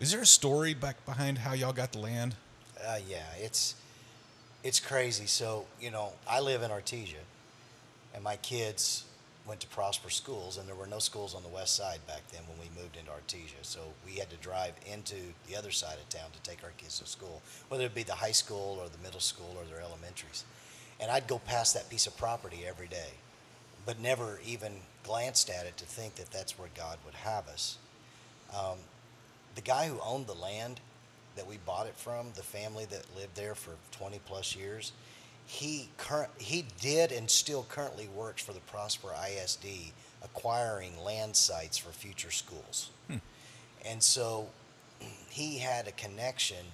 Is 0.01 0.13
there 0.13 0.23
a 0.23 0.27
story 0.27 0.73
back 0.73 1.05
behind 1.05 1.39
how 1.39 1.53
y'all 1.53 1.75
got 1.75 1.93
the 1.93 1.99
land? 1.99 2.35
Uh, 2.83 2.99
yeah, 3.09 3.27
it's 3.39 3.75
it's 4.65 4.81
crazy. 4.81 5.27
So 5.27 5.67
you 5.81 5.91
know, 5.91 6.13
I 6.29 6.41
live 6.41 6.63
in 6.63 6.71
Artesia, 6.71 7.23
and 8.15 8.25
my 8.25 8.37
kids 8.37 9.05
went 9.47 9.61
to 9.61 9.67
Prosper 9.69 10.11
schools, 10.11 10.59
and 10.59 10.69
there 10.69 10.75
were 10.75 10.87
no 10.87 10.99
schools 10.99 11.35
on 11.35 11.43
the 11.43 11.49
west 11.49 11.75
side 11.75 12.01
back 12.07 12.23
then 12.31 12.43
when 12.49 12.59
we 12.59 12.81
moved 12.81 12.97
into 12.97 13.11
Artesia. 13.11 13.63
So 13.63 13.81
we 14.07 14.19
had 14.19 14.31
to 14.31 14.37
drive 14.37 14.75
into 14.87 15.17
the 15.49 15.57
other 15.57 15.71
side 15.71 15.97
of 15.99 16.09
town 16.09 16.31
to 16.33 16.49
take 16.49 16.63
our 16.63 16.73
kids 16.77 16.99
to 17.01 17.07
school, 17.07 17.43
whether 17.69 17.85
it 17.85 17.95
be 17.95 18.03
the 18.03 18.15
high 18.15 18.33
school 18.33 18.79
or 18.81 18.89
the 18.89 19.03
middle 19.03 19.21
school 19.21 19.57
or 19.59 19.65
their 19.65 19.81
elementaries. 19.81 20.45
And 21.01 21.11
I'd 21.11 21.27
go 21.27 21.39
past 21.39 21.75
that 21.75 21.89
piece 21.89 22.07
of 22.07 22.17
property 22.17 22.61
every 22.69 22.87
day, 22.87 23.13
but 23.87 23.99
never 23.99 24.41
even 24.47 24.73
glanced 25.03 25.49
at 25.49 25.67
it 25.67 25.77
to 25.79 25.85
think 25.85 26.17
that 26.17 26.31
that's 26.31 26.59
where 26.59 26.69
God 26.77 26.99
would 27.05 27.15
have 27.15 27.49
us. 27.49 27.79
Um, 28.55 28.79
the 29.55 29.63
guy 29.63 29.89
who 29.89 29.99
owned 30.05 30.27
the 30.27 30.35
land 30.35 30.81
that 31.37 31.47
we 31.47 31.57
bought 31.65 31.87
it 31.87 31.97
from, 31.97 32.27
the 32.35 32.43
family 32.43 32.85
that 32.87 33.05
lived 33.17 33.37
there 33.37 33.55
for 33.55 33.73
20 33.93 34.21
plus 34.27 34.55
years, 34.55 34.93
he 35.51 35.89
current 35.97 36.31
he 36.39 36.65
did 36.81 37.11
and 37.11 37.29
still 37.29 37.67
currently 37.69 38.09
works 38.15 38.41
for 38.41 38.53
the 38.53 38.61
Prosper 38.61 39.09
ISD, 39.27 39.67
acquiring 40.23 40.93
land 41.05 41.35
sites 41.35 41.77
for 41.77 41.91
future 41.91 42.31
schools. 42.31 42.91
And 43.85 44.01
so 44.01 44.47
he 45.29 45.59
had 45.59 45.89
a 45.89 45.93
connection 45.93 46.65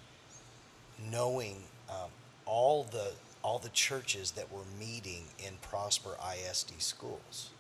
knowing 1.10 1.56
um, 1.88 2.10
all 2.44 2.84
the 2.84 3.12
all 3.42 3.58
the 3.58 3.70
churches 3.70 4.32
that 4.32 4.52
were 4.52 4.64
meeting 4.78 5.24
in 5.38 5.54
Prosper 5.62 6.16
ISD 6.34 6.72
schools. 6.82 7.50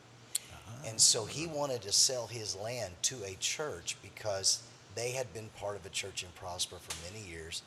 And 0.86 1.00
so 1.00 1.24
he 1.24 1.46
wanted 1.46 1.80
to 1.82 1.92
sell 1.92 2.26
his 2.26 2.56
land 2.56 2.92
to 3.02 3.16
a 3.24 3.36
church 3.40 3.96
because 4.02 4.62
they 4.94 5.12
had 5.12 5.32
been 5.32 5.48
part 5.58 5.76
of 5.76 5.86
a 5.86 5.90
church 5.90 6.24
in 6.24 6.28
Prosper 6.34 6.76
for 6.76 6.94
many 7.10 7.24
years. 7.26 7.62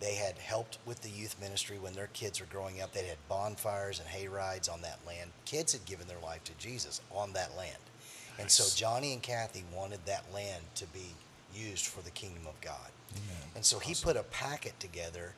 They 0.00 0.14
had 0.14 0.38
helped 0.38 0.78
with 0.86 1.02
the 1.02 1.10
youth 1.10 1.36
ministry 1.40 1.78
when 1.78 1.94
their 1.94 2.08
kids 2.08 2.40
were 2.40 2.46
growing 2.46 2.80
up. 2.80 2.92
They 2.92 3.06
had 3.06 3.18
bonfires 3.28 3.98
and 3.98 4.08
hay 4.08 4.28
rides 4.28 4.68
on 4.68 4.82
that 4.82 5.00
land. 5.06 5.30
Kids 5.44 5.72
had 5.72 5.84
given 5.86 6.06
their 6.06 6.20
life 6.22 6.44
to 6.44 6.52
Jesus 6.58 7.00
on 7.10 7.32
that 7.32 7.56
land. 7.56 7.78
And 8.38 8.50
so 8.50 8.64
Johnny 8.76 9.12
and 9.12 9.22
Kathy 9.22 9.64
wanted 9.74 10.00
that 10.06 10.24
land 10.32 10.62
to 10.76 10.86
be 10.86 11.14
used 11.52 11.86
for 11.86 12.02
the 12.02 12.10
kingdom 12.10 12.46
of 12.46 12.60
God. 12.60 12.90
And 13.56 13.64
so 13.64 13.80
he 13.80 13.94
put 13.94 14.16
a 14.16 14.22
packet 14.22 14.78
together 14.78 15.34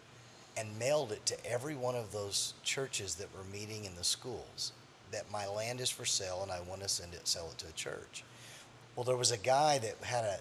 and 0.56 0.78
mailed 0.78 1.12
it 1.12 1.24
to 1.26 1.46
every 1.50 1.74
one 1.74 1.94
of 1.94 2.12
those 2.12 2.52
churches 2.62 3.14
that 3.14 3.28
were 3.34 3.44
meeting 3.50 3.84
in 3.86 3.94
the 3.94 4.04
schools 4.04 4.72
that 5.12 5.30
my 5.32 5.46
land 5.46 5.80
is 5.80 5.90
for 5.90 6.04
sale 6.04 6.40
and 6.42 6.52
I 6.52 6.60
want 6.60 6.82
to 6.82 6.88
send 6.88 7.14
it 7.14 7.26
sell 7.26 7.48
it 7.50 7.58
to 7.58 7.68
a 7.68 7.72
church. 7.72 8.24
Well, 8.94 9.04
there 9.04 9.16
was 9.16 9.30
a 9.30 9.38
guy 9.38 9.78
that 9.78 9.96
had 10.02 10.24
a 10.24 10.38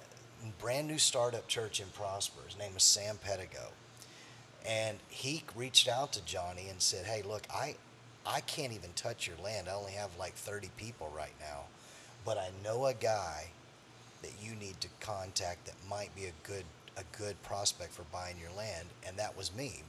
brand 0.59 0.87
new 0.87 0.97
startup 0.97 1.47
church 1.47 1.79
in 1.79 1.87
Prosper. 1.87 2.41
His 2.45 2.57
name 2.57 2.73
was 2.73 2.83
Sam 2.83 3.17
Pedigo. 3.25 3.67
And 4.67 4.99
he 5.09 5.43
reached 5.55 5.87
out 5.87 6.13
to 6.13 6.25
Johnny 6.25 6.67
and 6.69 6.81
said, 6.81 7.05
"Hey, 7.05 7.21
look, 7.21 7.47
I 7.53 7.75
I 8.25 8.41
can't 8.41 8.73
even 8.73 8.93
touch 8.93 9.27
your 9.27 9.37
land. 9.37 9.67
I 9.69 9.73
only 9.73 9.93
have 9.93 10.15
like 10.17 10.33
30 10.35 10.69
people 10.77 11.11
right 11.15 11.33
now, 11.39 11.63
but 12.25 12.37
I 12.37 12.51
know 12.63 12.85
a 12.85 12.93
guy 12.93 13.47
that 14.21 14.33
you 14.41 14.53
need 14.55 14.81
to 14.81 14.89
contact 14.99 15.65
that 15.65 15.75
might 15.89 16.13
be 16.15 16.25
a 16.25 16.33
good 16.43 16.65
a 16.97 17.03
good 17.17 17.41
prospect 17.43 17.93
for 17.93 18.03
buying 18.11 18.37
your 18.39 18.51
land." 18.51 18.89
And 19.07 19.17
that 19.17 19.37
was 19.37 19.53
me. 19.53 19.83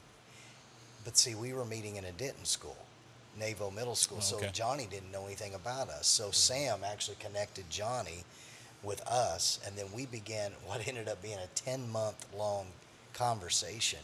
But 1.04 1.16
see, 1.16 1.34
we 1.34 1.52
were 1.52 1.64
meeting 1.64 1.96
in 1.96 2.04
a 2.04 2.12
Denton 2.12 2.44
school, 2.44 2.76
Navo 3.38 3.74
Middle 3.74 3.94
School. 3.94 4.18
Oh, 4.18 4.40
So. 4.40 4.48
Johnny 4.48 4.86
didn't 4.86 5.10
know 5.10 5.26
anything 5.26 5.54
about 5.54 5.88
us. 5.88 6.06
So 6.06 6.24
mm-hmm. 6.24 6.32
Sam 6.32 6.84
actually 6.84 7.16
connected 7.16 7.68
Johnny 7.70 8.24
with 8.82 9.00
us, 9.02 9.58
and 9.66 9.76
then 9.76 9.86
we 9.92 10.06
began 10.06 10.52
what 10.64 10.86
ended 10.88 11.08
up 11.08 11.22
being 11.22 11.38
a 11.38 11.46
10 11.54 11.90
month 11.90 12.26
long 12.34 12.66
conversation 13.12 13.98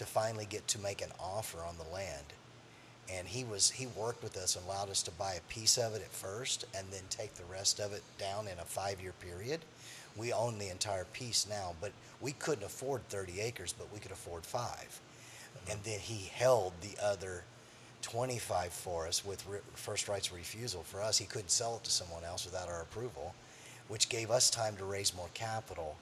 to 0.00 0.06
finally 0.06 0.46
get 0.48 0.66
to 0.66 0.78
make 0.78 1.02
an 1.02 1.12
offer 1.20 1.58
on 1.58 1.76
the 1.76 1.94
land. 1.94 2.24
And 3.12 3.28
he 3.28 3.44
was 3.44 3.70
he 3.70 3.86
worked 3.86 4.22
with 4.22 4.34
us 4.38 4.56
and 4.56 4.64
allowed 4.64 4.88
us 4.88 5.02
to 5.02 5.10
buy 5.10 5.34
a 5.34 5.52
piece 5.52 5.76
of 5.76 5.94
it 5.94 6.00
at 6.00 6.10
first, 6.10 6.64
and 6.74 6.86
then 6.90 7.02
take 7.10 7.34
the 7.34 7.44
rest 7.44 7.80
of 7.80 7.92
it 7.92 8.02
down 8.18 8.48
in 8.48 8.58
a 8.58 8.64
five 8.64 8.98
year 9.02 9.12
period. 9.20 9.60
We 10.16 10.32
own 10.32 10.58
the 10.58 10.70
entire 10.70 11.04
piece 11.04 11.46
now, 11.48 11.74
but 11.82 11.92
we 12.18 12.32
couldn't 12.32 12.64
afford 12.64 13.06
30 13.10 13.40
acres, 13.40 13.74
but 13.76 13.92
we 13.92 14.00
could 14.00 14.10
afford 14.10 14.46
5 14.46 14.62
uh-huh. 14.62 15.72
and 15.72 15.84
then 15.84 16.00
he 16.00 16.30
held 16.32 16.72
the 16.80 16.96
other 17.04 17.44
25 18.00 18.72
for 18.72 19.06
us 19.06 19.22
with 19.22 19.46
re- 19.46 19.58
first 19.74 20.08
rights 20.08 20.32
refusal 20.32 20.82
for 20.82 21.02
us. 21.02 21.18
He 21.18 21.26
couldn't 21.26 21.50
sell 21.50 21.76
it 21.76 21.84
to 21.84 21.90
someone 21.90 22.24
else 22.24 22.46
without 22.46 22.68
our 22.68 22.80
approval, 22.80 23.34
which 23.88 24.08
gave 24.08 24.30
us 24.30 24.48
time 24.48 24.76
to 24.76 24.84
raise 24.84 25.14
more 25.14 25.28
capital. 25.34 25.96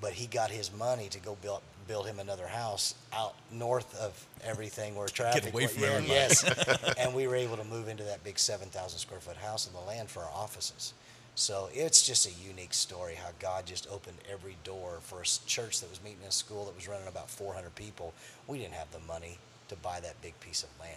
But 0.00 0.12
he 0.12 0.26
got 0.26 0.50
his 0.50 0.72
money 0.72 1.08
to 1.08 1.18
go 1.20 1.36
build 1.42 1.62
build 1.86 2.06
him 2.06 2.20
another 2.20 2.46
house 2.46 2.94
out 3.12 3.34
north 3.50 3.98
of 3.98 4.24
everything 4.44 4.94
where 4.94 5.08
traffic. 5.08 5.44
Get 5.44 5.52
away 5.52 5.66
from 5.66 5.82
yeah, 5.82 5.88
everybody. 5.88 6.14
Yes, 6.14 6.94
and 6.98 7.12
we 7.12 7.26
were 7.26 7.34
able 7.34 7.56
to 7.56 7.64
move 7.64 7.88
into 7.88 8.04
that 8.04 8.22
big 8.22 8.38
7,000 8.38 8.96
square 8.96 9.18
foot 9.18 9.36
house 9.36 9.66
on 9.66 9.72
the 9.74 9.84
land 9.88 10.08
for 10.08 10.20
our 10.20 10.30
offices. 10.30 10.94
So 11.34 11.68
it's 11.72 12.06
just 12.06 12.26
a 12.26 12.46
unique 12.46 12.74
story 12.74 13.14
how 13.14 13.30
God 13.38 13.66
just 13.66 13.90
opened 13.90 14.18
every 14.30 14.56
door 14.62 14.98
for 15.00 15.22
a 15.22 15.24
church 15.24 15.80
that 15.80 15.90
was 15.90 16.02
meeting 16.02 16.20
in 16.22 16.28
a 16.28 16.32
school 16.32 16.64
that 16.66 16.76
was 16.76 16.86
running 16.86 17.08
about 17.08 17.30
400 17.30 17.74
people. 17.74 18.12
We 18.46 18.58
didn't 18.58 18.74
have 18.74 18.90
the 18.92 18.98
money 19.00 19.38
to 19.68 19.76
buy 19.76 20.00
that 20.00 20.20
big 20.20 20.38
piece 20.40 20.62
of 20.62 20.68
land, 20.78 20.96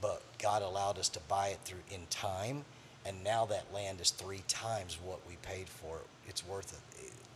but 0.00 0.22
God 0.38 0.62
allowed 0.62 0.98
us 0.98 1.08
to 1.10 1.20
buy 1.28 1.48
it 1.48 1.58
through 1.64 1.82
in 1.90 2.06
time, 2.08 2.64
and 3.04 3.22
now 3.22 3.44
that 3.46 3.72
land 3.74 4.00
is 4.00 4.10
three 4.10 4.42
times 4.48 4.98
what 5.04 5.20
we 5.28 5.36
paid 5.42 5.68
for 5.68 5.96
it. 5.96 6.06
It's 6.28 6.46
worth 6.46 6.72
it, 6.72 6.80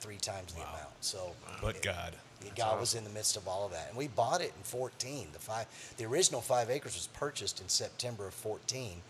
three 0.00 0.16
times 0.16 0.52
the 0.54 0.60
amount. 0.62 0.88
So, 1.00 1.34
But 1.60 1.76
it- 1.76 1.82
God. 1.82 2.14
God 2.56 2.80
was 2.80 2.94
in 2.94 3.04
the 3.04 3.10
midst 3.10 3.36
of 3.36 3.46
all 3.46 3.66
of 3.66 3.72
that, 3.72 3.88
and 3.88 3.96
we 3.96 4.08
bought 4.08 4.40
it 4.40 4.52
in 4.56 4.62
14. 4.64 5.28
The 5.32 5.38
five, 5.38 5.66
the 5.98 6.06
original 6.06 6.40
five 6.40 6.70
acres 6.70 6.94
was 6.94 7.06
purchased 7.08 7.60
in 7.60 7.68
September 7.68 8.26
of 8.26 8.34
14, 8.34 9.02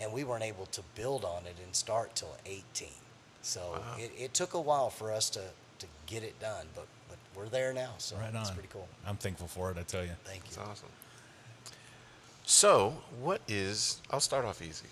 and 0.00 0.12
we 0.12 0.24
weren't 0.24 0.42
able 0.42 0.66
to 0.66 0.82
build 0.96 1.24
on 1.24 1.46
it 1.46 1.54
and 1.64 1.74
start 1.76 2.16
till 2.16 2.36
18. 2.44 2.88
So 3.42 3.82
it, 3.98 4.10
it 4.18 4.34
took 4.34 4.54
a 4.54 4.60
while 4.60 4.90
for 4.90 5.12
us 5.12 5.30
to, 5.30 5.40
to 5.78 5.86
get 6.06 6.22
it 6.24 6.38
done, 6.40 6.66
but 6.74 6.86
but 7.08 7.18
we're 7.36 7.48
there 7.48 7.72
now. 7.72 7.94
So 7.98 8.16
Right 8.16 8.30
it's 8.34 8.50
pretty 8.50 8.68
cool. 8.72 8.88
I'm 9.06 9.16
thankful 9.16 9.46
for 9.48 9.70
it, 9.70 9.78
I 9.78 9.82
tell 9.82 10.04
you. 10.04 10.12
Thank 10.24 10.42
That's 10.44 10.56
you. 10.56 10.62
awesome. 10.62 10.88
So, 12.44 12.94
what 13.20 13.40
is? 13.46 14.00
I'll 14.10 14.20
start 14.20 14.44
off 14.44 14.60
easy. 14.60 14.86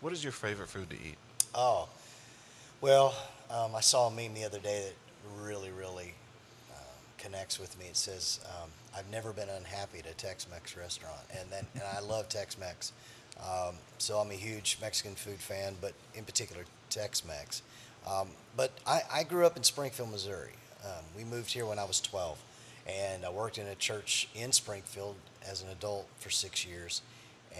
What 0.00 0.12
is 0.12 0.22
your 0.22 0.32
favorite 0.32 0.68
food 0.68 0.90
to 0.90 0.96
eat? 0.96 1.16
Oh, 1.54 1.88
well, 2.82 3.14
um, 3.48 3.74
I 3.76 3.80
saw 3.80 4.08
a 4.08 4.10
meme 4.10 4.34
the 4.34 4.44
other 4.44 4.58
day 4.58 4.88
that 4.88 5.40
really, 5.42 5.70
really 5.70 6.14
uh, 6.72 6.74
connects 7.16 7.58
with 7.58 7.78
me. 7.78 7.86
It 7.86 7.96
says, 7.96 8.40
um, 8.44 8.68
"I've 8.94 9.08
never 9.08 9.32
been 9.32 9.48
unhappy 9.48 10.00
at 10.00 10.06
a 10.06 10.14
Tex-Mex 10.14 10.76
restaurant," 10.76 11.20
and 11.38 11.48
then 11.48 11.64
and 11.74 11.84
I 11.84 12.00
love 12.00 12.28
Tex-Mex. 12.28 12.92
Um, 13.40 13.76
so 13.98 14.18
I'm 14.18 14.30
a 14.32 14.34
huge 14.34 14.78
Mexican 14.82 15.14
food 15.14 15.38
fan, 15.38 15.76
but 15.80 15.94
in 16.14 16.24
particular 16.24 16.64
Tex-Mex. 16.90 17.62
Um, 18.06 18.28
but 18.56 18.72
I, 18.84 19.02
I 19.10 19.22
grew 19.22 19.46
up 19.46 19.56
in 19.56 19.62
Springfield, 19.62 20.10
Missouri. 20.10 20.54
Um, 20.84 21.04
we 21.16 21.22
moved 21.22 21.52
here 21.52 21.64
when 21.64 21.78
I 21.78 21.84
was 21.84 22.00
12, 22.00 22.36
and 22.88 23.24
I 23.24 23.30
worked 23.30 23.58
in 23.58 23.66
a 23.68 23.76
church 23.76 24.28
in 24.34 24.50
Springfield 24.50 25.14
as 25.48 25.62
an 25.62 25.68
adult 25.68 26.08
for 26.18 26.30
six 26.30 26.66
years. 26.66 27.00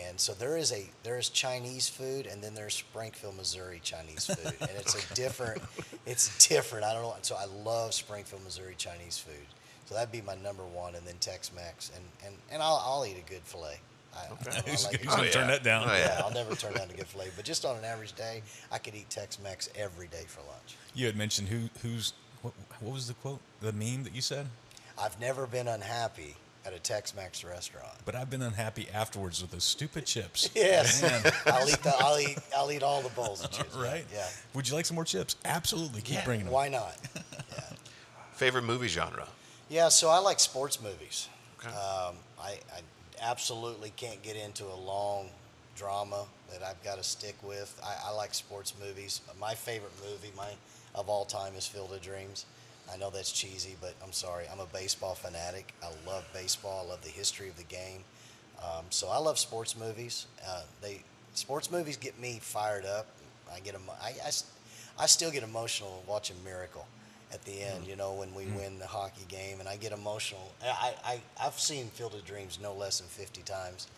And 0.09 0.19
so 0.19 0.33
there 0.33 0.57
is 0.57 0.73
a 0.73 0.87
there 1.03 1.19
is 1.19 1.29
Chinese 1.29 1.89
food, 1.89 2.27
and 2.27 2.43
then 2.43 2.55
there's 2.55 2.75
Springfield, 2.75 3.37
Missouri 3.37 3.81
Chinese 3.83 4.27
food, 4.27 4.55
and 4.61 4.71
it's 4.77 4.95
a 4.95 5.15
different, 5.15 5.63
it's 6.07 6.47
different. 6.49 6.85
I 6.85 6.93
don't 6.95 7.03
know. 7.03 7.15
So 7.23 7.37
I 7.37 7.47
love 7.63 7.95
Springfield, 7.95 8.43
Missouri 8.45 8.75
Chinese 8.77 9.19
food. 9.19 9.47
So 9.87 9.95
that'd 9.95 10.13
be 10.13 10.23
my 10.23 10.37
number 10.37 10.65
one, 10.65 10.95
and 10.95 11.07
then 11.07 11.17
Tex-Mex, 11.21 11.91
and 11.95 12.05
and, 12.27 12.35
and 12.51 12.63
I'll, 12.63 12.83
I'll 12.85 13.05
eat 13.07 13.17
a 13.19 13.31
good 13.31 13.43
fillet. 13.45 13.79
I, 14.15 14.19
I, 14.19 14.23
I 14.23 14.55
like 14.55 14.67
who's 14.67 14.87
gonna 15.15 15.31
turn 15.31 15.49
that 15.49 15.63
down? 15.63 15.89
Oh, 15.89 15.93
Yeah, 15.93 16.17
yeah. 16.17 16.23
I'll 16.25 16.33
never 16.33 16.55
turn 16.55 16.75
down 16.75 16.89
a 16.91 16.95
good 16.95 17.07
fillet, 17.09 17.31
but 17.37 17.45
just 17.45 17.65
on 17.65 17.77
an 17.77 17.85
average 17.85 18.13
day, 18.15 18.43
I 18.71 18.79
could 18.79 18.95
eat 18.95 19.09
Tex-Mex 19.11 19.71
every 19.77 20.07
day 20.09 20.25
for 20.27 20.41
lunch. 20.41 20.77
You 20.95 21.07
had 21.07 21.17
mentioned 21.17 21.49
who 21.49 21.69
who's 21.83 22.13
what, 22.43 22.55
what 22.81 22.93
was 22.93 23.09
the 23.09 23.15
quote? 23.15 23.41
The 23.61 23.73
meme 23.73 24.05
that 24.05 24.15
you 24.15 24.21
said? 24.21 24.47
I've 24.99 25.19
never 25.21 25.47
been 25.47 25.69
unhappy 25.69 26.37
at 26.65 26.73
a 26.73 26.79
Tex-Mex 26.79 27.45
restaurant. 27.45 27.93
But 28.05 28.15
I've 28.15 28.31
been 28.31 28.43
unhappy 28.43 28.89
afterwards 28.93 29.41
with 29.43 29.51
those 29.51 29.65
stupid 29.65 30.07
chips. 30.07 30.49
Yes, 30.55 31.03
I'll 31.47 31.69
eat 31.69 31.83
the, 31.83 31.95
I'll 31.99 32.19
eat 32.21 32.39
I'll 32.57 32.71
eat 32.73 32.83
all 32.83 33.03
the 33.03 33.09
bowls 33.11 33.45
of 33.45 33.51
chips. 33.51 33.75
right? 33.75 34.05
Yeah. 34.13 34.27
Would 34.55 34.69
you 34.69 34.75
like 34.75 34.87
some 34.87 34.95
more 34.95 35.05
chips? 35.05 35.37
Absolutely. 35.45 36.03
Keep 36.03 36.25
bringing 36.25 36.45
them. 36.47 36.55
Why 36.55 36.69
not? 36.69 36.97
Favorite 38.35 38.63
movie 38.63 38.89
genre? 38.89 39.27
Yeah, 39.69 39.89
so 39.89 40.09
I 40.09 40.19
like 40.19 40.41
sports 40.41 40.81
movies. 40.83 41.29
Okay. 41.59 41.69
Um, 41.69 42.15
I, 42.41 42.59
I 42.75 42.81
absolutely 43.21 43.93
can't 43.97 44.23
get 44.23 44.37
into 44.37 44.65
a 44.65 44.75
long 44.75 45.29
drama 45.77 46.25
that 46.53 46.63
I've 46.63 46.83
got 46.85 46.99
to 46.99 47.05
stick 47.05 47.37
with. 47.43 47.81
I, 47.85 48.11
I 48.11 48.15
like 48.15 48.35
sports 48.35 48.75
movies. 48.81 49.21
My 49.41 49.55
favorite 49.55 49.93
movie, 50.03 50.33
my 50.37 50.49
of 50.95 51.09
all 51.09 51.25
time, 51.25 51.55
is 51.57 51.67
Field 51.67 51.93
of 51.93 52.03
Dreams. 52.03 52.45
I 52.93 52.97
know 52.99 53.11
that's 53.11 53.33
cheesy, 53.33 53.77
but 53.81 53.95
I'm 54.05 54.13
sorry. 54.13 54.45
I'm 54.53 54.61
a 54.61 54.67
baseball 54.67 55.15
fanatic. 55.15 55.73
I 55.83 55.89
love 56.09 56.25
baseball. 56.35 56.85
I 56.87 56.91
love 56.91 57.03
the 57.03 57.09
history 57.11 57.49
of 57.49 57.57
the 57.57 57.65
game. 57.65 58.05
Um, 58.63 58.85
so 58.91 59.09
I 59.09 59.19
love 59.19 59.39
sports 59.39 59.77
movies. 59.79 60.27
Uh, 60.47 60.63
they 60.81 61.03
sports 61.35 61.71
movies 61.71 61.97
get 61.97 62.21
me 62.21 62.39
fired 62.41 62.85
up. 62.85 63.07
I 63.53 63.61
get 63.61 63.75
emo- 63.75 63.97
I, 64.01 64.15
I 64.25 64.31
I 64.99 65.07
still 65.07 65.31
get 65.31 65.43
emotional 65.43 66.05
watching 66.07 66.37
Miracle 66.45 66.87
at 67.33 67.43
the 67.45 67.63
end. 67.63 67.87
You 67.87 67.97
know 67.97 68.13
when 68.13 68.35
we 68.35 68.45
win 68.47 68.79
the 68.79 68.87
hockey 68.87 69.25
game, 69.29 69.59
and 69.61 69.69
I 69.69 69.77
get 69.77 69.93
emotional. 69.93 70.53
I, 70.63 70.95
I 71.05 71.21
I've 71.41 71.59
seen 71.59 71.87
Field 71.87 72.15
of 72.15 72.25
Dreams 72.25 72.59
no 72.63 72.75
less 72.75 73.01
than 73.01 73.09
50 73.09 73.43
times, 73.43 73.89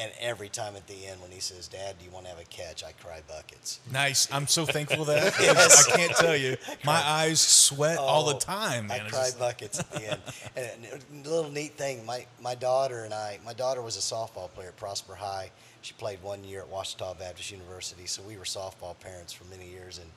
and 0.00 0.10
every 0.20 0.48
time 0.48 0.74
at 0.76 0.86
the 0.86 1.06
end 1.06 1.20
when 1.20 1.30
he 1.30 1.40
says, 1.40 1.68
"Dad, 1.68 1.96
do 1.98 2.04
you 2.04 2.10
want 2.10 2.24
to 2.24 2.30
have 2.30 2.40
a 2.40 2.44
catch?" 2.44 2.82
I 2.82 2.92
cry 2.92 3.20
buckets. 3.28 3.78
Nice. 3.92 4.26
I'm 4.32 4.46
so 4.46 4.64
thankful 4.66 5.04
that. 5.04 5.34
Yes. 5.40 5.86
I 5.92 5.96
can't 5.96 6.16
tell 6.16 6.34
you. 6.36 6.56
My 6.84 7.00
eyes 7.06 7.40
sweat 7.40 7.98
all 7.98 8.26
the 8.26 8.34
Oh, 8.36 8.38
time, 8.38 8.86
man. 8.88 9.02
I 9.02 9.04
It's 9.04 9.12
just- 9.16 9.38
buckets 9.38 9.78
at 9.78 9.90
the 9.92 10.10
end. 10.12 10.20
And 10.56 11.26
a 11.26 11.28
little 11.28 11.50
neat 11.50 11.74
thing, 11.76 12.04
my, 12.04 12.26
my 12.42 12.54
daughter 12.54 13.04
and 13.04 13.14
I, 13.14 13.38
my 13.44 13.52
daughter 13.52 13.80
was 13.82 13.96
a 13.96 14.00
softball 14.00 14.50
player 14.52 14.68
at 14.68 14.76
Prosper 14.76 15.14
High. 15.14 15.50
She 15.82 15.92
played 15.94 16.22
one 16.22 16.42
year 16.44 16.60
at 16.60 16.68
Ouachita 16.68 17.14
Baptist 17.18 17.50
University, 17.52 18.06
so 18.06 18.20
we 18.22 18.36
were 18.36 18.44
softball 18.44 18.98
parents 19.00 19.32
for 19.32 19.44
many 19.44 19.68
years. 19.70 19.98
And 19.98 20.08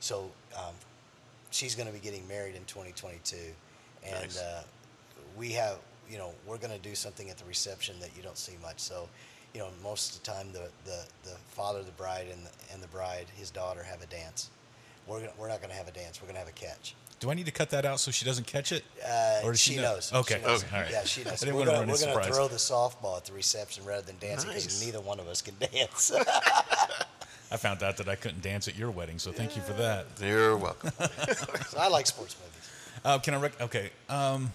so 0.00 0.30
um, 0.56 0.74
she's 1.50 1.74
going 1.74 1.88
to 1.88 1.92
be 1.92 1.98
getting 2.00 2.26
married 2.28 2.54
in 2.54 2.64
2022. 2.64 3.36
And 4.06 4.14
Nice. 4.22 4.38
uh, 4.38 4.62
we 5.36 5.52
have, 5.52 5.78
you 6.08 6.16
know, 6.18 6.32
we're 6.46 6.56
going 6.58 6.72
to 6.72 6.78
do 6.88 6.94
something 6.94 7.28
at 7.28 7.36
the 7.36 7.44
reception 7.44 7.96
that 8.00 8.10
you 8.16 8.22
don't 8.22 8.38
see 8.38 8.54
much. 8.62 8.78
So, 8.78 9.08
you 9.54 9.60
know, 9.60 9.68
most 9.82 10.16
of 10.16 10.22
the 10.22 10.30
time 10.30 10.52
the, 10.52 10.68
the, 10.84 10.98
the 11.24 11.36
father 11.48 11.80
of 11.80 11.86
the 11.86 11.92
bride 11.92 12.26
and 12.32 12.44
the, 12.46 12.50
and 12.72 12.82
the 12.82 12.88
bride, 12.88 13.26
his 13.36 13.50
daughter, 13.50 13.82
have 13.82 14.02
a 14.02 14.06
dance. 14.06 14.50
We're, 15.06 15.20
gonna, 15.20 15.32
we're 15.38 15.48
not 15.48 15.58
going 15.60 15.70
to 15.70 15.76
have 15.76 15.88
a 15.88 15.92
dance. 15.92 16.20
We're 16.20 16.26
going 16.26 16.34
to 16.36 16.40
have 16.40 16.48
a 16.48 16.52
catch. 16.52 16.94
Do 17.18 17.30
I 17.30 17.34
need 17.34 17.46
to 17.46 17.52
cut 17.52 17.68
that 17.70 17.84
out 17.84 18.00
so 18.00 18.10
she 18.10 18.24
doesn't 18.24 18.46
catch 18.46 18.72
it? 18.72 18.82
Uh, 19.06 19.40
Or 19.44 19.50
does 19.50 19.60
she, 19.60 19.72
she 19.72 19.76
know? 19.76 19.94
knows. 19.94 20.12
Okay. 20.12 20.38
She 20.40 20.46
knows. 20.46 20.64
Okay. 20.64 20.76
All 20.76 20.82
right. 20.82 20.90
Yeah, 20.90 21.04
she 21.04 21.20
I 21.26 21.30
knows. 21.30 21.40
didn't 21.40 21.54
We're 21.56 21.64
gonna, 21.66 21.78
ruin 21.78 21.88
we're 21.90 21.96
the 21.96 22.06
gonna 22.06 22.14
surprise. 22.24 22.36
throw 22.36 22.48
the 22.48 22.56
softball 22.56 23.16
at 23.16 23.24
the 23.26 23.32
reception 23.32 23.84
rather 23.84 24.02
than 24.02 24.16
dancing 24.20 24.48
because 24.48 24.64
Nice. 24.66 24.84
neither 24.86 25.00
one 25.00 25.20
of 25.20 25.26
us 25.28 25.42
can 25.42 25.54
dance. 25.72 26.12
I 27.52 27.56
found 27.56 27.82
out 27.82 27.96
that 27.96 28.08
I 28.08 28.14
couldn't 28.14 28.42
dance 28.42 28.68
at 28.68 28.76
your 28.78 28.90
wedding, 28.90 29.18
so 29.18 29.32
thank 29.32 29.56
you 29.56 29.62
for 29.62 29.72
that. 29.74 30.06
You're 30.20 30.56
welcome. 30.56 30.92
so 31.66 31.78
I 31.78 31.88
like 31.88 32.06
sports 32.06 32.36
movies. 32.40 32.70
Uh, 33.04 33.18
can 33.18 33.34
I 33.34 33.38
rec- 33.40 33.60
okay? 33.60 33.90
Um, 34.08 34.52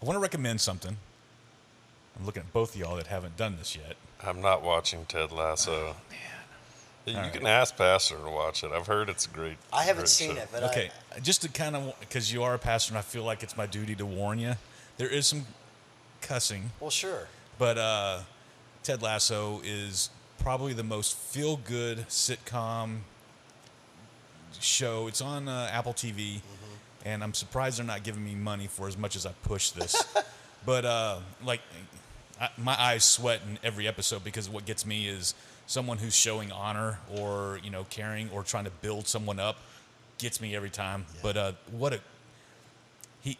I 0.00 0.04
want 0.04 0.16
to 0.16 0.20
recommend 0.20 0.60
something. 0.60 0.96
I'm 2.18 2.26
looking 2.26 2.42
at 2.42 2.52
both 2.52 2.74
of 2.74 2.80
y'all 2.80 2.96
that 2.96 3.06
haven't 3.08 3.36
done 3.36 3.56
this 3.56 3.74
yet. 3.74 3.96
I'm 4.26 4.40
not 4.40 4.62
watching 4.62 5.04
Ted 5.06 5.32
Lasso. 5.32 5.94
Oh, 5.94 5.96
You 7.06 7.16
All 7.16 7.22
right. 7.22 7.32
can 7.32 7.46
ask 7.46 7.76
Pastor 7.76 8.16
to 8.16 8.28
watch 8.30 8.64
it. 8.64 8.72
I've 8.72 8.86
heard 8.88 9.08
it's 9.08 9.26
a 9.26 9.28
great. 9.30 9.56
I 9.72 9.82
haven't 9.84 10.02
great 10.02 10.08
seen 10.08 10.34
show. 10.36 10.42
it, 10.42 10.48
but 10.52 10.62
Okay, 10.64 10.90
just 11.22 11.42
to 11.42 11.48
kind 11.48 11.76
of 11.76 11.94
because 12.00 12.32
you 12.32 12.42
are 12.42 12.54
a 12.54 12.58
pastor, 12.58 12.90
and 12.92 12.98
I 12.98 13.02
feel 13.02 13.22
like 13.22 13.42
it's 13.44 13.56
my 13.56 13.66
duty 13.66 13.94
to 13.96 14.06
warn 14.06 14.38
you. 14.40 14.54
There 14.98 15.08
is 15.08 15.26
some 15.26 15.46
cussing, 16.20 16.70
well, 16.80 16.90
sure. 16.90 17.28
but 17.58 17.78
uh, 17.78 18.20
Ted 18.82 19.02
Lasso 19.02 19.60
is 19.64 20.10
probably 20.38 20.72
the 20.72 20.82
most 20.82 21.16
feel-good 21.16 22.06
sitcom 22.08 22.98
show. 24.60 25.06
It's 25.06 25.20
on 25.20 25.48
uh, 25.48 25.68
Apple 25.72 25.92
TV, 25.94 26.40
and 27.04 27.22
I'm 27.22 27.34
surprised 27.34 27.78
they're 27.78 27.86
not 27.86 28.02
giving 28.02 28.24
me 28.24 28.34
money 28.34 28.66
for 28.66 28.88
as 28.88 28.96
much 28.96 29.14
as 29.16 29.26
I 29.26 29.32
push 29.44 29.70
this. 29.70 30.02
but 30.66 30.84
uh, 30.84 31.18
like, 31.44 31.60
I, 32.40 32.48
my 32.58 32.80
eyes 32.80 33.04
sweat 33.04 33.40
in 33.48 33.58
every 33.62 33.88
episode 33.88 34.24
because 34.24 34.48
what 34.48 34.66
gets 34.66 34.84
me 34.84 35.08
is 35.08 35.34
someone 35.66 35.98
who's 35.98 36.14
showing 36.14 36.52
honor 36.52 36.98
or 37.16 37.58
you 37.62 37.70
know 37.70 37.84
caring 37.90 38.30
or 38.30 38.42
trying 38.42 38.64
to 38.64 38.70
build 38.70 39.06
someone 39.06 39.38
up 39.38 39.56
gets 40.18 40.40
me 40.40 40.54
every 40.54 40.70
time. 40.70 41.06
But 41.22 41.36
uh, 41.36 41.52
what 41.72 41.92
a 41.94 42.00
he 43.20 43.38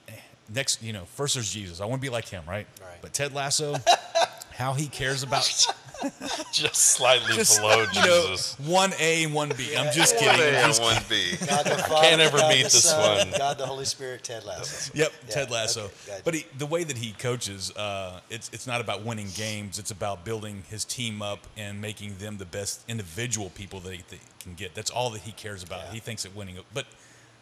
next 0.52 0.82
you 0.82 0.92
know 0.92 1.04
first 1.04 1.34
there's 1.34 1.50
Jesus. 1.50 1.80
I 1.80 1.86
want 1.86 2.00
to 2.00 2.06
be 2.06 2.10
like 2.12 2.28
him, 2.28 2.44
right? 2.46 2.66
Right. 2.80 2.98
But 3.00 3.12
Ted 3.12 3.34
Lasso, 3.34 3.76
how 4.52 4.72
he 4.72 4.86
cares 4.86 5.22
about 5.22 5.66
Just 6.52 6.76
slightly 6.76 7.34
just 7.34 7.60
below 7.60 7.80
you 7.92 8.00
know 8.06 8.26
Jesus. 8.28 8.58
one 8.60 8.92
A 8.98 9.24
and 9.24 9.32
one 9.34 9.50
B. 9.56 9.74
I'm 9.76 9.92
just 9.92 10.14
Yeah. 10.14 10.32
kidding. 10.36 10.46
I'm 10.48 10.52
Yeah, 10.54 10.66
just 10.66 10.82
one 10.82 11.02
B. 11.08 11.36
God 11.46 11.64
the 11.66 11.70
Father, 11.78 12.06
Can't 12.08 12.20
ever 12.20 12.38
God 12.38 12.50
beat 12.52 12.58
the 12.58 12.62
this 12.64 12.84
Son, 12.90 13.30
one. 13.30 13.38
God 13.38 13.58
the 13.58 13.66
Holy 13.66 13.84
Spirit, 13.84 14.22
Ted 14.24 14.44
Lasso. 14.44 14.90
Yep, 14.94 15.12
Yeah, 15.28 15.34
Ted 15.34 15.50
Lasso. 15.50 15.84
okay, 15.86 15.94
gotcha. 16.06 16.22
But 16.24 16.34
he, 16.34 16.46
the 16.58 16.66
way 16.66 16.84
that 16.84 16.96
he 16.98 17.12
coaches, 17.12 17.70
uh, 17.76 18.20
it's 18.30 18.50
it's 18.52 18.66
not 18.66 18.80
about 18.80 19.04
winning 19.04 19.28
games. 19.34 19.78
It's 19.78 19.90
about 19.90 20.24
building 20.24 20.64
his 20.68 20.84
team 20.84 21.22
up 21.22 21.46
and 21.56 21.80
making 21.80 22.18
them 22.18 22.38
the 22.38 22.46
best 22.46 22.82
individual 22.88 23.50
people 23.50 23.80
that 23.80 23.92
he 23.92 24.02
th- 24.02 24.20
can 24.40 24.54
get. 24.54 24.74
That's 24.74 24.90
all 24.90 25.10
that 25.10 25.22
he 25.22 25.32
cares 25.32 25.62
about. 25.62 25.80
Yeah. 25.86 25.92
He 25.92 26.00
thinks 26.00 26.22
that 26.24 26.34
winning. 26.36 26.58
But 26.74 26.86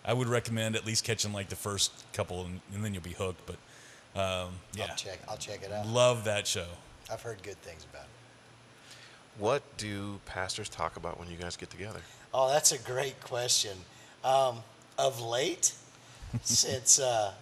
I 0.05 0.12
would 0.12 0.28
recommend 0.28 0.76
at 0.76 0.84
least 0.86 1.05
catching 1.05 1.32
like 1.32 1.48
the 1.48 1.57
first 1.57 1.92
couple, 2.12 2.44
and, 2.44 2.61
and 2.74 2.84
then 2.84 2.94
you'll 2.94 3.02
be 3.02 3.12
hooked. 3.14 3.42
But 3.46 3.57
um, 4.20 4.55
yeah, 4.74 4.86
I'll 4.90 4.96
check. 4.96 5.18
I'll 5.28 5.36
check 5.38 5.62
it 5.62 5.72
out. 5.72 5.86
love 5.86 6.24
that 6.24 6.46
show. 6.46 6.66
I've 7.11 7.22
heard 7.22 7.42
good 7.42 7.61
things 7.62 7.84
about 7.90 8.02
it. 8.05 8.09
What 9.39 9.62
do 9.76 10.20
pastors 10.26 10.68
talk 10.68 10.97
about 10.97 11.18
when 11.18 11.28
you 11.28 11.37
guys 11.37 11.57
get 11.57 11.70
together? 11.70 12.01
Oh, 12.32 12.49
that's 12.49 12.70
a 12.72 12.78
great 12.78 13.20
question. 13.20 13.76
Um, 14.22 14.59
of 14.97 15.20
late, 15.20 15.74
since 16.43 17.01
uh, 17.01 17.32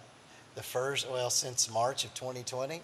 the 0.55 0.63
first, 0.63 1.09
well, 1.09 1.29
since 1.29 1.71
March 1.71 2.03
of 2.03 2.13
2020, 2.15 2.81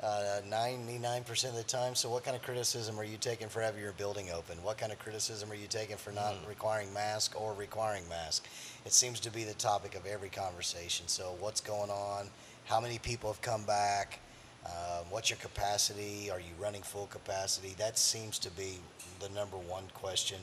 uh, 0.00 0.40
99% 0.48 1.48
of 1.48 1.54
the 1.56 1.62
time. 1.62 1.94
So, 1.94 2.08
what 2.10 2.24
kind 2.24 2.36
of 2.36 2.42
criticism 2.42 2.98
are 3.00 3.04
you 3.04 3.16
taking 3.16 3.48
for 3.48 3.60
having 3.60 3.82
your 3.82 3.92
building 3.92 4.30
open? 4.30 4.62
What 4.62 4.78
kind 4.78 4.92
of 4.92 4.98
criticism 4.98 5.50
are 5.50 5.54
you 5.54 5.66
taking 5.66 5.96
for 5.96 6.12
not 6.12 6.34
requiring 6.48 6.92
mask 6.92 7.40
or 7.40 7.54
requiring 7.54 8.08
mask? 8.08 8.46
It 8.84 8.92
seems 8.92 9.18
to 9.20 9.30
be 9.30 9.44
the 9.44 9.54
topic 9.54 9.94
of 9.94 10.04
every 10.06 10.28
conversation. 10.28 11.08
So, 11.08 11.36
what's 11.40 11.60
going 11.60 11.90
on? 11.90 12.28
How 12.66 12.80
many 12.80 12.98
people 12.98 13.32
have 13.32 13.40
come 13.40 13.64
back? 13.64 14.20
Um, 14.66 15.04
what's 15.10 15.30
your 15.30 15.38
capacity? 15.38 16.30
Are 16.30 16.40
you 16.40 16.52
running 16.58 16.82
full 16.82 17.06
capacity? 17.06 17.74
That 17.78 17.98
seems 17.98 18.38
to 18.40 18.50
be 18.50 18.78
the 19.20 19.28
number 19.30 19.56
one 19.56 19.84
question. 19.94 20.38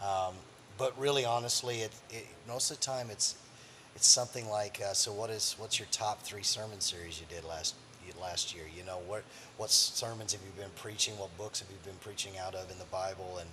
Um, 0.00 0.34
but 0.78 0.98
really, 0.98 1.24
honestly, 1.24 1.80
it, 1.80 1.92
it, 2.10 2.26
most 2.48 2.70
of 2.70 2.78
the 2.78 2.82
time 2.82 3.08
it's 3.10 3.36
it's 3.96 4.08
something 4.08 4.48
like, 4.48 4.80
uh, 4.84 4.92
so 4.92 5.12
what 5.12 5.30
is 5.30 5.54
what's 5.58 5.78
your 5.78 5.88
top 5.90 6.22
three 6.22 6.42
sermon 6.42 6.80
series 6.80 7.20
you 7.20 7.26
did 7.28 7.44
last 7.44 7.74
last 8.20 8.54
year? 8.54 8.64
You 8.76 8.84
know, 8.84 8.98
what 9.06 9.22
what 9.56 9.70
sermons 9.70 10.32
have 10.32 10.42
you 10.42 10.60
been 10.60 10.70
preaching? 10.76 11.16
What 11.18 11.36
books 11.36 11.60
have 11.60 11.68
you 11.70 11.76
been 11.84 11.98
preaching 12.00 12.38
out 12.38 12.54
of 12.54 12.70
in 12.70 12.78
the 12.78 12.84
Bible? 12.86 13.38
And 13.40 13.48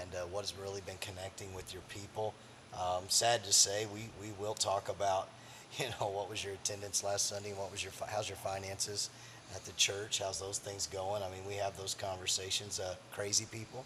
and 0.00 0.14
uh, 0.14 0.26
what 0.26 0.40
has 0.42 0.54
really 0.60 0.82
been 0.82 0.98
connecting 1.00 1.52
with 1.54 1.72
your 1.72 1.82
people? 1.88 2.34
Um, 2.74 3.04
sad 3.08 3.44
to 3.44 3.52
say, 3.52 3.86
we 3.92 4.08
we 4.20 4.32
will 4.38 4.54
talk 4.54 4.88
about, 4.88 5.28
you 5.78 5.86
know, 6.00 6.08
what 6.08 6.28
was 6.28 6.44
your 6.44 6.54
attendance 6.54 7.04
last 7.04 7.26
Sunday? 7.26 7.52
What 7.52 7.70
was 7.70 7.82
your 7.82 7.92
how's 8.08 8.28
your 8.28 8.36
finances 8.38 9.10
at 9.54 9.64
the 9.64 9.72
church? 9.72 10.20
How's 10.20 10.38
those 10.40 10.58
things 10.58 10.86
going? 10.86 11.22
I 11.22 11.30
mean, 11.30 11.42
we 11.46 11.54
have 11.54 11.76
those 11.76 11.94
conversations. 11.94 12.80
Uh, 12.80 12.94
crazy 13.12 13.46
people. 13.50 13.84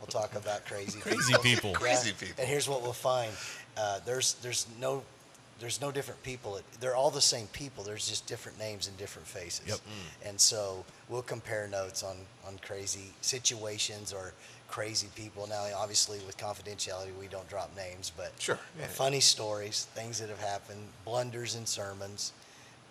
We'll 0.00 0.06
talk 0.08 0.34
about 0.34 0.64
crazy 0.66 0.98
Crazy 1.00 1.34
people. 1.42 1.70
Yeah, 1.70 1.76
Crazy 1.78 2.12
people. 2.18 2.34
And 2.38 2.48
here's 2.48 2.68
what 2.68 2.82
we'll 2.82 2.92
find: 2.92 3.30
uh, 3.76 4.00
there's 4.04 4.34
there's 4.42 4.66
no 4.80 5.02
there's 5.60 5.80
no 5.80 5.92
different 5.92 6.20
people. 6.24 6.58
They're 6.80 6.96
all 6.96 7.10
the 7.12 7.20
same 7.20 7.46
people. 7.52 7.84
There's 7.84 8.08
just 8.08 8.26
different 8.26 8.58
names 8.58 8.88
and 8.88 8.96
different 8.98 9.28
faces. 9.28 9.68
Yep. 9.68 9.78
And 10.26 10.40
so 10.40 10.84
we'll 11.08 11.22
compare 11.22 11.68
notes 11.68 12.02
on 12.02 12.16
on 12.46 12.58
crazy 12.66 13.12
situations 13.20 14.12
or 14.12 14.32
crazy 14.68 15.08
people. 15.14 15.46
Now, 15.46 15.66
obviously, 15.76 16.18
with 16.26 16.36
confidentiality, 16.36 17.16
we 17.20 17.28
don't 17.28 17.46
drop 17.48 17.70
names, 17.76 18.10
but 18.16 18.32
Sure, 18.40 18.58
yeah. 18.80 18.86
funny 18.86 19.20
stories, 19.20 19.86
things 19.94 20.18
that 20.18 20.30
have 20.30 20.40
happened, 20.40 20.80
blunders 21.04 21.54
in 21.54 21.64
sermons, 21.66 22.32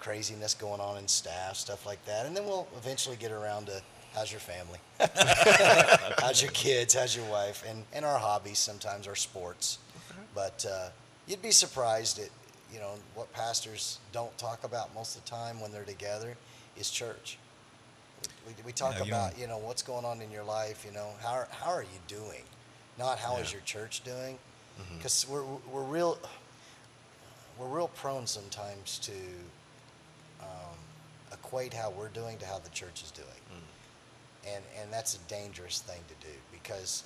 craziness 0.01 0.53
going 0.53 0.81
on 0.81 0.97
in 0.97 1.07
staff, 1.07 1.55
stuff 1.55 1.85
like 1.85 2.03
that, 2.05 2.25
and 2.25 2.35
then 2.35 2.43
we'll 2.45 2.67
eventually 2.75 3.15
get 3.15 3.31
around 3.31 3.67
to 3.67 3.81
how's 4.13 4.31
your 4.31 4.41
family, 4.41 4.79
how's 6.19 6.41
your 6.41 6.51
kids, 6.51 6.93
how's 6.93 7.15
your 7.15 7.25
wife, 7.29 7.63
and 7.69 7.83
and 7.93 8.03
our 8.03 8.19
hobbies 8.19 8.57
sometimes 8.59 9.07
our 9.07 9.15
sports, 9.15 9.77
but 10.35 10.65
uh, 10.69 10.89
you'd 11.27 11.41
be 11.41 11.51
surprised 11.51 12.19
at 12.19 12.29
you 12.73 12.79
know 12.79 12.93
what 13.15 13.31
pastors 13.33 13.99
don't 14.11 14.35
talk 14.37 14.63
about 14.63 14.93
most 14.95 15.15
of 15.15 15.23
the 15.23 15.29
time 15.29 15.59
when 15.61 15.71
they're 15.71 15.83
together 15.83 16.35
is 16.77 16.89
church. 16.89 17.37
We, 18.47 18.53
we 18.65 18.71
talk 18.71 18.93
Yeah, 18.97 19.03
you 19.03 19.11
about 19.11 19.33
know. 19.37 19.41
you 19.41 19.47
know 19.47 19.57
what's 19.59 19.83
going 19.83 20.05
on 20.05 20.21
in 20.21 20.31
your 20.31 20.43
life. 20.43 20.83
You 20.85 20.91
know 20.93 21.09
how 21.21 21.33
are- 21.33 21.47
how 21.51 21.71
are 21.71 21.83
you 21.83 21.99
doing, 22.07 22.43
not 22.97 23.19
how 23.19 23.37
is 23.37 23.47
Yeah. 23.51 23.57
your 23.57 23.65
church 23.65 24.01
doing, 24.03 24.37
because 24.97 25.27
we're 25.29 25.43
we're 25.71 25.83
real 25.83 26.17
we're 27.59 27.67
real 27.67 27.89
prone 27.89 28.25
sometimes 28.25 28.97
to 28.99 29.11
um, 30.41 30.77
equate 31.31 31.73
how 31.73 31.89
we're 31.91 32.09
doing 32.09 32.37
to 32.39 32.45
how 32.45 32.59
the 32.59 32.69
church 32.69 33.03
is 33.03 33.11
doing, 33.11 33.27
and 34.55 34.63
and 34.81 34.91
that's 34.91 35.15
a 35.15 35.19
dangerous 35.29 35.81
thing 35.81 35.99
to 36.07 36.27
do 36.27 36.33
because 36.51 37.03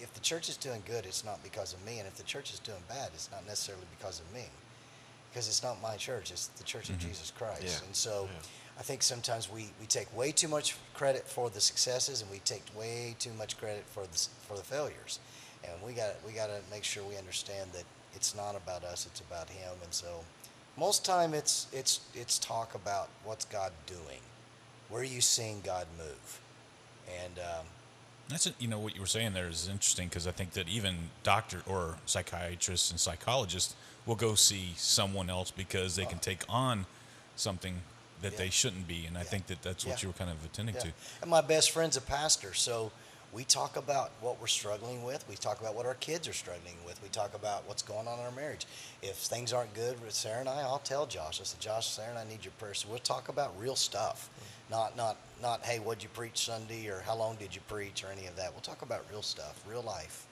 if 0.00 0.12
the 0.14 0.20
church 0.20 0.48
is 0.48 0.56
doing 0.56 0.82
good, 0.86 1.04
it's 1.04 1.24
not 1.24 1.42
because 1.42 1.74
of 1.74 1.84
me, 1.84 1.98
and 1.98 2.06
if 2.08 2.14
the 2.16 2.22
church 2.22 2.52
is 2.52 2.58
doing 2.60 2.82
bad, 2.88 3.10
it's 3.14 3.30
not 3.30 3.46
necessarily 3.46 3.84
because 3.98 4.20
of 4.20 4.32
me, 4.34 4.44
because 5.30 5.46
it's 5.48 5.62
not 5.62 5.80
my 5.82 5.96
church; 5.96 6.30
it's 6.30 6.46
the 6.48 6.64
church 6.64 6.88
of 6.90 6.98
Jesus 6.98 7.32
Christ, 7.36 7.62
Yeah. 7.64 7.86
and 7.86 7.94
so. 7.94 8.28
Yeah. 8.32 8.38
I 8.78 8.82
think 8.82 9.02
sometimes 9.02 9.50
we, 9.52 9.66
we 9.78 9.84
take 9.84 10.06
way 10.16 10.32
too 10.32 10.48
much 10.48 10.74
credit 10.94 11.28
for 11.28 11.50
the 11.50 11.60
successes 11.60 12.22
and 12.22 12.30
we 12.30 12.38
take 12.46 12.62
way 12.74 13.14
too 13.18 13.32
much 13.36 13.58
credit 13.58 13.84
for 13.86 14.04
the, 14.04 14.28
for 14.48 14.56
the 14.56 14.62
failures. 14.62 15.18
And 15.64 15.72
we 15.86 15.92
got 15.92 16.14
we 16.26 16.32
got 16.32 16.46
to 16.46 16.60
make 16.70 16.82
sure 16.82 17.04
we 17.04 17.18
understand 17.18 17.68
that 17.74 17.84
it's 18.14 18.34
not 18.34 18.56
about 18.56 18.82
us, 18.84 19.04
it's 19.04 19.20
about 19.20 19.50
him. 19.50 19.72
And 19.84 19.92
so 19.92 20.24
most 20.80 21.04
time 21.04 21.34
it's 21.34 21.66
it's 21.72 22.00
it's 22.14 22.38
talk 22.38 22.74
about 22.74 23.10
what's 23.22 23.44
God 23.44 23.70
doing. 23.86 24.22
Where 24.88 25.02
are 25.02 25.04
you 25.04 25.20
seeing 25.20 25.60
God 25.60 25.86
move? 25.98 26.40
And 27.22 27.38
um, 27.38 27.66
That's 28.28 28.46
it. 28.46 28.54
You 28.58 28.66
know 28.66 28.78
what 28.80 28.94
you 28.94 29.00
were 29.00 29.06
saying 29.06 29.34
there 29.34 29.48
is 29.48 29.68
interesting 29.68 30.08
because 30.08 30.26
I 30.26 30.30
think 30.32 30.52
that 30.52 30.68
even 30.68 30.96
doctor 31.22 31.62
or 31.68 31.96
psychiatrists 32.06 32.90
and 32.90 32.98
psychologists 32.98 33.74
will 34.06 34.16
go 34.16 34.34
see 34.34 34.72
someone 34.76 35.28
else 35.28 35.50
because 35.50 35.96
they 35.96 36.06
can 36.06 36.18
take 36.18 36.42
on 36.48 36.86
something 37.36 37.82
that 38.22 38.32
Yeah. 38.32 38.38
they 38.38 38.50
shouldn't 38.50 38.86
be, 38.88 39.06
and 39.06 39.16
I 39.16 39.20
Yeah. 39.22 39.26
think 39.28 39.46
that 39.48 39.62
that's 39.62 39.84
what 39.84 39.96
Yeah. 39.98 40.02
you 40.02 40.08
were 40.08 40.14
kind 40.18 40.30
of 40.30 40.44
attending 40.44 40.76
to. 40.76 40.92
And 41.20 41.30
my 41.30 41.40
best 41.42 41.70
friend's 41.70 41.96
a 41.96 42.00
pastor, 42.00 42.52
so 42.54 42.90
we 43.32 43.44
talk 43.44 43.76
about 43.76 44.10
what 44.20 44.40
we're 44.40 44.48
struggling 44.48 45.04
with. 45.04 45.24
We 45.28 45.36
talk 45.36 45.60
about 45.60 45.76
what 45.76 45.86
our 45.86 45.94
kids 45.94 46.26
are 46.26 46.32
struggling 46.32 46.74
with. 46.84 47.00
We 47.02 47.08
talk 47.10 47.34
about 47.34 47.66
what's 47.68 47.82
going 47.82 48.08
on 48.08 48.18
in 48.18 48.24
our 48.24 48.32
marriage. 48.32 48.66
If 49.02 49.14
things 49.16 49.52
aren't 49.52 49.72
good 49.74 50.02
with 50.02 50.12
Sarah 50.12 50.40
and 50.40 50.48
I, 50.48 50.62
I'll 50.62 50.80
tell 50.80 51.06
Josh. 51.06 51.40
I 51.40 51.44
said, 51.44 51.60
Josh, 51.60 51.88
Sarah 51.88 52.10
and 52.10 52.18
I 52.18 52.24
need 52.24 52.44
your 52.44 52.52
prayer. 52.58 52.74
So 52.74 52.88
we'll 52.88 52.98
talk 52.98 53.28
about 53.28 53.58
real 53.58 53.76
stuff, 53.76 54.30
not 54.70 54.96
not 54.96 55.16
not 55.40 55.64
hey, 55.64 55.78
what'd 55.78 56.02
you 56.02 56.08
preach 56.08 56.44
Sunday 56.46 56.88
or 56.88 57.02
how 57.06 57.14
long 57.14 57.36
did 57.36 57.54
you 57.54 57.60
preach 57.68 58.02
or 58.02 58.08
any 58.08 58.26
of 58.26 58.34
that. 58.36 58.52
We'll 58.52 58.62
talk 58.62 58.82
about 58.82 59.04
real 59.10 59.22
stuff, 59.22 59.62
real 59.68 59.82
life. 59.82 60.26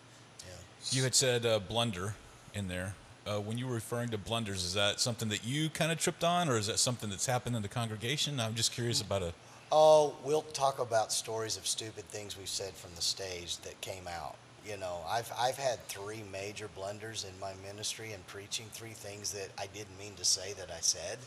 Yeah. 0.47 0.55
You 0.91 1.05
had 1.05 1.15
said 1.15 1.47
uh, 1.47 1.61
blunder 1.61 2.15
in 2.53 2.69
there. 2.69 2.95
Uh, 3.27 3.39
when 3.39 3.59
you 3.59 3.67
were 3.67 3.75
referring 3.75 4.09
to 4.09 4.17
blunders, 4.17 4.65
is 4.65 4.73
that 4.73 5.01
something 5.01 5.29
that 5.29 5.45
you 5.45 5.69
kind 5.69 5.93
of 5.93 5.99
tripped 5.99 6.25
on, 6.25 6.49
or 6.49 6.57
is 6.57 6.67
that 6.67 6.79
something 6.79 7.11
that's 7.11 7.27
happened 7.27 7.55
in 7.55 7.61
the 7.61 7.69
congregation? 7.69 8.41
I'm 8.41 8.55
just 8.55 8.73
curious 8.73 9.01
about 9.01 9.23
a. 9.23 9.35
Oh, 9.71 10.15
we'll 10.25 10.43
talk 10.43 10.79
about 10.79 11.13
stories 11.13 11.57
of 11.57 11.67
stupid 11.67 12.05
things 12.07 12.39
we've 12.39 12.49
said 12.49 12.73
from 12.73 12.91
the 12.95 13.03
stage 13.03 13.59
that 13.59 13.79
came 13.81 14.09
out. 14.09 14.37
You 14.67 14.77
know, 14.77 14.99
I've 15.09 15.31
I've 15.39 15.57
had 15.59 15.79
three 15.89 16.23
major 16.33 16.69
blunders 16.75 17.25
in 17.25 17.39
my 17.41 17.53
ministry 17.67 18.13
and 18.13 18.27
preaching. 18.27 18.67
Three 18.73 18.91
things 18.93 19.33
that 19.33 19.49
I 19.59 19.67
didn't 19.75 19.99
mean 19.99 20.15
to 20.17 20.25
say 20.25 20.53
that 20.55 20.71
I 20.71 20.81
said, 20.81 21.19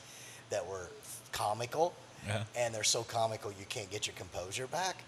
that 0.50 0.66
were 0.68 0.90
comical, 1.32 1.94
Yeah. 2.28 2.44
and 2.56 2.74
they're 2.74 2.84
so 2.84 3.04
comical 3.04 3.52
you 3.52 3.66
can't 3.70 3.90
get 3.90 4.06
your 4.08 4.16
composure 4.16 4.68
back. 4.68 5.04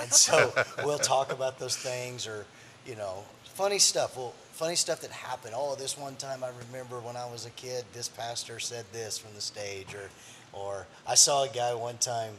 And 0.00 0.12
so 0.12 0.52
we'll 0.84 0.98
talk 0.98 1.32
about 1.32 1.58
those 1.58 1.76
things, 1.76 2.26
or 2.26 2.44
you 2.86 2.96
know, 2.96 3.24
funny 3.44 3.78
stuff. 3.78 4.16
Well, 4.16 4.34
funny 4.52 4.76
stuff 4.76 5.00
that 5.02 5.10
happened. 5.10 5.54
Oh, 5.56 5.74
this 5.74 5.96
one 5.96 6.16
time 6.16 6.42
I 6.42 6.50
remember 6.66 7.00
when 7.00 7.16
I 7.16 7.30
was 7.30 7.46
a 7.46 7.50
kid, 7.50 7.84
this 7.92 8.08
pastor 8.08 8.58
said 8.58 8.84
this 8.92 9.18
from 9.18 9.34
the 9.34 9.40
stage, 9.42 9.94
or 9.94 10.08
or 10.52 10.86
I 11.06 11.14
saw 11.14 11.44
a 11.44 11.48
guy 11.48 11.74
one 11.74 11.98
time. 11.98 12.34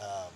Um, 0.00 0.30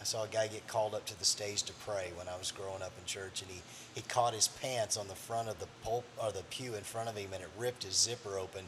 I 0.00 0.04
saw 0.04 0.22
a 0.24 0.28
guy 0.28 0.46
get 0.46 0.66
called 0.68 0.94
up 0.94 1.04
to 1.06 1.18
the 1.18 1.24
stage 1.24 1.62
to 1.64 1.72
pray 1.84 2.12
when 2.16 2.28
I 2.28 2.36
was 2.38 2.52
growing 2.52 2.82
up 2.82 2.92
in 2.98 3.04
church, 3.04 3.42
and 3.42 3.50
he, 3.50 3.60
he 3.94 4.02
caught 4.02 4.32
his 4.32 4.46
pants 4.48 4.96
on 4.96 5.08
the 5.08 5.14
front 5.14 5.48
of 5.48 5.58
the 5.58 5.66
pulp 5.82 6.04
or 6.22 6.30
the 6.30 6.42
pew 6.50 6.74
in 6.74 6.82
front 6.82 7.08
of 7.08 7.16
him, 7.16 7.30
and 7.32 7.42
it 7.42 7.50
ripped 7.58 7.82
his 7.82 7.96
zipper 7.96 8.38
open. 8.38 8.64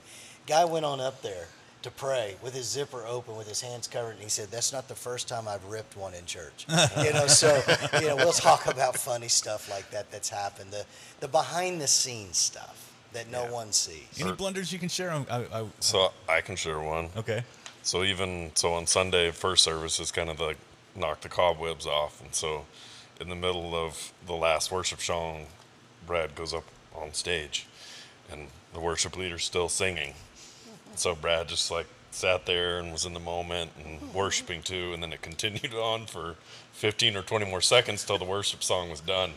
Guy 0.46 0.64
went 0.64 0.84
on 0.84 1.00
up 1.00 1.22
there 1.22 1.46
to 1.82 1.90
pray 1.90 2.34
with 2.42 2.52
his 2.54 2.68
zipper 2.68 3.04
open, 3.06 3.36
with 3.36 3.48
his 3.48 3.60
hands 3.60 3.86
covered, 3.86 4.10
and 4.14 4.20
he 4.22 4.28
said, 4.28 4.50
"That's 4.50 4.72
not 4.72 4.88
the 4.88 4.94
first 4.96 5.28
time 5.28 5.46
I've 5.48 5.64
ripped 5.66 5.96
one 5.96 6.14
in 6.14 6.26
church." 6.26 6.66
you 7.02 7.12
know, 7.12 7.26
so 7.28 7.62
you 8.00 8.08
know, 8.08 8.16
we'll 8.16 8.32
talk 8.32 8.66
about 8.66 8.96
funny 8.96 9.28
stuff 9.28 9.70
like 9.70 9.88
that 9.92 10.10
that's 10.10 10.28
happened, 10.28 10.72
the 10.72 10.84
the 11.20 11.28
behind 11.28 11.80
the 11.80 11.86
scenes 11.86 12.36
stuff 12.38 12.92
that 13.12 13.30
no 13.30 13.44
Yeah. 13.44 13.50
one 13.52 13.72
sees. 13.72 14.20
Any 14.20 14.32
blunders 14.32 14.72
you 14.72 14.78
can 14.78 14.88
share? 14.88 15.10
I, 15.12 15.44
I, 15.52 15.64
So 15.78 16.12
I 16.28 16.40
can 16.42 16.56
share 16.56 16.80
one. 16.80 17.08
okay. 17.16 17.44
So 17.82 18.04
even 18.04 18.52
so 18.54 18.74
on 18.74 18.86
Sunday, 18.86 19.30
first 19.30 19.64
service 19.64 19.98
is 20.00 20.12
kind 20.12 20.28
of 20.28 20.38
the 20.38 20.54
knock 20.94 21.20
the 21.20 21.28
cobwebs 21.28 21.86
off, 21.86 22.20
and 22.22 22.34
so 22.34 22.66
in 23.20 23.28
the 23.28 23.34
middle 23.34 23.74
of 23.74 24.12
the 24.26 24.34
last 24.34 24.70
worship 24.70 25.00
song, 25.00 25.46
Brad 26.06 26.34
goes 26.34 26.52
up 26.52 26.64
on 26.94 27.12
stage, 27.14 27.66
and 28.30 28.48
the 28.72 28.80
worship 28.80 29.16
leader's 29.16 29.44
still 29.44 29.68
singing. 29.68 30.14
So 30.96 31.14
Brad 31.14 31.48
just 31.48 31.70
like 31.70 31.86
sat 32.10 32.44
there 32.46 32.78
and 32.78 32.92
was 32.92 33.04
in 33.04 33.14
the 33.14 33.20
moment 33.20 33.70
and 33.84 34.00
mm-hmm. 34.00 34.16
worshiping 34.16 34.62
too, 34.62 34.92
and 34.92 35.02
then 35.02 35.12
it 35.12 35.22
continued 35.22 35.74
on 35.74 36.06
for 36.06 36.36
15 36.72 37.16
or 37.16 37.22
20 37.22 37.46
more 37.46 37.60
seconds 37.60 38.04
till 38.04 38.18
the 38.18 38.24
worship 38.24 38.62
song 38.62 38.90
was 38.90 39.00
done. 39.00 39.32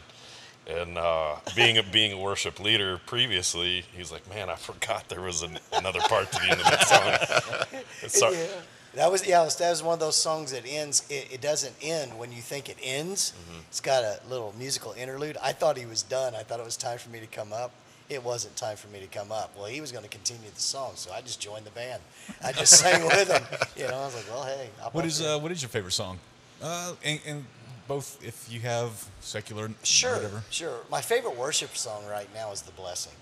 And 0.66 0.97
uh, 0.97 1.36
being 1.55 1.78
a 1.78 1.84
being 1.84 2.14
a 2.14 2.18
worship 2.20 2.59
leader 2.59 2.99
previously, 3.05 3.84
he's 3.95 4.11
like, 4.14 4.28
"Man, 4.30 4.49
I 4.49 4.55
forgot 4.55 5.09
there 5.09 5.22
was 5.22 5.41
an, 5.41 5.59
another 5.74 5.99
part 6.01 6.32
to 6.32 6.39
the 6.39 6.49
end 6.51 6.61
of 6.61 6.66
that 6.66 6.88
song." 6.88 7.82
So, 8.07 8.30
Yeah. 8.32 8.47
That 8.95 9.11
was 9.11 9.28
yeah. 9.28 9.43
That 9.43 9.70
was 9.72 9.82
one 9.84 9.95
of 9.95 9.99
those 9.99 10.16
songs 10.16 10.51
that 10.51 10.64
ends. 10.68 11.03
It, 11.09 11.28
it 11.34 11.41
doesn't 11.41 11.74
end 11.82 12.18
when 12.18 12.32
you 12.32 12.41
think 12.41 12.70
it 12.70 12.78
ends. 12.82 13.34
It's 13.68 13.82
got 13.82 14.03
a 14.03 14.20
little 14.30 14.53
musical 14.57 14.93
interlude. 14.93 15.36
I 15.41 15.51
thought 15.51 15.78
he 15.78 15.86
was 15.88 16.03
done. 16.03 16.36
I 16.36 16.43
thought 16.43 16.59
it 16.59 16.66
was 16.66 16.78
time 16.78 16.97
for 16.99 17.09
me 17.09 17.20
to 17.20 17.26
come 17.28 17.51
up. 17.53 17.72
It 18.09 18.24
wasn't 18.24 18.55
time 18.55 18.78
for 18.78 18.88
me 18.89 18.99
to 18.99 19.07
come 19.07 19.32
up. 19.32 19.51
Well, 19.57 19.66
he 19.66 19.82
was 19.82 19.91
going 19.91 20.03
to 20.03 20.09
continue 20.09 20.49
the 20.53 20.61
song, 20.61 20.91
so 20.95 21.11
I 21.11 21.22
just 21.22 21.39
joined 21.41 21.66
the 21.66 21.72
band. 21.72 22.01
I 22.43 22.51
just 22.51 22.78
sang 22.80 23.03
with 23.05 23.30
him. 23.32 23.41
You 23.76 23.88
know, 23.88 23.95
I 23.97 24.05
was 24.05 24.16
like, 24.16 24.26
well, 24.30 24.43
hey. 24.45 24.70
I'll 24.80 24.91
What 24.91 25.01
pop 25.01 25.05
is 25.05 25.22
in. 25.22 25.28
uh, 25.28 25.39
what 25.39 25.51
is 25.51 25.61
your 25.64 25.70
favorite 25.70 25.93
song? 25.93 26.20
Uh, 26.61 26.93
and, 27.03 27.20
and 27.26 27.45
both 27.88 28.23
if 28.23 28.51
you 28.51 28.59
have 28.61 29.05
secular, 29.21 29.69
Sure, 29.84 30.15
whatever. 30.15 30.43
sure. 30.49 30.79
My 30.89 31.01
favorite 31.01 31.36
worship 31.38 31.75
song 31.75 32.05
right 32.07 32.29
now 32.34 32.51
is 32.51 32.61
"The 32.61 32.71
Blessing." 32.73 33.13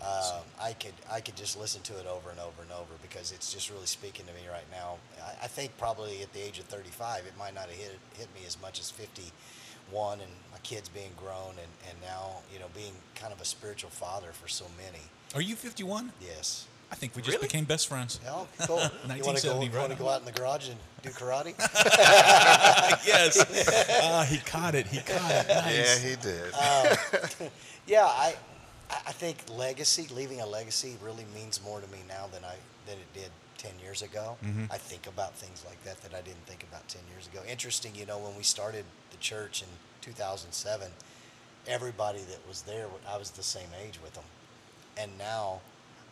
Um, 0.00 0.42
I 0.60 0.74
could 0.74 0.92
I 1.10 1.20
could 1.20 1.34
just 1.34 1.58
listen 1.58 1.82
to 1.82 1.98
it 1.98 2.06
over 2.06 2.30
and 2.30 2.38
over 2.38 2.62
and 2.62 2.70
over 2.70 2.92
because 3.02 3.32
it's 3.32 3.52
just 3.52 3.68
really 3.68 3.86
speaking 3.86 4.26
to 4.26 4.32
me 4.32 4.42
right 4.48 4.66
now. 4.70 4.96
I, 5.20 5.44
I 5.44 5.46
think 5.48 5.76
probably 5.76 6.22
at 6.22 6.32
the 6.32 6.40
age 6.40 6.60
of 6.60 6.66
35, 6.66 7.24
it 7.26 7.32
might 7.36 7.52
not 7.52 7.64
have 7.64 7.76
hit 7.76 7.98
hit 8.16 8.28
me 8.32 8.42
as 8.46 8.56
much 8.62 8.78
as 8.78 8.92
51, 8.92 10.20
and 10.20 10.30
my 10.52 10.58
kids 10.62 10.88
being 10.88 11.10
grown, 11.16 11.50
and, 11.50 11.72
and 11.90 12.00
now 12.00 12.36
you 12.52 12.60
know 12.60 12.66
being 12.76 12.92
kind 13.16 13.32
of 13.32 13.40
a 13.40 13.44
spiritual 13.44 13.90
father 13.90 14.28
for 14.30 14.46
so 14.46 14.66
many. 14.76 15.02
Are 15.34 15.42
you 15.42 15.56
51? 15.56 16.12
Yes. 16.22 16.67
I 16.90 16.94
think 16.94 17.14
we 17.14 17.22
just 17.22 17.36
Really? 17.36 17.46
became 17.48 17.64
best 17.64 17.86
friends. 17.86 18.18
Oh, 18.26 18.46
cool. 18.66 18.76
you 18.78 18.82
want 18.82 18.92
to 19.02 19.08
go? 19.08 19.58
1970 19.58 19.66
You 19.66 19.72
want 19.78 19.92
to 19.92 19.98
go 19.98 20.08
on. 20.08 20.14
out 20.14 20.20
in 20.20 20.26
the 20.26 20.32
garage 20.32 20.68
and 20.68 20.78
do 21.02 21.10
karate? 21.10 21.54
yes. 23.06 24.00
Ah, 24.02 24.24
he 24.28 24.38
caught 24.38 24.74
it. 24.74 24.86
He 24.86 24.98
caught 25.00 25.30
it. 25.30 25.48
Nice. 25.48 26.02
Yeah, 26.02 26.08
he 26.10 26.16
did. 26.16 27.50
Yeah, 27.86 28.04
I, 28.04 28.34
I 28.90 28.96
I 29.08 29.12
think 29.12 29.38
legacy, 29.56 30.06
leaving 30.14 30.40
a 30.42 30.46
legacy, 30.46 30.96
really 31.02 31.24
means 31.34 31.62
more 31.64 31.80
to 31.80 31.86
me 31.90 31.98
now 32.06 32.26
than 32.32 32.44
I 32.44 32.56
than 32.86 32.98
it 32.98 33.12
did 33.14 33.30
ten 33.56 33.72
years 33.82 34.02
ago. 34.02 34.36
I 34.70 34.76
think 34.76 35.06
about 35.06 35.34
things 35.34 35.64
like 35.66 35.82
that 35.84 36.00
that 36.02 36.12
I 36.14 36.20
didn't 36.20 36.44
think 36.46 36.62
about 36.64 36.86
ten 36.88 37.00
years 37.10 37.26
ago. 37.28 37.40
Interesting, 37.48 37.94
you 37.94 38.04
know, 38.04 38.18
when 38.18 38.36
we 38.36 38.42
started 38.42 38.84
the 39.10 39.16
church 39.18 39.62
in 39.62 39.68
2007, 40.02 40.90
everybody 41.66 42.20
that 42.30 42.46
was 42.46 42.62
there, 42.62 42.86
I 43.08 43.16
was 43.16 43.30
the 43.30 43.42
same 43.42 43.68
age 43.82 43.98
with 44.02 44.12
them, 44.14 44.24
and 44.98 45.16
now 45.16 45.60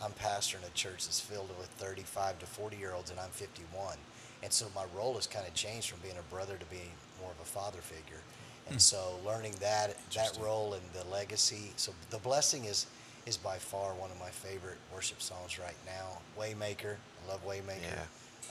I'm 0.02 0.12
pastoring 0.12 0.66
a 0.66 0.70
church 0.74 1.04
that's 1.06 1.20
filled 1.20 1.48
with 1.58 1.68
35 1.78 2.38
to 2.40 2.46
40 2.46 2.76
year 2.76 2.92
olds, 2.92 3.10
and 3.10 3.18
I'm 3.18 3.30
51, 3.30 3.96
and 4.42 4.52
so 4.52 4.66
my 4.74 4.84
role 4.94 5.14
has 5.14 5.26
kind 5.26 5.46
of 5.46 5.54
changed 5.54 5.90
from 5.90 6.00
being 6.00 6.16
a 6.18 6.34
brother 6.34 6.56
to 6.56 6.64
being 6.66 6.90
more 7.20 7.30
of 7.30 7.40
a 7.40 7.44
father 7.44 7.80
figure. 7.80 8.20
And 8.68 8.82
so 8.82 9.20
learning 9.24 9.54
that 9.60 9.96
that 10.14 10.36
role 10.40 10.74
and 10.74 10.82
the 10.92 11.08
legacy. 11.08 11.70
So 11.76 11.92
the 12.10 12.18
blessing 12.18 12.64
is 12.64 12.86
is 13.24 13.36
by 13.36 13.56
far 13.58 13.94
one 13.94 14.10
of 14.10 14.18
my 14.18 14.30
favorite 14.30 14.78
worship 14.92 15.22
songs 15.22 15.58
right 15.58 15.76
now. 15.84 16.18
Waymaker, 16.38 16.96
I 16.96 17.30
love 17.30 17.46
Waymaker. 17.46 17.80
Yeah. 17.82 18.02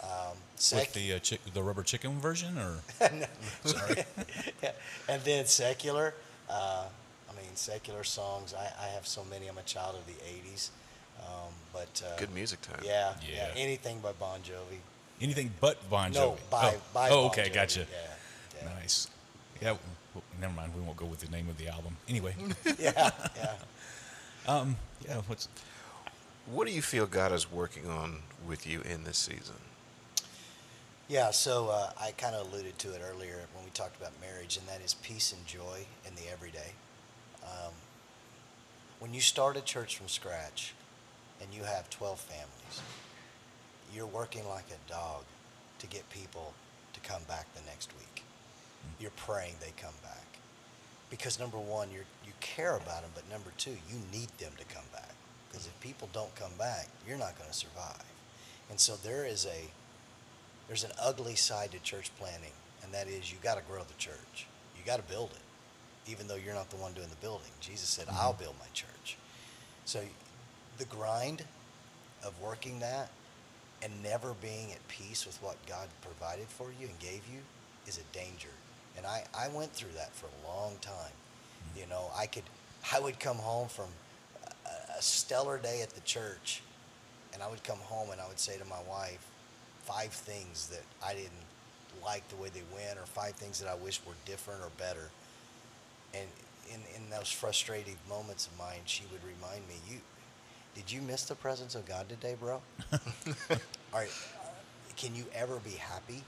Um, 0.03 0.37
With 0.73 0.93
the 0.93 1.13
uh, 1.13 1.19
the 1.53 1.63
rubber 1.63 1.83
chicken 1.83 2.19
version, 2.19 2.57
or 2.57 2.77
sorry, 3.63 4.03
and 5.09 5.21
then 5.23 5.45
secular. 5.45 6.13
Uh, 6.49 6.85
I 7.29 7.35
mean, 7.35 7.55
secular 7.55 8.03
songs. 8.03 8.53
I, 8.53 8.71
I 8.81 8.87
have 8.89 9.07
so 9.07 9.23
many. 9.29 9.47
I'm 9.47 9.57
a 9.57 9.63
child 9.63 9.95
of 9.95 10.05
the 10.05 10.21
'80s. 10.23 10.69
Um, 11.19 11.53
but 11.73 12.01
uh, 12.05 12.17
Good 12.17 12.33
music 12.33 12.61
time. 12.61 12.81
Yeah, 12.83 13.13
yeah, 13.21 13.49
Yeah. 13.55 13.61
Anything 13.61 13.99
by 13.99 14.11
Bon 14.13 14.39
Jovi. 14.39 14.79
anything 15.21 15.51
but 15.59 15.77
Bon 15.89 16.11
Jovi. 16.11 16.15
No, 16.15 16.37
by 16.49 16.73
oh. 16.75 16.81
by. 16.93 17.09
Oh, 17.09 17.21
Bon 17.23 17.31
okay, 17.31 17.49
Jovi, 17.49 17.53
gotcha. 17.53 17.79
Yeah, 17.79 18.61
yeah. 18.61 18.73
Nice. 18.79 19.07
Yeah. 19.61 19.67
w- 19.69 19.79
w- 20.13 20.41
never 20.41 20.53
mind. 20.53 20.73
We 20.75 20.81
won't 20.81 20.97
go 20.97 21.05
with 21.05 21.19
the 21.19 21.31
name 21.31 21.49
of 21.49 21.57
the 21.57 21.67
album. 21.67 21.97
Anyway. 22.07 22.35
yeah, 22.79 23.11
yeah. 23.35 23.53
um. 24.47 24.77
Yeah. 25.07 25.21
What's 25.27 25.47
What 26.47 26.67
do 26.67 26.73
you 26.73 26.81
feel 26.81 27.05
God 27.05 27.31
is 27.31 27.51
working 27.51 27.87
on 27.87 28.17
with 28.47 28.67
you 28.67 28.81
in 28.81 29.03
this 29.03 29.17
season? 29.17 29.55
Yeah, 31.07 31.29
so 31.29 31.69
uh, 31.69 31.91
I 32.01 32.11
kind 32.11 32.33
of 32.35 32.51
alluded 32.51 32.79
to 32.79 32.93
it 32.93 33.01
earlier 33.07 33.37
when 33.53 33.63
we 33.63 33.69
talked 33.71 33.95
about 33.95 34.11
marriage, 34.19 34.57
and 34.57 34.67
that 34.67 34.83
is 34.83 34.95
peace 34.95 35.31
and 35.33 35.45
joy 35.45 35.85
in 36.07 36.15
the 36.15 36.31
everyday. 36.31 36.71
Um, 37.43 37.73
when 38.99 39.13
you 39.13 39.21
start 39.21 39.55
a 39.55 39.61
church 39.61 39.97
from 39.97 40.07
scratch 40.07 40.73
and 41.41 41.53
you 41.53 41.63
have 41.63 41.89
12 41.89 42.19
families, 42.19 42.81
you're 43.93 44.05
working 44.07 44.47
like 44.47 44.65
a 44.69 44.91
dog 44.91 45.23
to 45.79 45.87
get 45.87 46.09
people 46.09 46.53
to 46.93 46.99
come 47.01 47.21
back 47.27 47.53
the 47.53 47.61
next 47.65 47.93
week. 47.97 48.23
Mm-hmm. 48.23 49.03
You're 49.03 49.11
praying 49.17 49.55
they 49.59 49.73
come 49.81 49.95
back. 50.01 50.25
Because 51.09 51.39
number 51.39 51.57
one, 51.57 51.89
you're, 51.91 52.05
you 52.25 52.33
care 52.41 52.75
about 52.75 53.01
them, 53.01 53.11
but 53.13 53.29
number 53.29 53.51
two, 53.57 53.77
you 53.89 53.97
need 54.11 54.29
them 54.39 54.51
to 54.57 54.65
come 54.73 54.85
back. 54.91 55.13
Because 55.47 55.67
if 55.67 55.79
people 55.79 56.09
don't 56.11 56.33
come 56.35 56.51
back, 56.57 56.87
you're 57.07 57.17
not 57.17 57.37
going 57.37 57.49
to 57.49 57.55
survive. 57.55 58.03
And 58.69 58.79
so 58.79 58.95
there 58.95 59.25
is 59.25 59.45
a 59.45 59.69
there's 60.67 60.83
an 60.83 60.91
ugly 60.99 61.35
side 61.35 61.71
to 61.71 61.79
church 61.79 62.11
planting, 62.17 62.51
and 62.83 62.91
that 62.93 63.07
is 63.07 63.31
you 63.31 63.37
got 63.43 63.57
to 63.57 63.63
grow 63.63 63.83
the 63.83 63.93
church. 63.97 64.47
You 64.77 64.83
got 64.85 64.97
to 64.97 65.03
build 65.03 65.31
it, 65.31 66.11
even 66.11 66.27
though 66.27 66.35
you're 66.35 66.55
not 66.55 66.71
the 66.71 66.77
one 66.77 66.93
doing 66.93 67.09
the 67.09 67.15
building. 67.17 67.51
Jesus 67.61 67.87
said, 67.87 68.07
mm-hmm. 68.07 68.17
"I'll 68.19 68.33
build 68.33 68.55
my 68.59 68.65
church." 68.73 69.17
So, 69.85 70.01
the 70.77 70.85
grind 70.85 71.43
of 72.23 72.39
working 72.41 72.79
that 72.79 73.09
and 73.81 73.91
never 74.01 74.33
being 74.41 74.71
at 74.71 74.87
peace 74.87 75.25
with 75.25 75.41
what 75.41 75.57
God 75.67 75.87
provided 76.01 76.47
for 76.47 76.67
you 76.79 76.87
and 76.87 76.99
gave 76.99 77.21
you 77.31 77.39
is 77.87 77.97
a 77.99 78.17
danger. 78.17 78.49
And 78.97 79.05
I, 79.05 79.23
I 79.37 79.49
went 79.49 79.71
through 79.73 79.93
that 79.95 80.13
for 80.13 80.27
a 80.27 80.47
long 80.47 80.73
time. 80.81 80.95
Mm-hmm. 81.69 81.79
You 81.79 81.87
know, 81.87 82.09
I 82.17 82.25
could 82.25 82.43
I 82.93 82.99
would 82.99 83.19
come 83.19 83.37
home 83.37 83.67
from 83.67 83.87
a, 84.65 84.97
a 84.97 85.01
stellar 85.01 85.57
day 85.57 85.81
at 85.81 85.89
the 85.89 86.01
church, 86.01 86.61
and 87.33 87.41
I 87.41 87.49
would 87.49 87.63
come 87.63 87.79
home 87.79 88.11
and 88.11 88.21
I 88.21 88.27
would 88.27 88.39
say 88.39 88.57
to 88.57 88.65
my 88.65 88.81
wife, 88.87 89.25
five 89.83 90.11
things 90.11 90.67
that 90.67 90.83
I 91.05 91.13
didn't 91.13 91.31
like 92.03 92.27
the 92.29 92.35
way 92.35 92.49
they 92.53 92.63
went, 92.73 92.97
or 92.99 93.05
five 93.05 93.33
things 93.33 93.59
that 93.59 93.69
I 93.69 93.75
wish 93.75 93.99
were 94.05 94.13
different 94.25 94.61
or 94.61 94.69
better. 94.77 95.09
And 96.13 96.27
in, 96.69 96.79
in 96.95 97.09
those 97.09 97.31
frustrating 97.31 97.97
moments 98.07 98.47
of 98.47 98.57
mine, 98.57 98.81
she 98.85 99.03
would 99.11 99.21
remind 99.23 99.67
me, 99.67 99.75
"You, 99.89 99.97
did 100.75 100.91
you 100.91 101.01
miss 101.01 101.23
the 101.23 101.35
presence 101.35 101.73
of 101.73 101.85
God 101.85 102.09
today, 102.09 102.35
bro? 102.39 102.61
All 102.91 102.99
right, 103.93 104.11
can 104.97 105.15
you 105.15 105.25
ever 105.33 105.57
be 105.63 105.71
happy? 105.71 106.21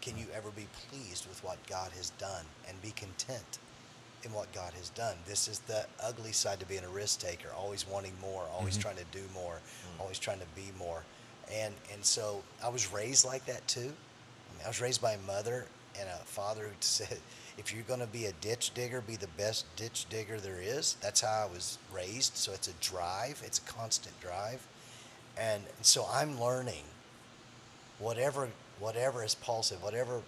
Can 0.00 0.16
you 0.16 0.24
ever 0.34 0.48
be 0.50 0.66
pleased 0.88 1.28
with 1.28 1.44
what 1.44 1.58
God 1.68 1.92
has 1.92 2.10
done 2.10 2.44
and 2.66 2.80
be 2.80 2.90
content 2.92 3.58
in 4.24 4.32
what 4.32 4.50
God 4.52 4.72
has 4.72 4.88
done? 4.88 5.14
This 5.26 5.46
is 5.46 5.58
the 5.60 5.84
ugly 6.02 6.32
side 6.32 6.58
to 6.60 6.66
being 6.66 6.84
a 6.84 6.88
risk 6.88 7.20
taker, 7.20 7.48
always 7.54 7.86
wanting 7.86 8.14
more, 8.20 8.44
always 8.56 8.74
mm-hmm. 8.74 8.82
trying 8.82 8.96
to 8.96 9.04
do 9.12 9.22
more, 9.34 9.56
mm. 9.56 10.00
always 10.00 10.18
trying 10.18 10.40
to 10.40 10.46
be 10.56 10.72
more. 10.78 11.04
And 11.52 11.74
and 11.92 12.02
so 12.02 12.42
I 12.64 12.70
was 12.70 12.90
raised 12.90 13.26
like 13.26 13.44
that 13.46 13.66
too. 13.68 13.80
I, 13.80 14.52
mean, 14.54 14.64
I 14.64 14.68
was 14.68 14.80
raised 14.80 15.02
by 15.02 15.12
a 15.12 15.18
mother 15.26 15.66
and 15.98 16.08
a 16.08 16.24
father 16.24 16.62
who 16.62 16.70
said, 16.80 17.18
if 17.60 17.74
you're 17.74 17.84
going 17.84 18.00
to 18.00 18.06
be 18.06 18.24
a 18.24 18.32
ditch 18.40 18.72
digger, 18.72 19.02
be 19.02 19.16
the 19.16 19.28
best 19.36 19.66
ditch 19.76 20.06
digger 20.08 20.40
there 20.40 20.60
is. 20.62 20.96
That's 21.02 21.20
how 21.20 21.46
I 21.46 21.52
was 21.52 21.76
raised. 21.92 22.34
So 22.36 22.52
it's 22.52 22.68
a 22.68 22.72
drive, 22.80 23.42
it's 23.44 23.58
a 23.58 23.62
constant 23.62 24.18
drive. 24.18 24.66
And 25.38 25.62
so 25.82 26.06
I'm 26.10 26.40
learning 26.40 26.84
whatever, 27.98 28.48
whatever, 28.78 29.22
as 29.22 29.34
Paul 29.34 29.62
whatever 29.82 30.22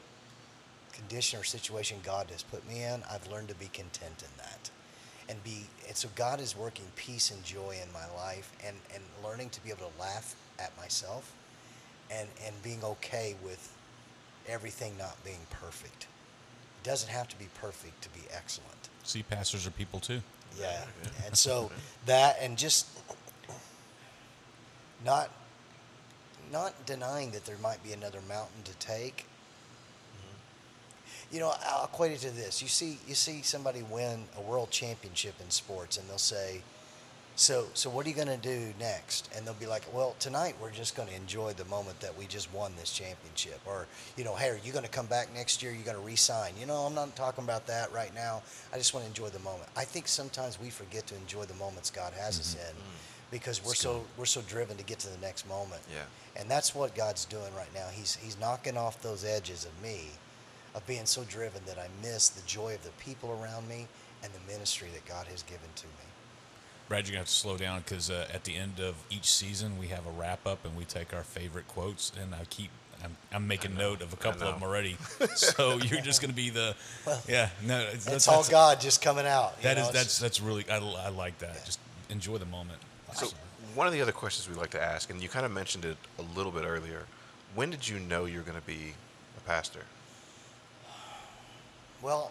condition 0.93 1.41
or 1.41 1.45
situation 1.45 1.97
God 2.05 2.29
has 2.31 2.43
put 2.43 2.69
me 2.69 2.83
in, 2.83 3.03
I've 3.11 3.27
learned 3.31 3.49
to 3.49 3.55
be 3.55 3.71
content 3.73 4.23
in 4.23 4.37
that. 4.37 4.71
And 5.31 5.43
be 5.43 5.65
and 5.89 5.97
so 5.97 6.09
God 6.15 6.39
is 6.39 6.55
working 6.55 6.85
peace 6.97 7.31
and 7.31 7.43
joy 7.45 7.77
in 7.83 7.91
my 7.95 8.07
life 8.15 8.53
and, 8.67 8.77
and 8.93 9.03
learning 9.25 9.49
to 9.51 9.65
be 9.65 9.71
able 9.71 9.91
to 9.91 10.01
laugh 10.01 10.37
at 10.59 10.77
myself 10.77 11.33
and, 12.11 12.29
and 12.45 12.63
being 12.63 12.85
okay 12.85 13.37
with 13.43 13.75
everything 14.47 14.99
not 14.99 15.17
being 15.25 15.47
perfect. 15.49 16.09
It 16.83 16.89
doesn't 16.89 17.11
have 17.11 17.29
to 17.29 17.39
be 17.39 17.47
perfect 17.61 18.03
to 18.03 18.09
be 18.09 18.23
excellent. 18.33 18.89
See, 19.05 19.23
pastors 19.23 19.69
are 19.69 19.71
people 19.71 20.01
too. 20.01 20.21
Yeah. 20.59 20.85
And 21.25 21.37
so 21.37 21.71
that 22.07 22.39
and 22.41 22.59
just 22.59 22.89
not 25.05 25.31
not 26.51 26.75
denying 26.85 27.31
that 27.31 27.45
there 27.47 27.57
might 27.63 27.83
be 27.85 27.93
another 27.93 28.19
mountain 28.29 28.65
to 28.65 28.73
take. 28.75 29.27
You 31.31 31.39
know, 31.39 31.55
I'll 31.67 31.85
equate 31.85 32.13
it 32.13 32.19
to 32.21 32.31
this. 32.31 32.61
You 32.61 32.69
see 32.69 32.99
you 33.07 33.15
see 33.15 33.43
somebody 33.43 33.83
win 33.83 34.25
a 34.37 34.41
world 34.41 34.71
championship 34.71 35.35
in 35.41 35.51
sports 35.51 35.97
and 35.99 36.09
they'll 36.09 36.19
say, 36.19 36.63
so, 37.35 37.67
so 37.75 37.89
what 37.89 38.05
are 38.05 38.09
you 38.11 38.15
going 38.15 38.29
to 38.29 38.37
do 38.37 38.75
next? 38.79 39.31
And 39.35 39.47
they'll 39.47 39.55
be 39.55 39.67
like, 39.67 39.83
well, 39.93 40.15
tonight 40.19 40.55
we're 40.61 40.71
just 40.71 40.95
going 40.95 41.09
to 41.09 41.15
enjoy 41.15 41.53
the 41.55 41.65
moment 41.65 41.99
that 42.01 42.17
we 42.17 42.27
just 42.27 42.53
won 42.53 42.73
this 42.79 42.93
championship. 42.93 43.61
Or, 43.67 43.87
you 44.17 44.25
know, 44.25 44.35
hey, 44.35 44.51
are 44.51 44.61
you 44.63 44.73
going 44.73 44.85
to 44.85 44.91
come 44.91 45.07
back 45.07 45.33
next 45.35 45.63
year? 45.63 45.73
You're 45.73 45.85
going 45.85 45.97
to 45.97 46.03
re-sign? 46.03 46.53
You 46.61 46.67
know, 46.67 46.83
I'm 46.83 46.95
not 46.95 47.15
talking 47.17 47.45
about 47.45 47.67
that 47.69 47.93
right 47.93 48.15
now. 48.15 48.43
I 48.73 48.77
just 48.77 48.93
want 48.93 49.05
to 49.05 49.11
enjoy 49.11 49.29
the 49.29 49.39
moment. 49.41 49.69
I 49.77 49.85
think 49.85 50.09
sometimes 50.09 50.61
we 50.61 50.69
forget 50.69 51.07
to 51.09 51.17
enjoy 51.17 51.45
the 51.45 51.55
moments 51.55 51.91
God 51.91 52.13
has 52.13 52.39
us 52.39 52.55
mm-hmm. 52.55 52.69
in 52.69 52.75
mm. 52.77 53.31
because 53.31 53.65
we're 53.65 53.75
so 53.75 54.05
we're 54.19 54.27
so 54.27 54.43
driven 54.43 54.77
to 54.77 54.85
get 54.85 54.99
to 55.01 55.09
the 55.09 55.19
next 55.19 55.49
moment. 55.49 55.81
Yeah. 55.91 56.03
And 56.39 56.51
that's 56.51 56.75
what 56.75 56.95
God's 56.95 57.25
doing 57.25 57.55
right 57.57 57.73
now. 57.75 57.89
He's 57.93 58.15
he's 58.17 58.39
knocking 58.39 58.77
off 58.77 59.01
those 59.01 59.25
edges 59.25 59.65
of 59.65 59.83
me, 59.83 60.11
of 60.75 60.87
being 60.87 61.07
so 61.07 61.25
driven 61.25 61.63
that 61.67 61.79
I 61.79 61.89
miss 62.03 62.29
the 62.29 62.47
joy 62.47 62.75
of 62.75 62.85
the 62.85 62.91
people 63.03 63.39
around 63.43 63.69
me 63.69 63.89
and 64.23 64.33
the 64.33 64.53
ministry 64.53 64.89
that 64.93 65.07
God 65.07 65.27
has 65.29 65.43
given 65.43 65.69
to 65.77 65.87
me. 65.87 66.05
Brad, 66.89 67.07
you're 67.07 67.13
gonna 67.13 67.21
have 67.21 67.27
to 67.29 67.33
slow 67.33 67.57
down 67.57 67.81
because 67.81 68.11
uh, 68.11 68.27
at 68.33 68.45
the 68.45 68.55
end 68.57 68.79
of 68.81 68.95
each 69.11 69.25
season 69.31 69.79
we 69.79 69.89
have 69.89 70.07
a 70.07 70.11
wrap 70.11 70.47
up 70.47 70.65
and 70.65 70.77
we 70.77 70.85
take 70.85 71.15
our 71.15 71.23
favorite 71.23 71.67
quotes, 71.69 72.13
and 72.21 72.35
I 72.35 72.45
keep. 72.51 72.71
I'm, 73.05 73.17
I'm 73.33 73.49
making 73.49 73.75
note 73.75 74.01
of 74.01 74.13
a 74.13 74.17
couple 74.17 74.47
of 74.47 74.55
them 74.55 74.63
already, 74.63 74.97
so 75.35 75.77
you're 75.79 76.01
just 76.03 76.21
going 76.21 76.31
to 76.31 76.37
be 76.37 76.51
the, 76.51 76.77
yeah. 77.27 77.49
No, 77.67 77.81
it's, 77.93 78.07
It's 78.07 78.29
all 78.29 78.45
God 78.45 78.81
just 78.81 79.03
coming 79.03 79.27
out. 79.27 79.55
you 79.59 79.65
That 79.65 79.77
know, 79.77 79.83
is 79.83 79.91
that's 79.91 80.05
just- 80.05 80.21
that's 80.21 80.41
really 80.41 80.65
I, 80.71 80.77
I 80.77 81.09
like 81.09 81.37
that. 81.41 81.65
Just 81.65 81.81
enjoy 82.11 82.39
the 82.39 82.45
moment. 82.47 82.79
So, 83.13 83.27
one 83.75 83.89
of 83.89 83.93
the 83.93 84.01
other 84.01 84.13
questions 84.13 84.49
we 84.49 84.55
like 84.55 84.71
to 84.71 84.81
ask, 84.81 85.11
and 85.11 85.21
you 85.21 85.29
kind 85.29 85.45
of 85.45 85.51
mentioned 85.51 85.85
it 85.85 85.97
a 86.21 86.23
little 86.37 86.53
bit 86.53 86.63
earlier, 86.65 87.03
when 87.57 87.71
did 87.71 87.89
you 87.89 87.99
know 87.99 88.25
you 88.27 88.39
were 88.39 88.45
going 88.45 88.61
to 88.61 88.67
be 88.69 88.95
a 89.37 89.41
pastor? 89.49 89.81
Well, 92.03 92.31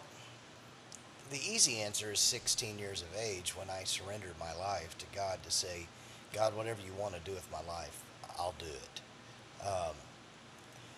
the 1.32 1.40
easy 1.40 1.80
answer 1.80 2.12
is 2.12 2.20
16 2.20 2.78
years 2.78 3.02
of 3.02 3.08
age 3.18 3.56
when 3.56 3.70
I 3.70 3.84
surrendered 3.86 4.36
my 4.40 4.54
life 4.54 4.98
to 4.98 5.06
God 5.16 5.40
to 5.44 5.52
say, 5.52 5.88
God, 6.34 6.56
whatever 6.56 6.82
you 6.82 6.92
want 7.00 7.16
to 7.16 7.22
do 7.22 7.32
with 7.32 7.48
my 7.52 7.62
life, 7.72 8.04
I'll 8.38 8.54
do 8.60 8.66
it. 8.66 9.66
Um, 9.66 9.96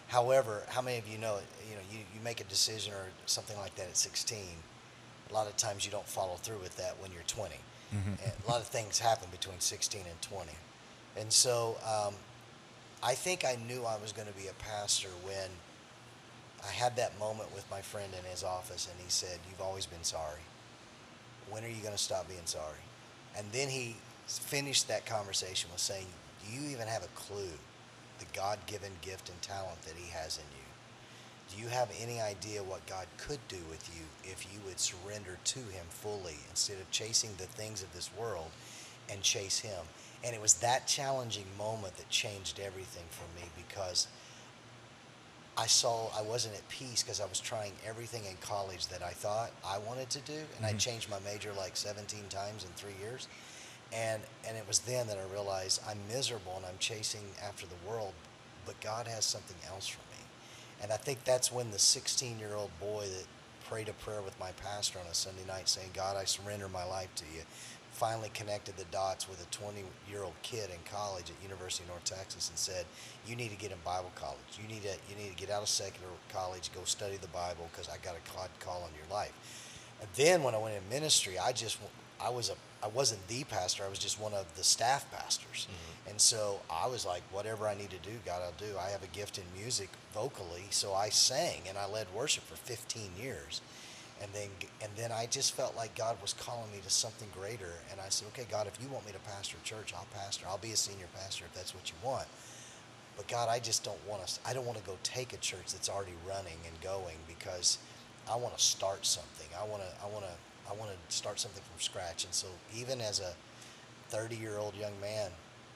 however, 0.07 0.63
how 0.69 0.81
many 0.81 0.97
of 0.97 1.07
you 1.07 1.19
know, 1.19 1.38
you 1.69 1.75
know, 1.75 1.81
you, 1.91 1.99
you 2.13 2.21
make 2.23 2.41
a 2.41 2.45
decision 2.45 2.93
or 2.93 3.07
something 3.27 3.57
like 3.59 3.75
that 3.75 3.88
at 3.88 3.97
16. 3.97 4.39
A 5.29 5.34
lot 5.34 5.47
of 5.47 5.55
times 5.55 5.86
you 5.86 5.91
don't 5.91 6.07
follow 6.07 6.36
through 6.36 6.59
with 6.59 6.75
that 6.77 6.99
when 6.99 7.11
you're 7.11 7.21
20. 7.27 7.55
And 8.23 8.31
a 8.45 8.49
lot 8.49 8.59
of 8.59 8.67
things 8.67 8.97
happen 8.97 9.27
between 9.31 9.59
16 9.59 10.01
and 10.01 10.21
20. 10.21 10.51
And 11.15 11.31
so 11.31 11.77
um, 11.86 12.15
I 13.03 13.13
think 13.13 13.45
I 13.45 13.57
knew 13.67 13.84
I 13.84 13.97
was 13.97 14.11
going 14.11 14.27
to 14.27 14.34
be 14.34 14.47
a 14.47 14.53
pastor 14.53 15.09
when 15.23 15.49
I 16.66 16.72
had 16.72 16.95
that 16.95 17.18
moment 17.20 17.53
with 17.53 17.70
my 17.70 17.82
friend 17.82 18.14
in 18.18 18.30
his 18.30 18.43
office, 18.43 18.88
and 18.91 18.99
he 19.03 19.09
said, 19.09 19.39
You've 19.49 19.61
always 19.61 19.86
been 19.86 20.03
sorry. 20.03 20.41
When 21.49 21.64
are 21.64 21.68
you 21.70 21.82
going 21.82 21.93
to 21.93 21.97
stop 21.97 22.28
being 22.28 22.45
sorry? 22.45 22.80
And 23.38 23.45
then 23.51 23.68
he 23.68 23.95
finished 24.28 24.88
that 24.88 25.05
conversation 25.05 25.70
with 25.72 25.82
saying, 25.82 26.05
Do 26.45 26.53
you 26.53 26.70
even 26.70 26.88
have 26.88 27.03
a 27.03 27.20
clue 27.20 27.51
the 28.20 28.26
God 28.34 28.59
given 28.68 28.91
gift 29.01 29.30
and 29.30 29.41
talent 29.41 29.82
that 29.84 29.95
he 29.95 30.09
has 30.11 30.38
in 30.38 30.43
you? 30.57 30.64
Do 31.53 31.61
you 31.61 31.68
have 31.68 31.89
any 32.01 32.22
idea 32.22 32.64
what 32.64 32.86
God 32.88 33.05
could 33.18 33.39
do 33.47 33.57
with 33.70 33.89
you 33.95 34.05
if 34.24 34.47
you 34.51 34.59
would 34.66 34.80
surrender 34.80 35.38
to 35.43 35.59
him 35.59 35.86
fully 35.89 36.38
instead 36.49 36.78
of 36.80 36.89
chasing 36.89 37.32
the 37.38 37.43
things 37.43 37.84
of 37.84 37.93
this 37.93 38.09
world 38.18 38.49
and 39.09 39.22
chase 39.22 39.59
him? 39.59 39.86
And 40.24 40.34
it 40.34 40.41
was 40.41 40.55
that 40.55 40.88
challenging 40.88 41.45
moment 41.57 41.97
that 41.97 42.09
changed 42.09 42.59
everything 42.59 43.03
for 43.09 43.26
me 43.39 43.49
because 43.57 44.07
I 45.58 45.68
saw 45.68 46.10
I 46.18 46.22
wasn't 46.24 46.56
at 46.56 46.68
peace 46.70 47.04
because 47.04 47.22
I 47.22 47.26
was 47.26 47.39
trying 47.39 47.74
everything 47.86 48.26
in 48.26 48.36
college 48.41 48.88
that 48.88 49.04
I 49.04 49.12
thought 49.12 49.51
I 49.66 49.78
wanted 49.80 50.10
to 50.12 50.20
do, 50.22 50.39
and 50.58 50.66
I 50.66 50.70
mm-hmm. 50.70 50.78
changed 50.78 51.10
my 51.10 51.20
major 51.20 51.54
like 51.54 51.78
17 51.78 52.22
times 52.30 52.64
in 52.64 52.72
three 52.72 52.95
years. 53.01 53.28
And 53.91 54.24
and 54.47 54.58
it 54.58 54.68
was 54.68 54.80
then 54.80 55.08
that 55.08 55.18
I 55.18 55.32
realized 55.32 55.82
I'm 55.88 55.99
miserable 56.08 56.54
and 56.58 56.66
I'm 56.66 56.78
chasing 56.80 57.26
after 57.47 57.66
the 57.68 57.88
world, 57.88 58.14
but 58.66 58.80
God 58.82 59.08
has 59.08 59.26
something 59.26 59.58
else 59.70 59.88
for 59.88 59.99
me. 59.99 60.24
And 60.82 60.91
I 60.91 60.97
think 60.97 61.24
that's 61.24 61.51
when 61.51 61.72
the 61.72 61.80
16 61.80 62.39
year 62.39 62.56
old 62.56 62.72
boy 62.80 63.06
that 63.06 63.26
prayed 63.70 63.89
a 63.89 63.93
prayer 63.93 64.22
with 64.22 64.38
my 64.39 64.51
pastor 64.64 64.99
on 64.99 65.06
a 65.06 65.14
Sunday 65.14 65.45
night 65.47 65.70
saying, 65.70 65.89
God, 65.93 66.18
I 66.18 66.26
surrender 66.26 66.68
my 66.68 66.84
life 66.84 67.14
to 67.16 67.26
you, 67.34 67.41
finally 67.93 68.29
connected 68.33 68.75
the 68.75 68.85
dots 68.85 69.29
with 69.29 69.41
a 69.41 69.45
20 69.51 69.83
year 70.09 70.23
old 70.23 70.33
kid 70.41 70.69
in 70.69 70.77
college 70.91 71.29
at 71.29 71.43
University 71.43 71.83
of 71.83 71.89
North 71.89 72.03
Texas 72.03 72.49
and 72.49 72.57
said, 72.57 72.85
you 73.27 73.35
need 73.35 73.51
to 73.51 73.55
get 73.55 73.71
in 73.71 73.77
Bible 73.85 74.11
college. 74.15 74.39
You 74.61 74.67
need 74.67 74.81
to, 74.83 74.95
you 75.09 75.15
need 75.15 75.29
to 75.29 75.37
get 75.37 75.49
out 75.49 75.61
of 75.61 75.69
secular 75.69 76.09
college, 76.31 76.71
go 76.73 76.81
study 76.85 77.17
the 77.17 77.27
Bible 77.27 77.69
because 77.71 77.87
I 77.89 77.97
got 78.03 78.15
a 78.15 78.35
God 78.35 78.49
call 78.59 78.83
on 78.83 78.89
your 78.97 79.15
life. 79.15 79.33
And 80.01 80.09
then 80.15 80.43
when 80.43 80.55
I 80.55 80.57
went 80.57 80.75
in 80.75 80.89
ministry, 80.89 81.37
I 81.37 81.51
just, 81.51 81.77
I 82.19 82.29
was 82.29 82.49
a, 82.49 82.55
I 82.83 82.87
wasn't 82.87 83.25
the 83.27 83.45
pastor. 83.45 83.83
I 83.85 83.89
was 83.89 83.99
just 83.99 84.19
one 84.19 84.33
of 84.33 84.45
the 84.57 84.63
staff 84.63 85.09
pastors. 85.11 85.67
Mm-hmm. 85.69 86.09
And 86.09 86.19
so 86.19 86.59
I 86.69 86.87
was 86.87 87.05
like, 87.05 87.21
whatever 87.31 87.67
I 87.67 87.75
need 87.75 87.91
to 87.91 87.99
do, 87.99 88.11
God, 88.25 88.41
I'll 88.43 88.51
do. 88.57 88.77
I 88.77 88.89
have 88.89 89.03
a 89.03 89.15
gift 89.15 89.37
in 89.37 89.43
music 89.57 89.89
vocally. 90.13 90.65
So 90.71 90.93
I 90.93 91.09
sang 91.09 91.61
and 91.69 91.77
I 91.77 91.87
led 91.87 92.07
worship 92.13 92.43
for 92.43 92.55
15 92.55 93.11
years. 93.21 93.61
And 94.24 94.32
then, 94.32 94.47
and 94.82 94.89
then 94.95 95.11
I 95.11 95.26
just 95.26 95.53
felt 95.53 95.76
like 95.76 95.95
God 95.95 96.15
was 96.21 96.32
calling 96.32 96.71
me 96.71 96.80
to 96.82 96.89
something 96.89 97.28
greater. 97.38 97.74
And 97.91 97.99
I 97.99 98.07
said, 98.07 98.30
okay, 98.30 98.47
God, 98.49 98.67
if 98.67 98.82
you 98.82 98.88
want 98.88 99.05
me 99.05 99.11
to 99.11 99.19
pastor 99.19 99.57
a 99.61 99.65
church, 99.65 99.93
I'll 99.93 100.07
pastor. 100.13 100.45
I'll 100.47 100.57
be 100.57 100.71
a 100.71 100.78
senior 100.78 101.07
pastor 101.13 101.43
if 101.43 101.53
that's 101.53 101.76
what 101.76 101.89
you 101.89 101.95
want. 102.01 102.26
But 103.17 103.28
God, 103.28 103.49
I 103.49 103.59
just 103.59 103.84
don't 103.84 103.99
want 104.07 104.26
to. 104.26 104.39
I 104.47 104.53
don't 104.53 104.65
want 104.65 104.78
to 104.78 104.84
go 104.86 104.97
take 105.03 105.34
a 105.34 105.38
church 105.38 105.74
that's 105.74 105.89
already 105.89 106.13
running 106.28 106.57
and 106.65 106.80
going 106.82 107.17
because 107.28 107.78
I 108.32 108.38
want 108.38 108.57
to 108.57 108.63
start 108.63 109.05
something. 109.05 109.47
I 109.59 109.67
want 109.67 109.84
to. 109.84 109.89
I 110.03 110.09
want 110.09 110.26
to. 110.26 110.71
I 110.71 110.74
want 110.74 110.91
to 110.91 111.15
start 111.15 111.39
something 111.39 111.61
from 111.61 111.80
scratch. 111.80 112.24
And 112.24 112.34
so, 112.34 112.47
even 112.76 113.01
as 113.01 113.19
a 113.19 113.34
30-year-old 114.15 114.74
young 114.76 114.99
man 115.01 115.30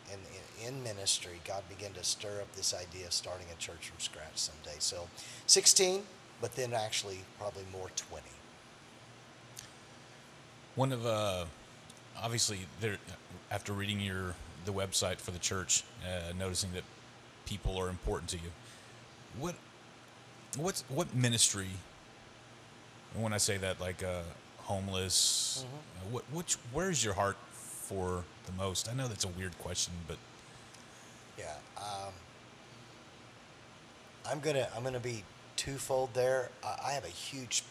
in, 0.08 0.20
in 0.64 0.74
in 0.74 0.84
ministry, 0.84 1.42
God 1.46 1.62
began 1.70 1.92
to 1.94 2.04
stir 2.04 2.42
up 2.42 2.52
this 2.56 2.74
idea 2.74 3.08
of 3.08 3.14
starting 3.14 3.48
a 3.54 3.60
church 3.60 3.90
from 3.90 4.00
scratch 4.00 4.36
someday. 4.38 4.78
So, 4.80 5.08
16, 5.46 6.02
but 6.42 6.56
then 6.56 6.74
actually 6.74 7.20
probably 7.38 7.66
more 7.72 7.90
20. 7.96 8.24
One 10.78 10.94
of 10.94 11.06
uh, 11.08 11.46
obviously 12.22 12.60
there 12.80 12.98
after 13.50 13.74
reading 13.74 14.00
your 14.00 14.36
the 14.66 14.72
website 14.72 15.18
for 15.18 15.32
the 15.32 15.40
church, 15.40 15.84
uh, 16.06 16.34
noticing 16.38 16.72
that 16.74 16.84
people 17.48 17.78
are 17.78 17.90
important 17.90 18.30
to 18.30 18.38
you. 18.38 18.52
What 19.40 19.56
what's 20.56 20.84
what 20.88 21.16
ministry? 21.16 21.70
When 23.16 23.34
I 23.34 23.38
say 23.38 23.58
that, 23.58 23.82
like 23.82 24.04
uh, 24.04 24.22
homeless, 24.58 25.66
uh, 25.66 26.10
what 26.12 26.24
which 26.32 26.58
where's 26.72 27.04
your 27.04 27.16
heart 27.16 27.38
for 27.52 28.24
the 28.46 28.52
most? 28.52 28.88
I 28.88 28.94
know 28.94 29.08
that's 29.08 29.26
a 29.26 29.30
weird 29.30 29.58
question, 29.58 29.94
but 30.08 30.18
Yeah. 31.40 31.56
Um, 31.78 32.14
I'm 34.30 34.40
gonna 34.42 34.68
I'm 34.76 34.84
gonna 34.84 35.00
be 35.00 35.24
twofold 35.56 36.14
there. 36.14 36.50
I, 36.64 36.90
I 36.90 36.92
have 36.92 37.06
a 37.06 37.10
huge, 37.10 37.64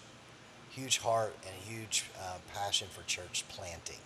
huge 0.76 0.98
heart 0.98 1.34
and 1.46 1.54
a 1.54 1.68
huge 1.68 2.04
uh, 2.20 2.36
passion 2.54 2.86
for 2.90 3.02
church 3.06 3.44
planting, 3.48 3.96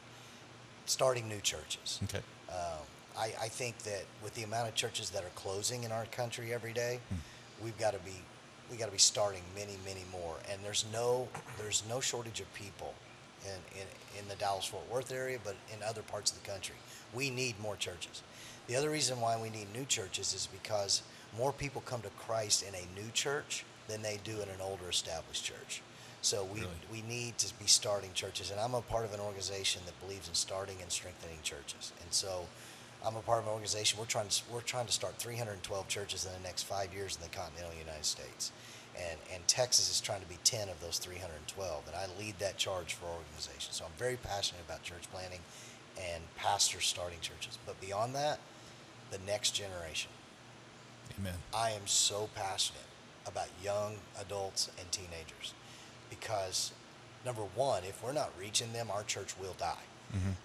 starting 0.86 1.28
new 1.28 1.40
churches. 1.40 1.98
okay, 2.04 2.22
Um, 2.48 2.84
I, 3.18 3.32
I 3.42 3.48
think 3.48 3.78
that 3.80 4.04
with 4.22 4.34
the 4.34 4.44
amount 4.44 4.68
of 4.68 4.74
churches 4.76 5.10
that 5.10 5.24
are 5.24 5.34
closing 5.34 5.82
in 5.82 5.90
our 5.90 6.06
country 6.06 6.54
every 6.54 6.72
day, 6.72 7.00
we've 7.62 7.78
got 7.78 7.92
to 7.92 7.98
be 8.00 8.14
we 8.70 8.76
got 8.76 8.86
to 8.86 8.92
be 8.92 8.98
starting 8.98 9.42
many 9.56 9.76
many 9.84 10.04
more. 10.12 10.36
And 10.50 10.60
there's 10.64 10.84
no 10.92 11.28
there's 11.58 11.82
no 11.88 11.98
shortage 12.00 12.40
of 12.40 12.52
people 12.54 12.94
in, 13.44 13.80
in 13.80 13.86
in 14.22 14.28
the 14.28 14.36
Dallas 14.36 14.66
Fort 14.66 14.88
Worth 14.88 15.10
area, 15.12 15.38
but 15.42 15.56
in 15.74 15.82
other 15.82 16.02
parts 16.02 16.30
of 16.30 16.40
the 16.42 16.48
country, 16.48 16.76
we 17.12 17.30
need 17.30 17.58
more 17.60 17.74
churches. 17.76 18.22
The 18.68 18.76
other 18.76 18.90
reason 18.90 19.20
why 19.20 19.36
we 19.42 19.50
need 19.50 19.66
new 19.74 19.84
churches 19.86 20.32
is 20.34 20.46
because 20.46 21.02
more 21.36 21.52
people 21.52 21.82
come 21.84 22.02
to 22.02 22.10
Christ 22.10 22.62
in 22.62 22.74
a 22.76 23.00
new 23.00 23.10
church 23.12 23.64
than 23.88 24.02
they 24.02 24.20
do 24.22 24.36
in 24.36 24.48
an 24.48 24.60
older 24.62 24.88
established 24.88 25.44
church. 25.44 25.82
So 26.22 26.44
we, 26.44 26.60
Really? 26.60 26.72
we 26.92 27.02
need 27.02 27.38
to 27.38 27.58
be 27.58 27.66
starting 27.66 28.10
churches. 28.12 28.50
And 28.50 28.60
I'm 28.60 28.74
a 28.74 28.82
part 28.82 29.04
of 29.04 29.14
an 29.14 29.20
organization 29.20 29.82
that 29.86 29.98
believes 30.00 30.28
in 30.28 30.34
starting 30.34 30.76
and 30.82 30.90
strengthening 30.92 31.38
churches. 31.42 31.92
And 32.02 32.12
so 32.12 32.46
I'm 33.04 33.16
a 33.16 33.20
part 33.20 33.38
of 33.40 33.46
an 33.46 33.52
organization. 33.52 33.98
We're 33.98 34.04
trying 34.04 34.28
to, 34.28 34.42
we're 34.52 34.60
trying 34.60 34.86
to 34.86 34.92
start 34.92 35.16
312 35.16 35.88
churches 35.88 36.26
in 36.26 36.32
the 36.32 36.46
next 36.46 36.64
five 36.64 36.92
years 36.92 37.16
in 37.16 37.22
the 37.22 37.34
continental 37.34 37.72
United 37.78 38.04
States. 38.04 38.52
And, 38.96 39.18
and 39.32 39.46
Texas 39.48 39.90
is 39.90 40.00
trying 40.00 40.20
to 40.20 40.28
be 40.28 40.36
10 40.44 40.68
of 40.68 40.80
those 40.80 40.98
312. 40.98 41.86
And 41.86 41.96
I 41.96 42.06
lead 42.20 42.38
that 42.38 42.58
charge 42.58 42.94
for 42.94 43.06
our 43.06 43.16
organization. 43.16 43.72
So 43.72 43.86
I'm 43.86 43.96
very 43.96 44.16
passionate 44.16 44.62
about 44.66 44.82
church 44.82 45.04
planting 45.12 45.40
and 45.98 46.22
pastors 46.36 46.84
starting 46.84 47.20
churches. 47.20 47.56
But 47.64 47.80
beyond 47.80 48.14
that, 48.14 48.40
the 49.10 49.18
next 49.26 49.52
generation. 49.52 50.10
Amen. 51.18 51.34
I 51.54 51.70
am 51.70 51.86
so 51.86 52.28
passionate 52.34 52.82
about 53.26 53.48
young 53.62 53.96
adults 54.20 54.70
and 54.78 54.90
teenagers 54.92 55.54
because 56.10 56.72
number 57.24 57.42
one, 57.54 57.84
if 57.84 58.02
we're 58.02 58.12
not 58.12 58.30
reaching 58.38 58.72
them, 58.72 58.90
our 58.90 59.02
church 59.04 59.34
will 59.40 59.54
die. 59.58 59.74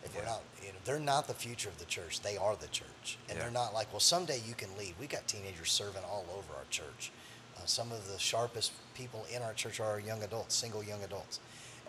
If 0.03 0.16
we're 0.16 0.26
not, 0.26 0.41
you 0.61 0.68
know, 0.70 0.78
they're 0.86 0.99
not 0.99 1.26
the 1.28 1.34
future 1.34 1.70
of 1.70 1.80
the 1.80 1.86
church. 1.86 2.22
They 2.22 2.38
are 2.38 2.55
the 2.55 2.68
church, 2.68 3.18
and 3.28 3.36
Yeah. 3.36 3.43
they're 3.45 3.51
not 3.51 3.74
like, 3.74 3.91
well, 3.91 3.99
someday 3.99 4.39
you 4.47 4.53
can 4.53 4.70
lead. 4.78 4.93
We 4.99 5.07
got 5.07 5.28
teenagers 5.28 5.72
serving 5.72 6.03
all 6.03 6.24
over 6.38 6.53
our 6.55 6.66
church. 6.70 7.11
Uh, 7.57 7.66
some 7.66 7.91
of 7.91 8.07
the 8.07 8.20
sharpest 8.20 8.74
people 8.93 9.26
in 9.34 9.41
our 9.41 9.55
church 9.55 9.80
are 9.80 9.89
our 9.89 9.99
young 9.99 10.22
adults, 10.22 10.53
single 10.55 10.84
young 10.84 11.01
adults. 11.03 11.39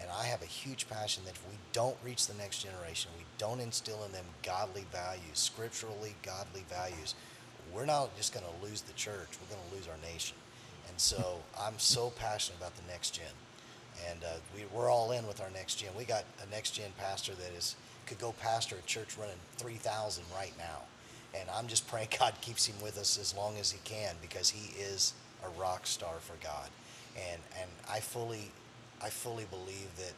And 0.00 0.08
I 0.10 0.24
have 0.24 0.40
a 0.40 0.46
huge 0.46 0.88
passion 0.88 1.24
that 1.24 1.34
if 1.34 1.46
we 1.50 1.56
don't 1.74 1.98
reach 2.02 2.26
the 2.26 2.34
next 2.34 2.62
generation, 2.62 3.10
we 3.18 3.24
don't 3.36 3.60
instill 3.60 4.04
in 4.04 4.12
them 4.12 4.24
godly 4.42 4.86
values, 4.90 5.38
scripturally 5.38 6.14
godly 6.22 6.64
values, 6.70 7.14
we're 7.74 7.84
not 7.84 8.16
just 8.16 8.32
going 8.32 8.46
to 8.46 8.64
lose 8.66 8.80
the 8.80 8.92
church, 8.94 9.28
we're 9.38 9.54
going 9.54 9.68
to 9.68 9.76
lose 9.76 9.86
our 9.86 9.98
nation. 10.10 10.36
And 10.88 10.98
so 10.98 11.42
I'm 11.60 11.78
so 11.78 12.08
passionate 12.08 12.56
about 12.58 12.74
the 12.76 12.90
next 12.90 13.10
gen. 13.10 13.26
And 14.10 14.24
uh, 14.24 14.28
we, 14.54 14.64
we're 14.72 14.90
all 14.90 15.12
in 15.12 15.26
with 15.26 15.40
our 15.40 15.50
next 15.50 15.76
gen. 15.76 15.90
We 15.96 16.04
got 16.04 16.24
a 16.46 16.50
next 16.50 16.72
gen 16.72 16.90
pastor 16.98 17.32
that 17.32 17.52
is 17.56 17.76
could 18.06 18.18
go 18.18 18.32
pastor 18.40 18.76
a 18.76 18.86
church 18.86 19.16
running 19.18 19.36
3,000 19.56 20.24
right 20.34 20.52
now. 20.58 20.82
And 21.38 21.48
I'm 21.50 21.66
just 21.66 21.88
praying 21.90 22.08
God 22.18 22.34
keeps 22.40 22.66
him 22.66 22.76
with 22.82 22.98
us 22.98 23.18
as 23.18 23.34
long 23.36 23.56
as 23.58 23.70
he 23.70 23.78
can 23.84 24.14
because 24.22 24.50
he 24.50 24.78
is 24.80 25.12
a 25.44 25.60
rock 25.60 25.86
star 25.86 26.14
for 26.20 26.34
God. 26.42 26.68
And, 27.16 27.40
and 27.60 27.70
I 27.90 28.00
fully, 28.00 28.50
I 29.02 29.08
fully 29.08 29.46
believe 29.50 29.88
that 29.96 30.12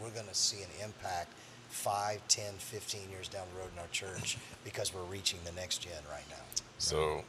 we're 0.00 0.10
going 0.10 0.26
to 0.26 0.34
see 0.34 0.62
an 0.62 0.70
impact 0.82 1.32
5, 1.68 2.20
10, 2.28 2.54
15 2.58 3.10
years 3.10 3.28
down 3.28 3.46
the 3.54 3.60
road 3.60 3.70
in 3.72 3.78
our 3.78 3.88
church 3.88 4.38
because 4.64 4.94
we're 4.94 5.02
reaching 5.04 5.38
the 5.44 5.52
next 5.52 5.78
gen 5.78 5.92
right 6.10 6.24
now. 6.30 6.44
So, 6.78 7.22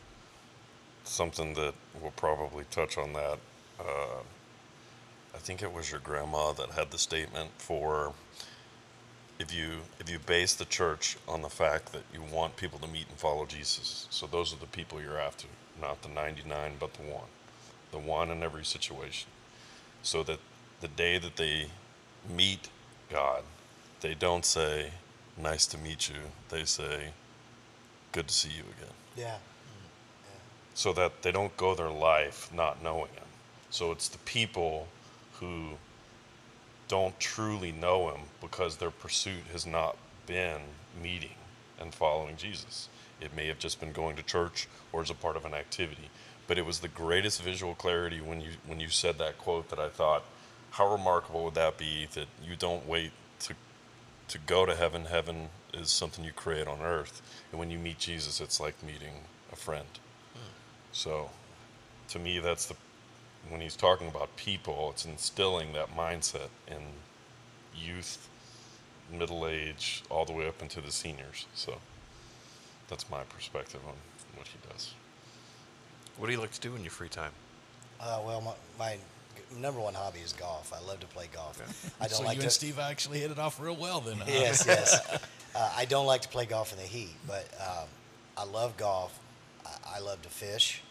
something 1.04 1.54
that 1.54 1.74
we'll 2.02 2.12
probably 2.12 2.66
touch 2.72 2.98
on 2.98 3.14
that. 3.14 3.38
Uh, 3.80 4.22
I 5.34 5.40
think 5.40 5.62
it 5.62 5.74
was 5.74 5.92
your 5.92 6.00
grandma 6.00 6.54
that 6.54 6.72
had 6.72 6.92
the 6.92 6.98
statement 6.98 7.52
for 7.58 8.14
if 9.40 9.54
you 9.54 9.80
if 10.00 10.10
you 10.10 10.20
base 10.20 10.54
the 10.56 10.66
church 10.66 11.18
on 11.28 11.42
the 11.42 11.50
fact 11.50 11.92
that 11.92 12.04
you 12.14 12.22
want 12.22 12.56
people 12.56 12.80
to 12.80 12.88
meet 12.88 13.08
and 13.10 13.18
follow 13.18 13.46
Jesus. 13.46 14.08
So 14.10 14.28
those 14.28 14.54
are 14.54 14.58
the 14.58 14.68
people 14.68 15.02
you're 15.02 15.20
after, 15.20 15.48
not 15.82 16.02
the 16.02 16.10
99, 16.10 16.74
but 16.80 16.94
the 16.94 17.02
one, 17.02 17.30
the 17.92 17.98
one 17.98 18.30
in 18.32 18.44
every 18.44 18.64
situation. 18.66 19.30
So 20.04 20.24
that 20.24 20.40
the 20.82 20.88
day 20.88 21.18
that 21.18 21.36
they 21.36 21.68
meet 22.30 22.70
God, 23.10 23.44
they 24.02 24.14
don't 24.14 24.46
say, 24.46 24.92
"Nice 25.38 25.66
to 25.68 25.78
meet 25.78 26.10
you." 26.10 26.32
They 26.50 26.66
say, 26.66 27.14
"Good 28.12 28.28
to 28.28 28.34
see 28.34 28.50
you 28.50 28.64
again." 28.78 28.94
Yeah. 29.16 29.38
so 30.76 30.92
that 30.94 31.22
they 31.22 31.32
don't 31.32 31.56
go 31.56 31.76
their 31.76 31.90
life 31.92 32.52
not 32.52 32.82
knowing 32.82 33.12
him. 33.14 33.28
So 33.70 33.92
it's 33.92 34.08
the 34.08 34.18
people 34.20 34.88
who 35.40 35.78
don't 36.88 37.20
truly 37.20 37.72
know 37.72 38.10
him 38.10 38.22
because 38.42 38.78
their 38.78 38.92
pursuit 38.92 39.44
has 39.52 39.66
not 39.66 39.98
been 40.26 40.62
meeting 41.02 41.36
and 41.80 41.94
following 41.94 42.36
Jesus. 42.36 42.90
It 43.22 43.36
may 43.36 43.48
have 43.48 43.60
just 43.60 43.80
been 43.80 43.92
going 43.92 44.16
to 44.16 44.24
church 44.24 44.68
or 44.92 45.02
as 45.02 45.10
a 45.10 45.16
part 45.16 45.36
of 45.36 45.46
an 45.46 45.54
activity. 45.54 46.10
But 46.48 46.58
it 46.58 46.66
was 46.66 46.80
the 46.80 46.88
greatest 46.88 47.42
visual 47.42 47.74
clarity 47.74 48.20
when 48.20 48.42
you 48.42 48.52
when 48.68 48.80
you 48.80 48.90
said 48.90 49.18
that 49.20 49.38
quote 49.38 49.70
that 49.70 49.80
I 49.80 49.90
thought, 49.90 50.24
how 50.72 50.92
remarkable 50.92 51.46
would 51.46 51.56
that 51.56 51.78
be 51.78 52.08
that 52.14 52.28
you 52.44 52.56
don't 52.56 52.88
wait 52.88 53.12
to 53.42 53.54
to 54.28 54.38
go 54.40 54.66
to 54.66 54.76
heaven. 54.76 55.06
Heaven 55.06 55.50
is 55.74 55.90
something 55.90 56.24
you 56.24 56.32
create 56.32 56.68
on 56.68 56.82
earth. 56.82 57.22
And 57.52 57.60
when 57.60 57.70
you 57.70 57.80
meet 57.80 58.00
Jesus, 58.00 58.42
it's 58.42 58.60
like 58.60 58.82
meeting 58.84 59.14
a 59.52 59.56
friend. 59.56 59.88
Hmm. 60.34 60.40
So, 60.92 61.30
to 62.10 62.20
me, 62.20 62.40
that's 62.40 62.66
the 62.66 62.76
when 63.50 63.62
he's 63.62 63.76
talking 63.76 64.08
about 64.08 64.36
people, 64.36 64.90
it's 64.92 65.06
instilling 65.06 65.74
that 65.74 65.96
mindset 65.96 66.50
in 66.68 66.82
youth, 67.76 68.28
middle 69.12 69.48
age, 69.48 70.04
all 70.10 70.26
the 70.26 70.34
way 70.34 70.48
up 70.48 70.62
into 70.62 70.82
the 70.82 70.92
seniors. 70.92 71.46
So, 71.54 71.78
that's 72.90 73.10
my 73.10 73.24
perspective 73.24 73.82
on 73.88 73.96
what 74.36 74.48
he 74.48 74.58
does. 74.70 74.94
What 76.18 76.28
do 76.28 76.34
you 76.34 76.40
like 76.40 76.52
to 76.52 76.62
do 76.62 76.76
in 76.76 76.82
your 76.84 76.92
free 76.92 77.10
time? 77.10 77.32
Uh, 78.00 78.20
well, 78.26 78.42
my, 78.42 78.54
my 78.78 78.98
number 79.60 79.80
one 79.80 79.94
hobby 79.94 80.20
is 80.20 80.34
golf. 80.34 80.74
I 80.74 80.86
love 80.86 81.00
to 81.00 81.08
play 81.08 81.28
golf. 81.34 81.62
I 82.00 82.08
don't 82.08 82.18
so 82.18 82.24
like 82.24 82.36
you 82.36 82.42
to. 82.42 82.46
and 82.46 82.52
Steve 82.52 82.80
actually 82.80 83.20
hit 83.20 83.32
it 83.32 83.40
off 83.40 83.60
real 83.60 83.76
well 83.76 84.00
then. 84.02 84.18
Huh? 84.18 84.26
yes, 84.28 84.66
yes. 84.68 85.00
Uh, 85.56 85.74
I 85.76 85.86
don't 85.86 86.06
like 86.06 86.22
to 86.22 86.28
play 86.28 86.46
golf 86.46 86.72
in 86.72 86.80
the 86.80 86.86
heat, 86.86 87.16
but 87.28 87.48
um, 87.60 87.88
I 88.38 88.46
love 88.46 88.78
golf. 88.78 89.18
I, 89.66 89.98
I 89.98 90.00
love 90.00 90.22
to 90.24 90.30
fish. 90.30 90.82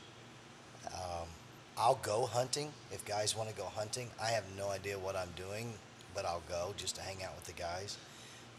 Um, 0.87 1.29
I'll 1.77 1.99
go 2.03 2.27
hunting 2.27 2.73
if 2.91 3.05
guys 3.05 3.37
want 3.37 3.49
to 3.49 3.55
go 3.55 3.65
hunting. 3.65 4.11
I 4.21 4.29
have 4.29 4.45
no 4.57 4.69
idea 4.69 4.99
what 4.99 5.17
I'm 5.17 5.31
doing, 5.37 5.73
but 6.15 6.25
I'll 6.27 6.43
go 6.49 6.75
just 6.77 6.97
to 6.97 7.03
hang 7.03 7.23
out 7.25 7.35
with 7.35 7.45
the 7.45 7.61
guys 7.61 7.97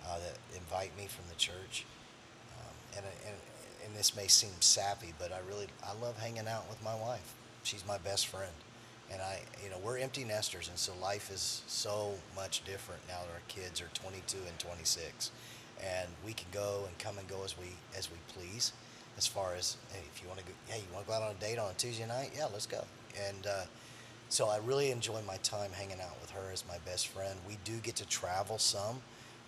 uh, 0.05 0.17
that 0.19 0.37
invite 0.55 0.97
me 0.97 1.07
from 1.07 1.25
the 1.29 1.35
church. 1.35 1.85
Um, 2.59 2.97
and, 2.97 3.05
and 3.27 3.35
and 3.85 3.95
this 3.95 4.15
may 4.15 4.27
seem 4.27 4.51
sappy, 4.59 5.13
but 5.19 5.31
I 5.31 5.39
really 5.47 5.67
I 5.83 5.93
love 6.01 6.17
hanging 6.17 6.47
out 6.47 6.69
with 6.69 6.83
my 6.83 6.95
wife. 6.95 7.33
She's 7.63 7.85
my 7.85 7.97
best 7.97 8.27
friend, 8.27 8.53
and 9.11 9.21
I 9.21 9.39
you 9.63 9.69
know 9.69 9.77
we're 9.83 9.97
empty 9.97 10.23
nesters, 10.23 10.67
and 10.67 10.77
so 10.77 10.93
life 11.01 11.31
is 11.31 11.61
so 11.67 12.13
much 12.35 12.63
different 12.65 13.01
now 13.07 13.19
that 13.21 13.33
our 13.33 13.41
kids 13.47 13.81
are 13.81 13.89
22 13.93 14.37
and 14.47 14.57
26, 14.59 15.31
and 15.83 16.09
we 16.25 16.33
can 16.33 16.47
go 16.51 16.83
and 16.87 16.97
come 16.97 17.17
and 17.17 17.27
go 17.27 17.43
as 17.43 17.57
we 17.57 17.67
as 17.97 18.09
we 18.09 18.17
please. 18.27 18.73
As 19.15 19.27
far 19.27 19.53
as 19.53 19.77
hey, 19.91 19.99
if 20.11 20.23
you 20.23 20.27
want 20.27 20.39
to 20.39 20.45
go, 20.45 20.53
hey, 20.67 20.79
you 20.79 20.91
want 20.91 21.05
to 21.05 21.11
go 21.11 21.15
out 21.15 21.21
on 21.21 21.31
a 21.31 21.39
date 21.39 21.59
on 21.59 21.69
a 21.69 21.73
Tuesday 21.75 22.07
night? 22.07 22.31
Yeah, 22.35 22.47
let's 22.51 22.65
go. 22.65 22.83
And 23.29 23.47
uh, 23.47 23.65
so 24.29 24.47
I 24.47 24.57
really 24.57 24.91
enjoy 24.91 25.21
my 25.27 25.37
time 25.37 25.71
hanging 25.71 26.01
out 26.01 26.19
with 26.21 26.31
her 26.31 26.51
as 26.51 26.63
my 26.67 26.77
best 26.85 27.07
friend. 27.07 27.37
We 27.47 27.57
do 27.63 27.77
get 27.77 27.95
to 27.97 28.07
travel 28.07 28.57
some, 28.57 29.01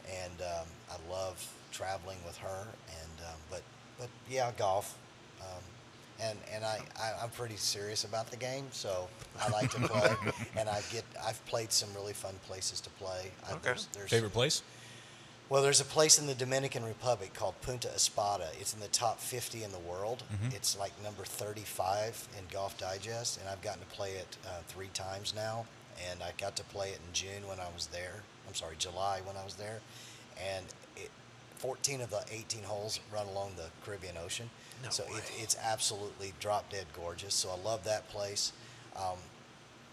and 0.07 0.41
um, 0.41 0.67
I 0.91 1.11
love 1.11 1.45
traveling 1.71 2.17
with 2.25 2.37
her. 2.37 2.67
And 3.01 3.27
um, 3.27 3.39
but 3.49 3.61
but 3.97 4.09
yeah, 4.29 4.51
golf. 4.57 4.97
Um, 5.41 5.63
and 6.21 6.37
and 6.53 6.63
I, 6.63 6.79
I 6.99 7.23
I'm 7.23 7.29
pretty 7.29 7.57
serious 7.57 8.03
about 8.03 8.31
the 8.31 8.37
game, 8.37 8.65
so 8.71 9.07
I 9.39 9.49
like 9.49 9.69
to 9.71 9.79
play. 9.81 10.15
and 10.57 10.69
I 10.69 10.81
get 10.91 11.03
I've 11.25 11.43
played 11.45 11.71
some 11.71 11.89
really 11.95 12.13
fun 12.13 12.35
places 12.47 12.79
to 12.81 12.89
play. 12.91 13.31
I, 13.47 13.53
Okay. 13.53 13.59
there's, 13.63 13.87
there's, 13.93 14.09
Favorite 14.09 14.33
place? 14.33 14.61
Well, 15.49 15.61
there's 15.61 15.81
a 15.81 15.85
place 15.85 16.17
in 16.17 16.25
the 16.27 16.33
Dominican 16.33 16.83
Republic 16.83 17.33
called 17.33 17.55
Punta 17.61 17.89
Espada. 17.93 18.47
It's 18.59 18.73
in 18.73 18.79
the 18.79 18.87
top 18.87 19.19
50 19.19 19.63
in 19.63 19.71
the 19.71 19.79
world. 19.79 20.23
It's 20.55 20.77
like 20.77 20.91
number 21.03 21.23
35 21.23 22.27
in 22.37 22.43
Golf 22.51 22.77
Digest, 22.77 23.39
and 23.39 23.47
I've 23.47 23.61
gotten 23.61 23.81
to 23.81 23.87
play 23.87 24.13
it 24.13 24.37
uh, 24.45 24.61
three 24.67 24.89
times 24.93 25.33
now. 25.35 25.65
And 26.11 26.21
I 26.21 26.31
got 26.37 26.55
to 26.57 26.63
play 26.63 26.89
it 26.89 26.99
in 27.07 27.13
June 27.13 27.47
when 27.47 27.59
I 27.59 27.67
was 27.73 27.87
there. 27.87 28.23
I'm 28.47 28.53
sorry, 28.53 28.75
July 28.77 29.21
when 29.23 29.37
I 29.37 29.45
was 29.45 29.55
there. 29.55 29.79
And 30.55 30.65
it, 30.97 31.09
14 31.57 32.01
of 32.01 32.09
the 32.09 32.21
18 32.31 32.63
holes 32.63 32.99
run 33.13 33.27
along 33.27 33.51
the 33.55 33.69
Caribbean 33.85 34.15
Ocean. 34.23 34.49
No 34.83 34.89
so 34.89 35.03
it, 35.03 35.31
it's 35.37 35.55
absolutely 35.63 36.33
drop 36.39 36.69
dead 36.69 36.85
gorgeous. 36.95 37.33
So 37.33 37.49
I 37.49 37.63
love 37.63 37.83
that 37.85 38.09
place. 38.09 38.51
Um, 38.95 39.17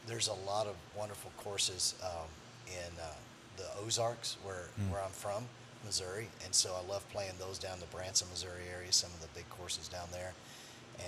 there's 0.07 0.29
a 0.29 0.35
lot 0.47 0.67
of 0.67 0.75
wonderful 0.97 1.31
courses 1.37 1.95
um, 2.03 2.29
in 2.67 2.99
uh, 3.01 3.13
the 3.57 3.67
Ozarks, 3.85 4.37
where 4.43 4.69
where 4.91 5.03
I'm 5.03 5.11
from, 5.11 5.45
Missouri, 5.85 6.29
and 6.45 6.55
so 6.55 6.75
I 6.75 6.89
love 6.91 7.09
playing 7.11 7.33
those 7.39 7.59
down 7.59 7.81
the 7.81 7.87
Branson, 7.87 8.29
Missouri 8.31 8.65
area. 8.75 8.93
Some 8.93 9.11
of 9.13 9.21
the 9.21 9.29
big 9.35 9.49
courses 9.51 9.89
down 9.89 10.09
there, 10.13 10.33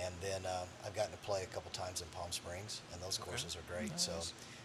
and 0.03 0.13
then 0.21 0.45
um, 0.45 0.67
I've 0.85 0.95
gotten 0.95 1.11
to 1.11 1.17
play 1.19 1.43
a 1.43 1.47
couple 1.47 1.71
times 1.71 2.01
in 2.01 2.07
Palm 2.07 2.31
Springs, 2.31 2.81
and 2.93 3.01
those 3.01 3.17
courses 3.17 3.55
are 3.55 3.73
great. 3.73 3.99
So, 3.99 4.13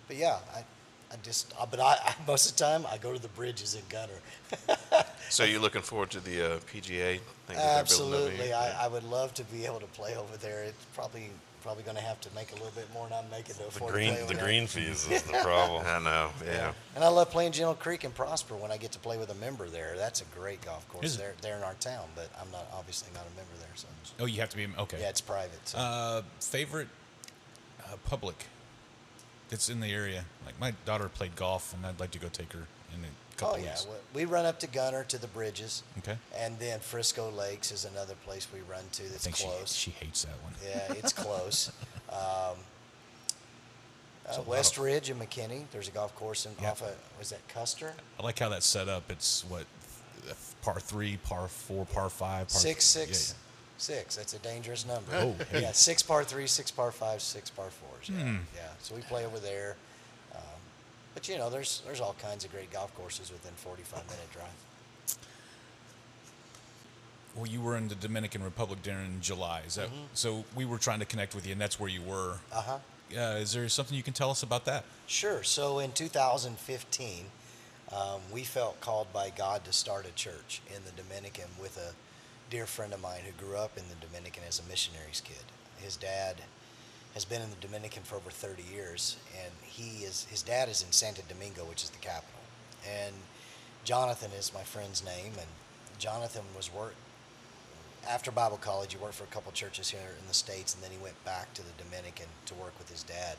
but 0.06 0.16
yeah, 0.16 0.38
I. 0.54 0.64
I 1.12 1.16
just, 1.24 1.52
uh, 1.58 1.66
but 1.68 1.80
I, 1.80 1.96
I 2.04 2.14
most 2.28 2.48
of 2.48 2.56
the 2.56 2.62
time 2.62 2.86
I 2.88 2.96
go 2.96 3.12
to 3.12 3.20
the 3.20 3.26
bridges 3.26 3.74
in 3.74 3.82
Gunter. 3.88 4.14
So 5.30 5.44
you're 5.44 5.60
looking 5.60 5.82
forward 5.82 6.10
to 6.10 6.20
the 6.20 6.54
uh, 6.54 6.58
PGA 6.58 7.20
thing 7.46 7.56
that 7.56 7.56
they're 7.56 7.56
building 7.56 7.56
over 7.56 7.78
Absolutely, 7.78 8.46
here? 8.46 8.54
I, 8.56 8.84
I 8.84 8.88
would 8.88 9.04
love 9.04 9.32
to 9.34 9.44
be 9.44 9.64
able 9.64 9.78
to 9.78 9.86
play 9.86 10.16
over 10.16 10.36
there. 10.36 10.64
It's 10.64 10.84
probably 10.92 11.30
probably 11.62 11.82
going 11.82 11.96
to 11.96 12.02
have 12.02 12.20
to 12.22 12.28
make 12.34 12.50
a 12.52 12.54
little 12.54 12.70
bit 12.74 12.92
more 12.92 13.08
than 13.08 13.18
I'm 13.22 13.30
making 13.30 13.54
to 13.54 13.60
The 13.60 13.66
afford 13.68 13.92
green, 13.92 14.08
to 14.08 14.12
play 14.14 14.22
over 14.24 14.32
the 14.32 14.36
there. 14.38 14.46
green 14.46 14.66
fees 14.66 15.08
is 15.10 15.22
the 15.22 15.32
problem. 15.42 15.84
I 15.86 15.98
know. 16.00 16.30
Yeah. 16.44 16.52
Yeah. 16.52 16.72
And 16.94 17.04
I 17.04 17.08
love 17.08 17.30
playing 17.30 17.52
Gentle 17.52 17.74
Creek 17.74 18.04
and 18.04 18.14
Prosper 18.14 18.54
when 18.56 18.70
I 18.70 18.76
get 18.76 18.92
to 18.92 18.98
play 18.98 19.18
with 19.18 19.30
a 19.30 19.34
member 19.34 19.68
there. 19.68 19.94
That's 19.96 20.20
a 20.22 20.24
great 20.36 20.60
golf 20.62 20.88
course. 20.88 21.04
Is 21.06 21.14
it? 21.16 21.18
They're, 21.18 21.34
they're 21.42 21.56
in 21.56 21.62
our 21.62 21.74
town, 21.74 22.04
but 22.14 22.28
I'm 22.40 22.50
not 22.50 22.66
obviously 22.72 23.08
not 23.14 23.22
a 23.22 23.36
member 23.36 23.52
there. 23.58 23.68
So 23.74 23.86
Oh, 24.18 24.26
you 24.26 24.40
have 24.40 24.50
to 24.50 24.56
be 24.56 24.66
okay. 24.78 24.98
yeah, 25.00 25.08
it's 25.08 25.20
private. 25.20 25.60
So. 25.68 25.78
Uh, 25.78 26.22
favorite 26.40 26.88
uh, 27.84 27.96
public 28.04 28.46
that's 29.48 29.68
in 29.68 29.80
the 29.80 29.92
area. 29.92 30.24
Like 30.46 30.58
my 30.60 30.74
daughter 30.84 31.08
played 31.08 31.36
golf, 31.36 31.74
and 31.74 31.84
I'd 31.86 31.98
like 32.00 32.10
to 32.12 32.18
go 32.18 32.28
take 32.28 32.52
her 32.52 32.66
And 32.94 33.04
a 33.04 33.29
couple 33.40 33.54
Oh 33.56 33.58
yeah, 33.58 33.70
weeks. 33.70 33.86
we 34.14 34.24
run 34.24 34.44
up 34.46 34.60
to 34.60 34.66
Gunter 34.66 35.04
to 35.08 35.18
the 35.18 35.26
bridges. 35.28 35.82
Okay. 35.98 36.16
And 36.36 36.58
then 36.58 36.80
Frisco 36.80 37.30
Lakes 37.30 37.72
is 37.72 37.84
another 37.84 38.14
place 38.26 38.46
we 38.52 38.60
run 38.70 38.84
to 38.92 39.02
that's 39.04 39.24
think 39.24 39.36
she 39.36 39.44
close. 39.44 39.74
she 39.74 39.90
hates 39.92 40.24
that 40.24 40.40
one. 40.42 40.52
Yeah, 40.64 40.92
it's 40.98 41.12
close. 41.24 41.72
Um, 42.10 42.56
uh, 44.28 44.42
West 44.46 44.78
Ridge 44.78 45.10
in 45.10 45.18
McKinney, 45.18 45.64
there's 45.72 45.88
a 45.88 45.90
golf 45.90 46.14
course 46.14 46.46
in, 46.46 46.52
Yeah. 46.60 46.70
off 46.70 46.82
of, 46.82 46.94
was 47.18 47.30
that 47.30 47.46
Custer? 47.48 47.92
I 48.18 48.22
like 48.22 48.38
how 48.38 48.48
that's 48.48 48.66
set 48.66 48.88
up. 48.88 49.10
It's 49.10 49.44
what 49.48 49.64
par 50.62 50.78
three, 50.78 51.16
par 51.24 51.48
four, 51.48 51.86
par 51.86 52.08
five, 52.10 52.48
par 52.48 52.60
Six, 52.60 52.94
yeah, 52.96 53.04
six, 53.06 53.34
six. 53.78 54.16
That's 54.16 54.34
a 54.34 54.38
dangerous 54.38 54.86
number. 54.86 55.10
Oh, 55.14 55.34
hey. 55.50 55.62
Yeah, 55.62 55.72
six 55.72 56.02
par 56.02 56.22
three, 56.22 56.46
six 56.46 56.70
par 56.70 56.92
five, 56.92 57.22
six 57.22 57.50
par 57.50 57.70
fours. 57.70 58.08
Yeah, 58.08 58.16
Hmm. 58.22 58.36
yeah. 58.54 58.68
So 58.80 58.94
we 58.94 59.00
play 59.02 59.24
over 59.24 59.38
there. 59.38 59.76
But 61.14 61.28
you 61.28 61.36
know, 61.38 61.50
there's 61.50 61.82
there's 61.86 62.00
all 62.00 62.14
kinds 62.22 62.44
of 62.44 62.52
great 62.52 62.70
golf 62.72 62.94
courses 62.96 63.30
within 63.32 63.52
45 63.54 64.04
minute 64.06 64.30
drive. 64.32 65.16
Well, 67.36 67.46
you 67.46 67.60
were 67.60 67.76
in 67.76 67.88
the 67.88 67.94
Dominican 67.94 68.42
Republic 68.42 68.82
during 68.82 69.20
July. 69.20 69.62
Is 69.66 69.76
that 69.76 69.86
Mm-hmm. 69.88 70.04
so? 70.14 70.44
We 70.56 70.64
were 70.64 70.78
trying 70.78 70.98
to 70.98 71.04
connect 71.04 71.34
with 71.34 71.46
you, 71.46 71.52
and 71.52 71.60
that's 71.60 71.78
where 71.78 71.88
you 71.88 72.02
were. 72.02 72.38
Uh 72.52 72.62
huh. 72.62 72.78
Uh, 73.16 73.38
is 73.38 73.52
there 73.52 73.68
something 73.68 73.96
you 73.96 74.02
can 74.02 74.12
tell 74.14 74.30
us 74.30 74.42
about 74.42 74.64
that? 74.66 74.84
Sure. 75.06 75.42
So 75.42 75.80
in 75.80 75.90
2015, 75.92 77.24
um, 77.92 78.20
we 78.32 78.42
felt 78.44 78.80
called 78.80 79.12
by 79.12 79.30
God 79.30 79.64
to 79.64 79.72
start 79.72 80.06
a 80.06 80.12
church 80.12 80.60
in 80.68 80.82
the 80.84 80.92
Dominican 81.02 81.46
with 81.60 81.76
a 81.76 81.92
dear 82.50 82.66
friend 82.66 82.92
of 82.92 83.00
mine 83.00 83.22
who 83.26 83.44
grew 83.44 83.56
up 83.56 83.76
in 83.76 83.84
the 83.88 84.06
Dominican 84.06 84.44
as 84.48 84.60
a 84.60 84.62
missionary's 84.68 85.20
kid. 85.20 85.42
His 85.78 85.96
dad 85.96 86.36
has 87.14 87.24
been 87.24 87.42
in 87.42 87.50
the 87.50 87.66
Dominican 87.66 88.02
for 88.02 88.16
over 88.16 88.30
30 88.30 88.62
years, 88.72 89.16
and 89.42 89.52
he 89.62 90.04
is 90.04 90.26
his 90.30 90.42
dad 90.42 90.68
is 90.68 90.82
in 90.82 90.92
Santo 90.92 91.22
Domingo, 91.28 91.64
which 91.64 91.82
is 91.82 91.90
the 91.90 91.98
capital. 91.98 92.40
And 92.88 93.14
Jonathan 93.84 94.30
is 94.38 94.52
my 94.54 94.62
friend's 94.62 95.04
name, 95.04 95.32
and 95.38 95.48
Jonathan 95.98 96.42
was 96.56 96.72
work 96.72 96.94
after 98.08 98.30
Bible 98.30 98.58
college. 98.58 98.92
He 98.92 98.98
worked 98.98 99.14
for 99.14 99.24
a 99.24 99.28
couple 99.28 99.52
churches 99.52 99.90
here 99.90 100.14
in 100.20 100.26
the 100.28 100.34
states, 100.34 100.74
and 100.74 100.82
then 100.82 100.90
he 100.90 100.98
went 100.98 101.22
back 101.24 101.52
to 101.54 101.62
the 101.62 101.82
Dominican 101.82 102.26
to 102.46 102.54
work 102.54 102.72
with 102.78 102.90
his 102.90 103.02
dad. 103.02 103.36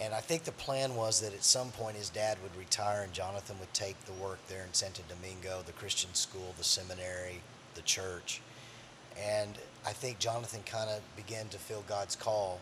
And 0.00 0.12
I 0.12 0.20
think 0.20 0.44
the 0.44 0.52
plan 0.52 0.94
was 0.94 1.20
that 1.20 1.32
at 1.32 1.42
some 1.42 1.70
point 1.70 1.96
his 1.96 2.10
dad 2.10 2.36
would 2.42 2.54
retire 2.56 3.02
and 3.02 3.12
Jonathan 3.12 3.58
would 3.60 3.72
take 3.72 3.98
the 4.04 4.12
work 4.12 4.38
there 4.46 4.62
in 4.62 4.74
Santo 4.74 5.02
Domingo, 5.08 5.62
the 5.64 5.72
Christian 5.72 6.12
school, 6.12 6.54
the 6.58 6.64
seminary, 6.64 7.40
the 7.74 7.82
church. 7.82 8.42
And 9.18 9.56
I 9.86 9.92
think 9.92 10.18
Jonathan 10.18 10.60
kind 10.66 10.90
of 10.90 11.00
began 11.16 11.48
to 11.48 11.58
feel 11.58 11.82
God's 11.88 12.14
call 12.14 12.60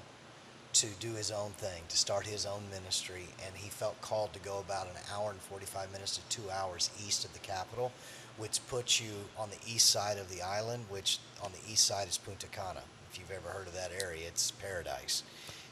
to 0.74 0.86
do 0.98 1.12
his 1.12 1.30
own 1.30 1.50
thing, 1.52 1.82
to 1.88 1.96
start 1.96 2.26
his 2.26 2.46
own 2.46 2.62
ministry. 2.70 3.26
And 3.46 3.56
he 3.56 3.70
felt 3.70 4.00
called 4.00 4.32
to 4.32 4.40
go 4.40 4.58
about 4.58 4.86
an 4.86 5.00
hour 5.12 5.30
and 5.30 5.40
45 5.40 5.92
minutes 5.92 6.16
to 6.18 6.22
two 6.28 6.50
hours 6.50 6.90
east 7.06 7.24
of 7.24 7.32
the 7.32 7.38
capital, 7.38 7.92
which 8.36 8.60
puts 8.68 9.00
you 9.00 9.12
on 9.38 9.50
the 9.50 9.72
east 9.72 9.90
side 9.90 10.18
of 10.18 10.28
the 10.28 10.42
island, 10.42 10.84
which 10.88 11.18
on 11.42 11.52
the 11.52 11.72
east 11.72 11.86
side 11.86 12.08
is 12.08 12.18
Punta 12.18 12.48
Cana. 12.48 12.82
If 13.12 13.18
you've 13.18 13.30
ever 13.30 13.48
heard 13.48 13.68
of 13.68 13.74
that 13.74 13.92
area, 14.00 14.26
it's 14.26 14.50
paradise. 14.50 15.22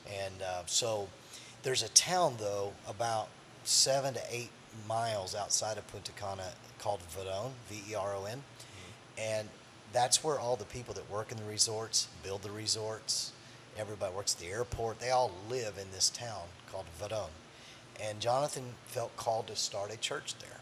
And 0.09 0.43
uh, 0.43 0.63
so 0.67 1.09
there's 1.63 1.83
a 1.83 1.89
town, 1.91 2.37
though, 2.39 2.73
about 2.89 3.29
seven 3.65 4.15
to 4.15 4.21
eight 4.31 4.51
miles 4.89 5.35
outside 5.35 5.79
of 5.79 5.87
Punta 5.89 6.13
Cana 6.13 6.53
called 6.79 7.01
Veron, 7.15 7.51
V 7.69 7.83
E 7.91 7.95
R 7.95 8.15
O 8.15 8.25
N. 8.25 8.43
And 9.19 9.49
that's 9.93 10.25
where 10.25 10.39
all 10.39 10.57
the 10.57 10.65
people 10.65 10.95
that 10.95 11.11
work 11.11 11.31
in 11.31 11.39
the 11.39 11.45
resorts, 11.45 12.09
build 12.23 12.43
the 12.43 12.51
resorts, 12.51 13.32
everybody 13.79 14.15
works 14.15 14.35
at 14.35 14.41
the 14.41 14.49
airport, 14.49 15.01
they 15.01 15.11
all 15.11 15.33
live 15.49 15.79
in 15.79 15.91
this 15.93 16.11
town 16.11 16.43
called 16.71 16.87
Veron. 17.01 17.31
And 18.01 18.21
Jonathan 18.21 18.75
felt 18.87 19.17
called 19.17 19.47
to 19.49 19.57
start 19.57 19.93
a 19.93 19.99
church 19.99 20.35
there. 20.39 20.61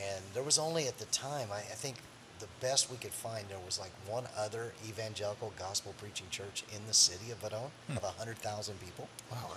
And 0.00 0.24
there 0.32 0.42
was 0.42 0.58
only 0.58 0.88
at 0.88 0.98
the 0.98 1.04
time, 1.06 1.48
I, 1.52 1.58
I 1.58 1.76
think 1.76 1.96
the 2.40 2.46
best 2.60 2.90
we 2.90 2.96
could 2.96 3.12
find, 3.12 3.48
there 3.48 3.58
was 3.64 3.78
like 3.78 3.92
one 4.08 4.24
other 4.36 4.72
evangelical 4.88 5.52
gospel 5.58 5.94
preaching 5.98 6.26
church 6.30 6.64
in 6.74 6.80
the 6.86 6.94
city 6.94 7.30
of 7.30 7.40
Veron 7.40 7.70
hmm. 7.88 7.96
of 7.96 8.02
100,000 8.02 8.80
people. 8.80 9.08
Wow. 9.30 9.50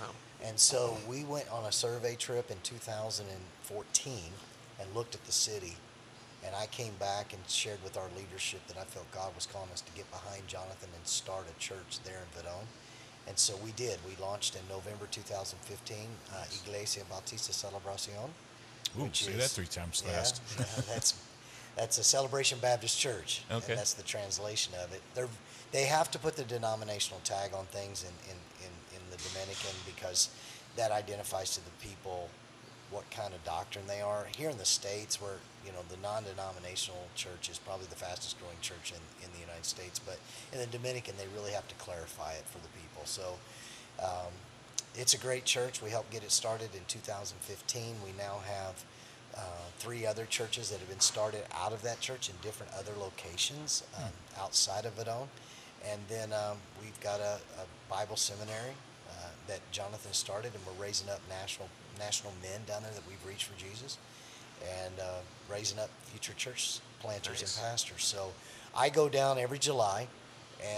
And 0.44 0.60
so 0.60 0.98
we 1.10 1.24
went 1.24 1.50
on 1.52 1.66
a 1.66 1.72
survey 1.72 2.16
trip 2.16 2.52
in 2.52 2.58
2014 2.64 4.14
and 4.80 4.96
looked 4.96 5.16
at 5.16 5.26
the 5.26 5.32
city. 5.32 5.76
And 6.48 6.56
I 6.56 6.66
came 6.68 6.94
back 6.94 7.34
and 7.34 7.42
shared 7.50 7.84
with 7.84 7.98
our 7.98 8.08
leadership 8.16 8.66
that 8.68 8.78
I 8.78 8.86
felt 8.86 9.12
God 9.12 9.36
was 9.36 9.46
calling 9.46 9.70
us 9.74 9.82
to 9.82 9.92
get 9.92 10.10
behind 10.12 10.48
Jonathan 10.48 10.88
and 10.96 11.06
start 11.06 11.46
a 11.54 11.60
church 11.60 12.00
there 12.06 12.20
in 12.24 12.42
Veron. 12.42 12.64
And 13.28 13.38
so 13.38 13.56
we 13.64 13.72
did. 13.74 14.00
We 14.08 14.16
launched 14.24 14.56
in 14.56 14.62
November 14.70 15.08
2015, 15.12 15.98
uh, 16.34 16.46
Iglesia 16.64 17.04
Bautista 17.10 17.52
Celebracion. 17.52 18.14
Ooh, 18.98 19.10
say 19.12 19.34
is- 19.34 19.38
that 19.38 19.50
three 19.50 19.68
times 19.68 20.02
yeah, 20.06 20.14
fast. 20.14 20.42
yeah, 20.58 20.66
that's 20.88 21.16
that's 21.76 21.98
a 22.00 22.04
Celebration 22.04 22.58
Baptist 22.60 22.98
Church. 22.98 23.44
and 23.50 23.62
Okay. 23.62 23.76
that's 23.76 23.94
the 23.94 24.04
translation 24.04 24.74
of 24.82 24.94
it. 24.94 25.02
They're 25.14 25.28
they 25.74 25.84
have 25.84 26.10
to 26.12 26.20
put 26.20 26.38
the 26.38 26.46
denominational 26.46 27.20
tag 27.26 27.54
on 27.54 27.66
things 27.66 28.04
in, 28.04 28.32
in, 28.32 28.38
in, 28.66 28.72
in 28.96 29.02
the 29.12 29.18
Dominican 29.18 29.76
because 29.86 30.30
that 30.78 30.92
identifies 30.92 31.54
to 31.56 31.62
the 31.66 31.72
people 31.86 32.30
what 32.90 33.10
kind 33.12 33.34
of 33.34 33.44
doctrine 33.44 33.86
they 33.88 34.02
are. 34.02 34.26
Here 34.36 34.50
in 34.50 34.58
the 34.58 34.66
States 34.66 35.22
where, 35.22 35.38
you 35.66 35.72
know, 35.72 35.84
the 35.90 35.98
non 35.98 36.24
denominational 36.24 37.08
church 37.16 37.50
is 37.50 37.58
probably 37.58 37.88
the 37.88 37.96
fastest 37.96 38.40
growing 38.40 38.58
church 38.62 38.92
in, 38.92 39.26
in 39.26 39.32
the 39.34 39.40
United 39.40 39.66
States, 39.66 40.00
but 40.00 40.20
in 40.54 40.60
the 40.60 40.68
Dominican 40.68 41.16
they 41.18 41.28
really 41.36 41.52
have 41.52 41.68
to 41.68 41.76
clarify 41.76 42.34
it 42.34 42.46
for 42.46 42.60
the 42.60 42.70
people. 42.70 43.04
So 43.06 43.36
um, 44.02 44.32
it's 44.96 45.14
a 45.14 45.18
great 45.18 45.46
church. 45.46 45.82
We 45.82 45.90
helped 45.90 46.12
get 46.12 46.24
it 46.24 46.32
started 46.32 46.70
in 46.74 46.82
2015. 46.88 47.96
We 48.04 48.12
now 48.18 48.40
have 48.46 48.84
uh, 49.36 49.40
three 49.78 50.06
other 50.06 50.26
churches 50.26 50.70
that 50.70 50.80
have 50.80 50.90
been 50.90 51.00
started 51.00 51.44
out 51.54 51.74
of 51.74 51.82
that 51.84 52.00
church 52.00 52.30
in 52.30 52.36
different 52.42 52.72
other 52.74 52.94
locations 53.00 53.84
um, 53.98 54.12
outside 54.40 54.86
of 54.86 54.96
Veron. 54.98 55.28
And 55.86 56.02
then 56.10 56.34
um, 56.34 56.58
we've 56.82 57.00
got 57.02 57.20
a, 57.20 57.38
a 57.62 57.66
Bible 57.90 58.16
seminary 58.16 58.74
uh, 59.10 59.30
that 59.48 59.60
Jonathan 59.72 60.14
started, 60.14 60.52
and 60.56 60.64
we're 60.66 60.84
raising 60.84 61.10
up 61.10 61.20
national 61.30 61.70
national 62.00 62.34
men 62.42 62.62
down 62.68 62.84
there 62.84 62.92
that 62.92 63.04
we've 63.08 63.26
reached 63.28 63.46
for 63.46 63.58
Jesus, 63.60 63.98
and 64.84 65.00
uh, 65.00 65.20
raising 65.52 65.80
up 65.80 65.90
future 66.06 66.34
church 66.34 66.80
planters 67.00 67.42
Nice. 67.42 67.58
and 67.58 67.66
pastors. 67.66 68.04
So 68.04 68.32
I 68.76 68.90
go 68.90 69.08
down 69.10 69.38
every 69.38 69.60
July, 69.60 70.08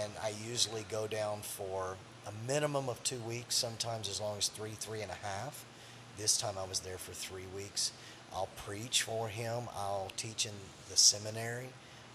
and 0.02 0.12
I 0.22 0.32
usually 0.46 0.84
go 0.90 1.06
down 1.06 1.40
for 1.40 1.96
a 2.26 2.32
minimum 2.46 2.88
of 2.88 3.02
two 3.02 3.18
weeks, 3.20 3.54
sometimes 3.54 4.08
as 4.08 4.20
long 4.20 4.36
as 4.38 4.48
three, 4.48 4.72
three 4.78 5.00
and 5.00 5.10
a 5.10 5.26
half. 5.26 5.64
This 6.18 6.36
time 6.36 6.54
I 6.58 6.64
was 6.68 6.80
there 6.80 6.98
for 6.98 7.12
three 7.12 7.46
weeks. 7.54 7.92
I'll 8.34 8.50
preach 8.56 9.02
for 9.02 9.28
him. 9.28 9.64
I'll 9.74 10.10
teach 10.16 10.44
in 10.46 10.52
the 10.90 10.96
seminary. 10.96 11.68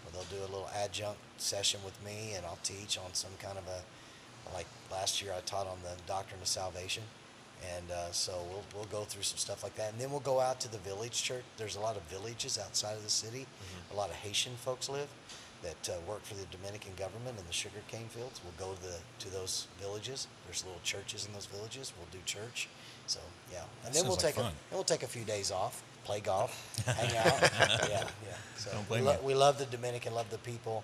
Where 0.04 0.14
they'll 0.14 0.38
do 0.40 0.44
a 0.44 0.50
little 0.52 0.70
adjunct 0.76 1.20
session 1.38 1.80
with 1.84 2.02
me, 2.06 2.34
and 2.36 2.46
I'll 2.46 2.60
teach 2.64 2.98
on 3.00 3.14
some 3.14 3.32
kind 3.42 3.58
of 3.58 3.64
a, 3.68 4.54
like 4.54 4.68
last 4.92 5.22
year 5.22 5.34
I 5.36 5.42
taught 5.42 5.66
on 5.66 5.78
the 5.82 6.00
doctrine 6.06 6.40
of 6.40 6.48
salvation, 6.48 7.04
and 7.76 7.92
uh, 7.92 8.12
so 8.12 8.34
we'll 8.50 8.64
we'll 8.76 8.86
go 8.92 9.04
through 9.04 9.24
some 9.24 9.38
stuff 9.38 9.64
like 9.64 9.76
that, 9.76 9.92
and 9.92 10.00
then 10.02 10.12
we'll 10.12 10.20
go 10.20 10.40
out 10.40 10.60
to 10.62 10.72
the 10.72 10.78
village 10.80 11.24
church. 11.24 11.44
There's 11.58 11.76
a 11.76 11.80
lot 11.80 11.96
of 11.98 12.04
villages 12.04 12.58
outside 12.58 12.96
of 12.98 13.04
the 13.04 13.10
city. 13.10 13.46
A 13.92 13.96
lot 13.96 14.10
of 14.10 14.16
Haitian 14.16 14.54
folks 14.58 14.90
live 14.90 15.08
that 15.64 15.90
uh, 15.90 15.94
work 16.08 16.24
for 16.24 16.36
the 16.36 16.46
Dominican 16.52 16.92
government 16.98 17.40
in 17.40 17.46
the 17.48 17.54
sugar 17.54 17.80
cane 17.88 18.08
fields. 18.10 18.40
We'll 18.44 18.68
go 18.70 18.76
to 18.76 18.82
the 18.82 18.98
to 19.20 19.30
those 19.30 19.68
villages. 19.80 20.28
There's 20.46 20.64
little 20.66 20.82
churches 20.84 21.26
in 21.26 21.34
those 21.34 21.46
villages. 21.48 21.94
We'll 21.98 22.08
do 22.12 22.20
church. 22.26 22.68
So 23.08 23.20
yeah, 23.52 23.60
and 23.86 23.94
That 23.94 24.00
then 24.00 24.04
we'll 24.08 24.14
like 24.14 24.22
take 24.26 24.38
a 24.38 24.42
fun. 24.42 24.54
then 24.70 24.78
we'll 24.78 24.84
take 24.84 25.04
a 25.04 25.08
few 25.08 25.24
days 25.24 25.52
off, 25.52 25.84
play 26.04 26.20
golf, 26.22 26.52
hang 26.86 27.16
out. 27.18 27.42
yeah, 27.90 28.04
yeah. 28.26 28.38
So 28.58 28.72
Don't 28.72 28.90
we, 28.90 29.00
lo- 29.02 29.20
we 29.24 29.34
love 29.36 29.58
the 29.60 29.66
Dominican, 29.68 30.14
love 30.14 30.30
the 30.32 30.40
people, 30.40 30.84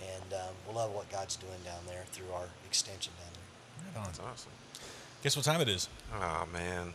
and 0.00 0.32
um, 0.32 0.54
we 0.66 0.74
love 0.74 0.92
what 0.92 1.10
God's 1.10 1.36
doing 1.36 1.60
down 1.64 1.80
there 1.86 2.04
through 2.12 2.32
our 2.34 2.48
extension 2.66 3.12
down 3.18 3.32
there. 3.34 3.92
Right 3.92 3.98
on. 4.00 4.06
That's 4.06 4.20
awesome. 4.20 4.50
Guess 5.22 5.36
what 5.36 5.44
time 5.44 5.60
it 5.60 5.68
is? 5.68 5.88
Oh 6.14 6.46
man. 6.52 6.92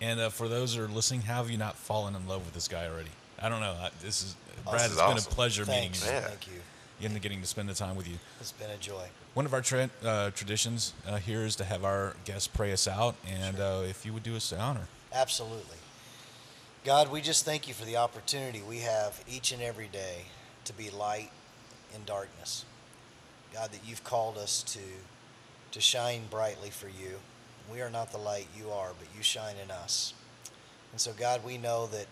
And 0.00 0.18
uh, 0.18 0.30
for 0.30 0.48
those 0.48 0.74
that 0.74 0.82
are 0.82 0.88
listening, 0.88 1.22
how 1.22 1.36
have 1.36 1.50
you 1.50 1.58
not 1.58 1.76
fallen 1.76 2.16
in 2.16 2.26
love 2.26 2.44
with 2.44 2.54
this 2.54 2.68
guy 2.68 2.88
already? 2.88 3.10
I 3.40 3.48
don't 3.48 3.60
know. 3.60 3.76
I, 3.80 3.90
this 4.00 4.22
is 4.22 4.36
Brad. 4.64 4.80
this 4.80 4.92
it's 4.92 5.00
is 5.00 5.26
been 5.26 5.32
a 5.32 5.34
pleasure 5.34 5.64
Thanks. 5.64 6.00
meeting 6.02 6.16
you. 6.16 6.20
Yeah. 6.20 6.28
Thank 6.28 6.46
you. 6.48 7.06
and 7.06 7.22
getting 7.22 7.40
to 7.40 7.46
spend 7.46 7.68
the 7.68 7.74
time 7.74 7.96
with 7.96 8.08
you. 8.08 8.16
It's 8.40 8.52
been 8.52 8.70
a 8.70 8.76
joy. 8.76 9.06
One 9.34 9.46
of 9.46 9.54
our 9.54 9.60
tra- 9.60 9.90
uh, 10.04 10.30
traditions 10.30 10.92
uh, 11.06 11.16
here 11.16 11.42
is 11.42 11.56
to 11.56 11.64
have 11.64 11.84
our 11.84 12.14
guests 12.24 12.48
pray 12.48 12.72
us 12.72 12.88
out, 12.88 13.14
and 13.28 13.58
uh, 13.60 13.82
if 13.84 14.04
you 14.06 14.12
would 14.12 14.22
do 14.22 14.36
us 14.36 14.50
the 14.50 14.58
honor. 14.60 14.88
Absolutely. 15.12 15.76
God, 16.84 17.10
we 17.12 17.20
just 17.20 17.44
thank 17.44 17.68
you 17.68 17.74
for 17.74 17.84
the 17.84 17.96
opportunity 17.96 18.60
we 18.60 18.78
have 18.78 19.22
each 19.28 19.52
and 19.52 19.62
every 19.62 19.88
day 19.88 20.22
to 20.64 20.72
be 20.72 20.90
light 20.90 21.30
in 21.94 22.02
darkness. 22.04 22.64
God, 23.52 23.70
that 23.70 23.80
you've 23.86 24.02
called 24.02 24.36
us 24.36 24.62
to 24.64 24.80
to 25.72 25.80
shine 25.80 26.22
brightly 26.30 26.70
for 26.70 26.88
you. 26.88 27.18
We 27.70 27.80
are 27.80 27.90
not 27.90 28.12
the 28.12 28.18
light 28.18 28.46
you 28.56 28.70
are, 28.70 28.92
but 28.98 29.08
you 29.16 29.22
shine 29.22 29.56
in 29.62 29.70
us. 29.70 30.14
And 30.92 31.00
so, 31.00 31.12
God, 31.12 31.44
we 31.44 31.58
know 31.58 31.86
that 31.88 32.06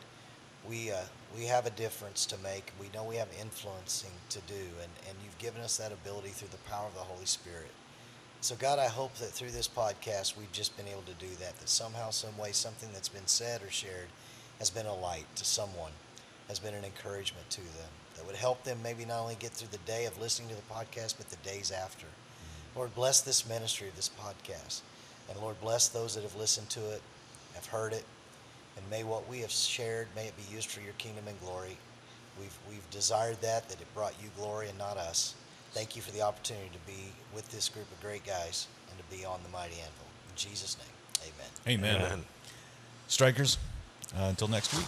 we 0.68 0.90
uh, 0.90 1.02
we 1.36 1.44
have 1.44 1.66
a 1.66 1.70
difference 1.70 2.26
to 2.26 2.38
make. 2.38 2.72
We 2.80 2.90
know 2.92 3.04
we 3.04 3.16
have 3.16 3.28
influencing 3.40 4.10
to 4.30 4.40
do, 4.40 4.54
and, 4.54 4.90
and 5.08 5.16
you've 5.22 5.38
given 5.38 5.60
us 5.60 5.76
that 5.76 5.92
ability 5.92 6.30
through 6.30 6.48
the 6.48 6.70
power 6.70 6.86
of 6.86 6.94
the 6.94 7.00
Holy 7.00 7.26
Spirit. 7.26 7.70
So, 8.40 8.56
God, 8.56 8.78
I 8.78 8.88
hope 8.88 9.14
that 9.16 9.30
through 9.30 9.50
this 9.50 9.68
podcast, 9.68 10.36
we've 10.36 10.50
just 10.50 10.76
been 10.76 10.88
able 10.88 11.02
to 11.02 11.12
do 11.14 11.28
that, 11.40 11.58
that 11.58 11.68
somehow, 11.68 12.08
some 12.08 12.36
way, 12.38 12.52
something 12.52 12.88
that's 12.92 13.08
been 13.08 13.26
said 13.26 13.62
or 13.62 13.70
shared 13.70 14.08
has 14.58 14.70
been 14.70 14.86
a 14.86 14.94
light 14.94 15.26
to 15.36 15.44
someone, 15.44 15.92
has 16.48 16.58
been 16.58 16.74
an 16.74 16.84
encouragement 16.84 17.48
to 17.50 17.60
them, 17.60 17.90
that 18.16 18.26
would 18.26 18.36
help 18.36 18.64
them 18.64 18.78
maybe 18.82 19.04
not 19.04 19.20
only 19.20 19.34
get 19.34 19.50
through 19.50 19.68
the 19.70 19.84
day 19.90 20.06
of 20.06 20.18
listening 20.18 20.48
to 20.48 20.54
the 20.54 20.62
podcast, 20.62 21.16
but 21.18 21.28
the 21.28 21.48
days 21.48 21.70
after. 21.70 22.06
Lord, 22.74 22.94
bless 22.94 23.20
this 23.20 23.48
ministry 23.48 23.88
of 23.88 23.96
this 23.96 24.08
podcast. 24.08 24.80
And 25.28 25.40
Lord, 25.40 25.60
bless 25.60 25.88
those 25.88 26.14
that 26.14 26.22
have 26.22 26.36
listened 26.36 26.70
to 26.70 26.80
it, 26.90 27.02
have 27.54 27.66
heard 27.66 27.92
it, 27.92 28.04
and 28.76 28.88
may 28.90 29.04
what 29.04 29.28
we 29.28 29.40
have 29.40 29.50
shared, 29.50 30.08
may 30.14 30.26
it 30.26 30.36
be 30.36 30.54
used 30.54 30.70
for 30.70 30.80
your 30.80 30.92
kingdom 30.94 31.24
and 31.28 31.38
glory. 31.40 31.76
We've, 32.38 32.56
we've 32.68 32.90
desired 32.90 33.40
that, 33.42 33.68
that 33.68 33.80
it 33.80 33.94
brought 33.94 34.14
you 34.22 34.30
glory 34.36 34.68
and 34.68 34.78
not 34.78 34.96
us. 34.96 35.34
Thank 35.72 35.94
you 35.94 36.02
for 36.02 36.10
the 36.12 36.22
opportunity 36.22 36.70
to 36.72 36.92
be 36.92 37.12
with 37.34 37.48
this 37.50 37.68
group 37.68 37.90
of 37.92 38.00
great 38.00 38.24
guys 38.24 38.66
and 38.88 38.98
to 38.98 39.16
be 39.16 39.24
on 39.24 39.40
the 39.44 39.50
Mighty 39.50 39.74
Anvil. 39.74 40.06
In 40.28 40.36
Jesus' 40.36 40.76
name, 40.78 41.32
amen. 41.68 41.96
Amen. 41.96 42.06
Amen. 42.06 42.24
Strikers, 43.06 43.58
uh, 44.16 44.24
until 44.24 44.48
next 44.48 44.74
week. 44.74 44.86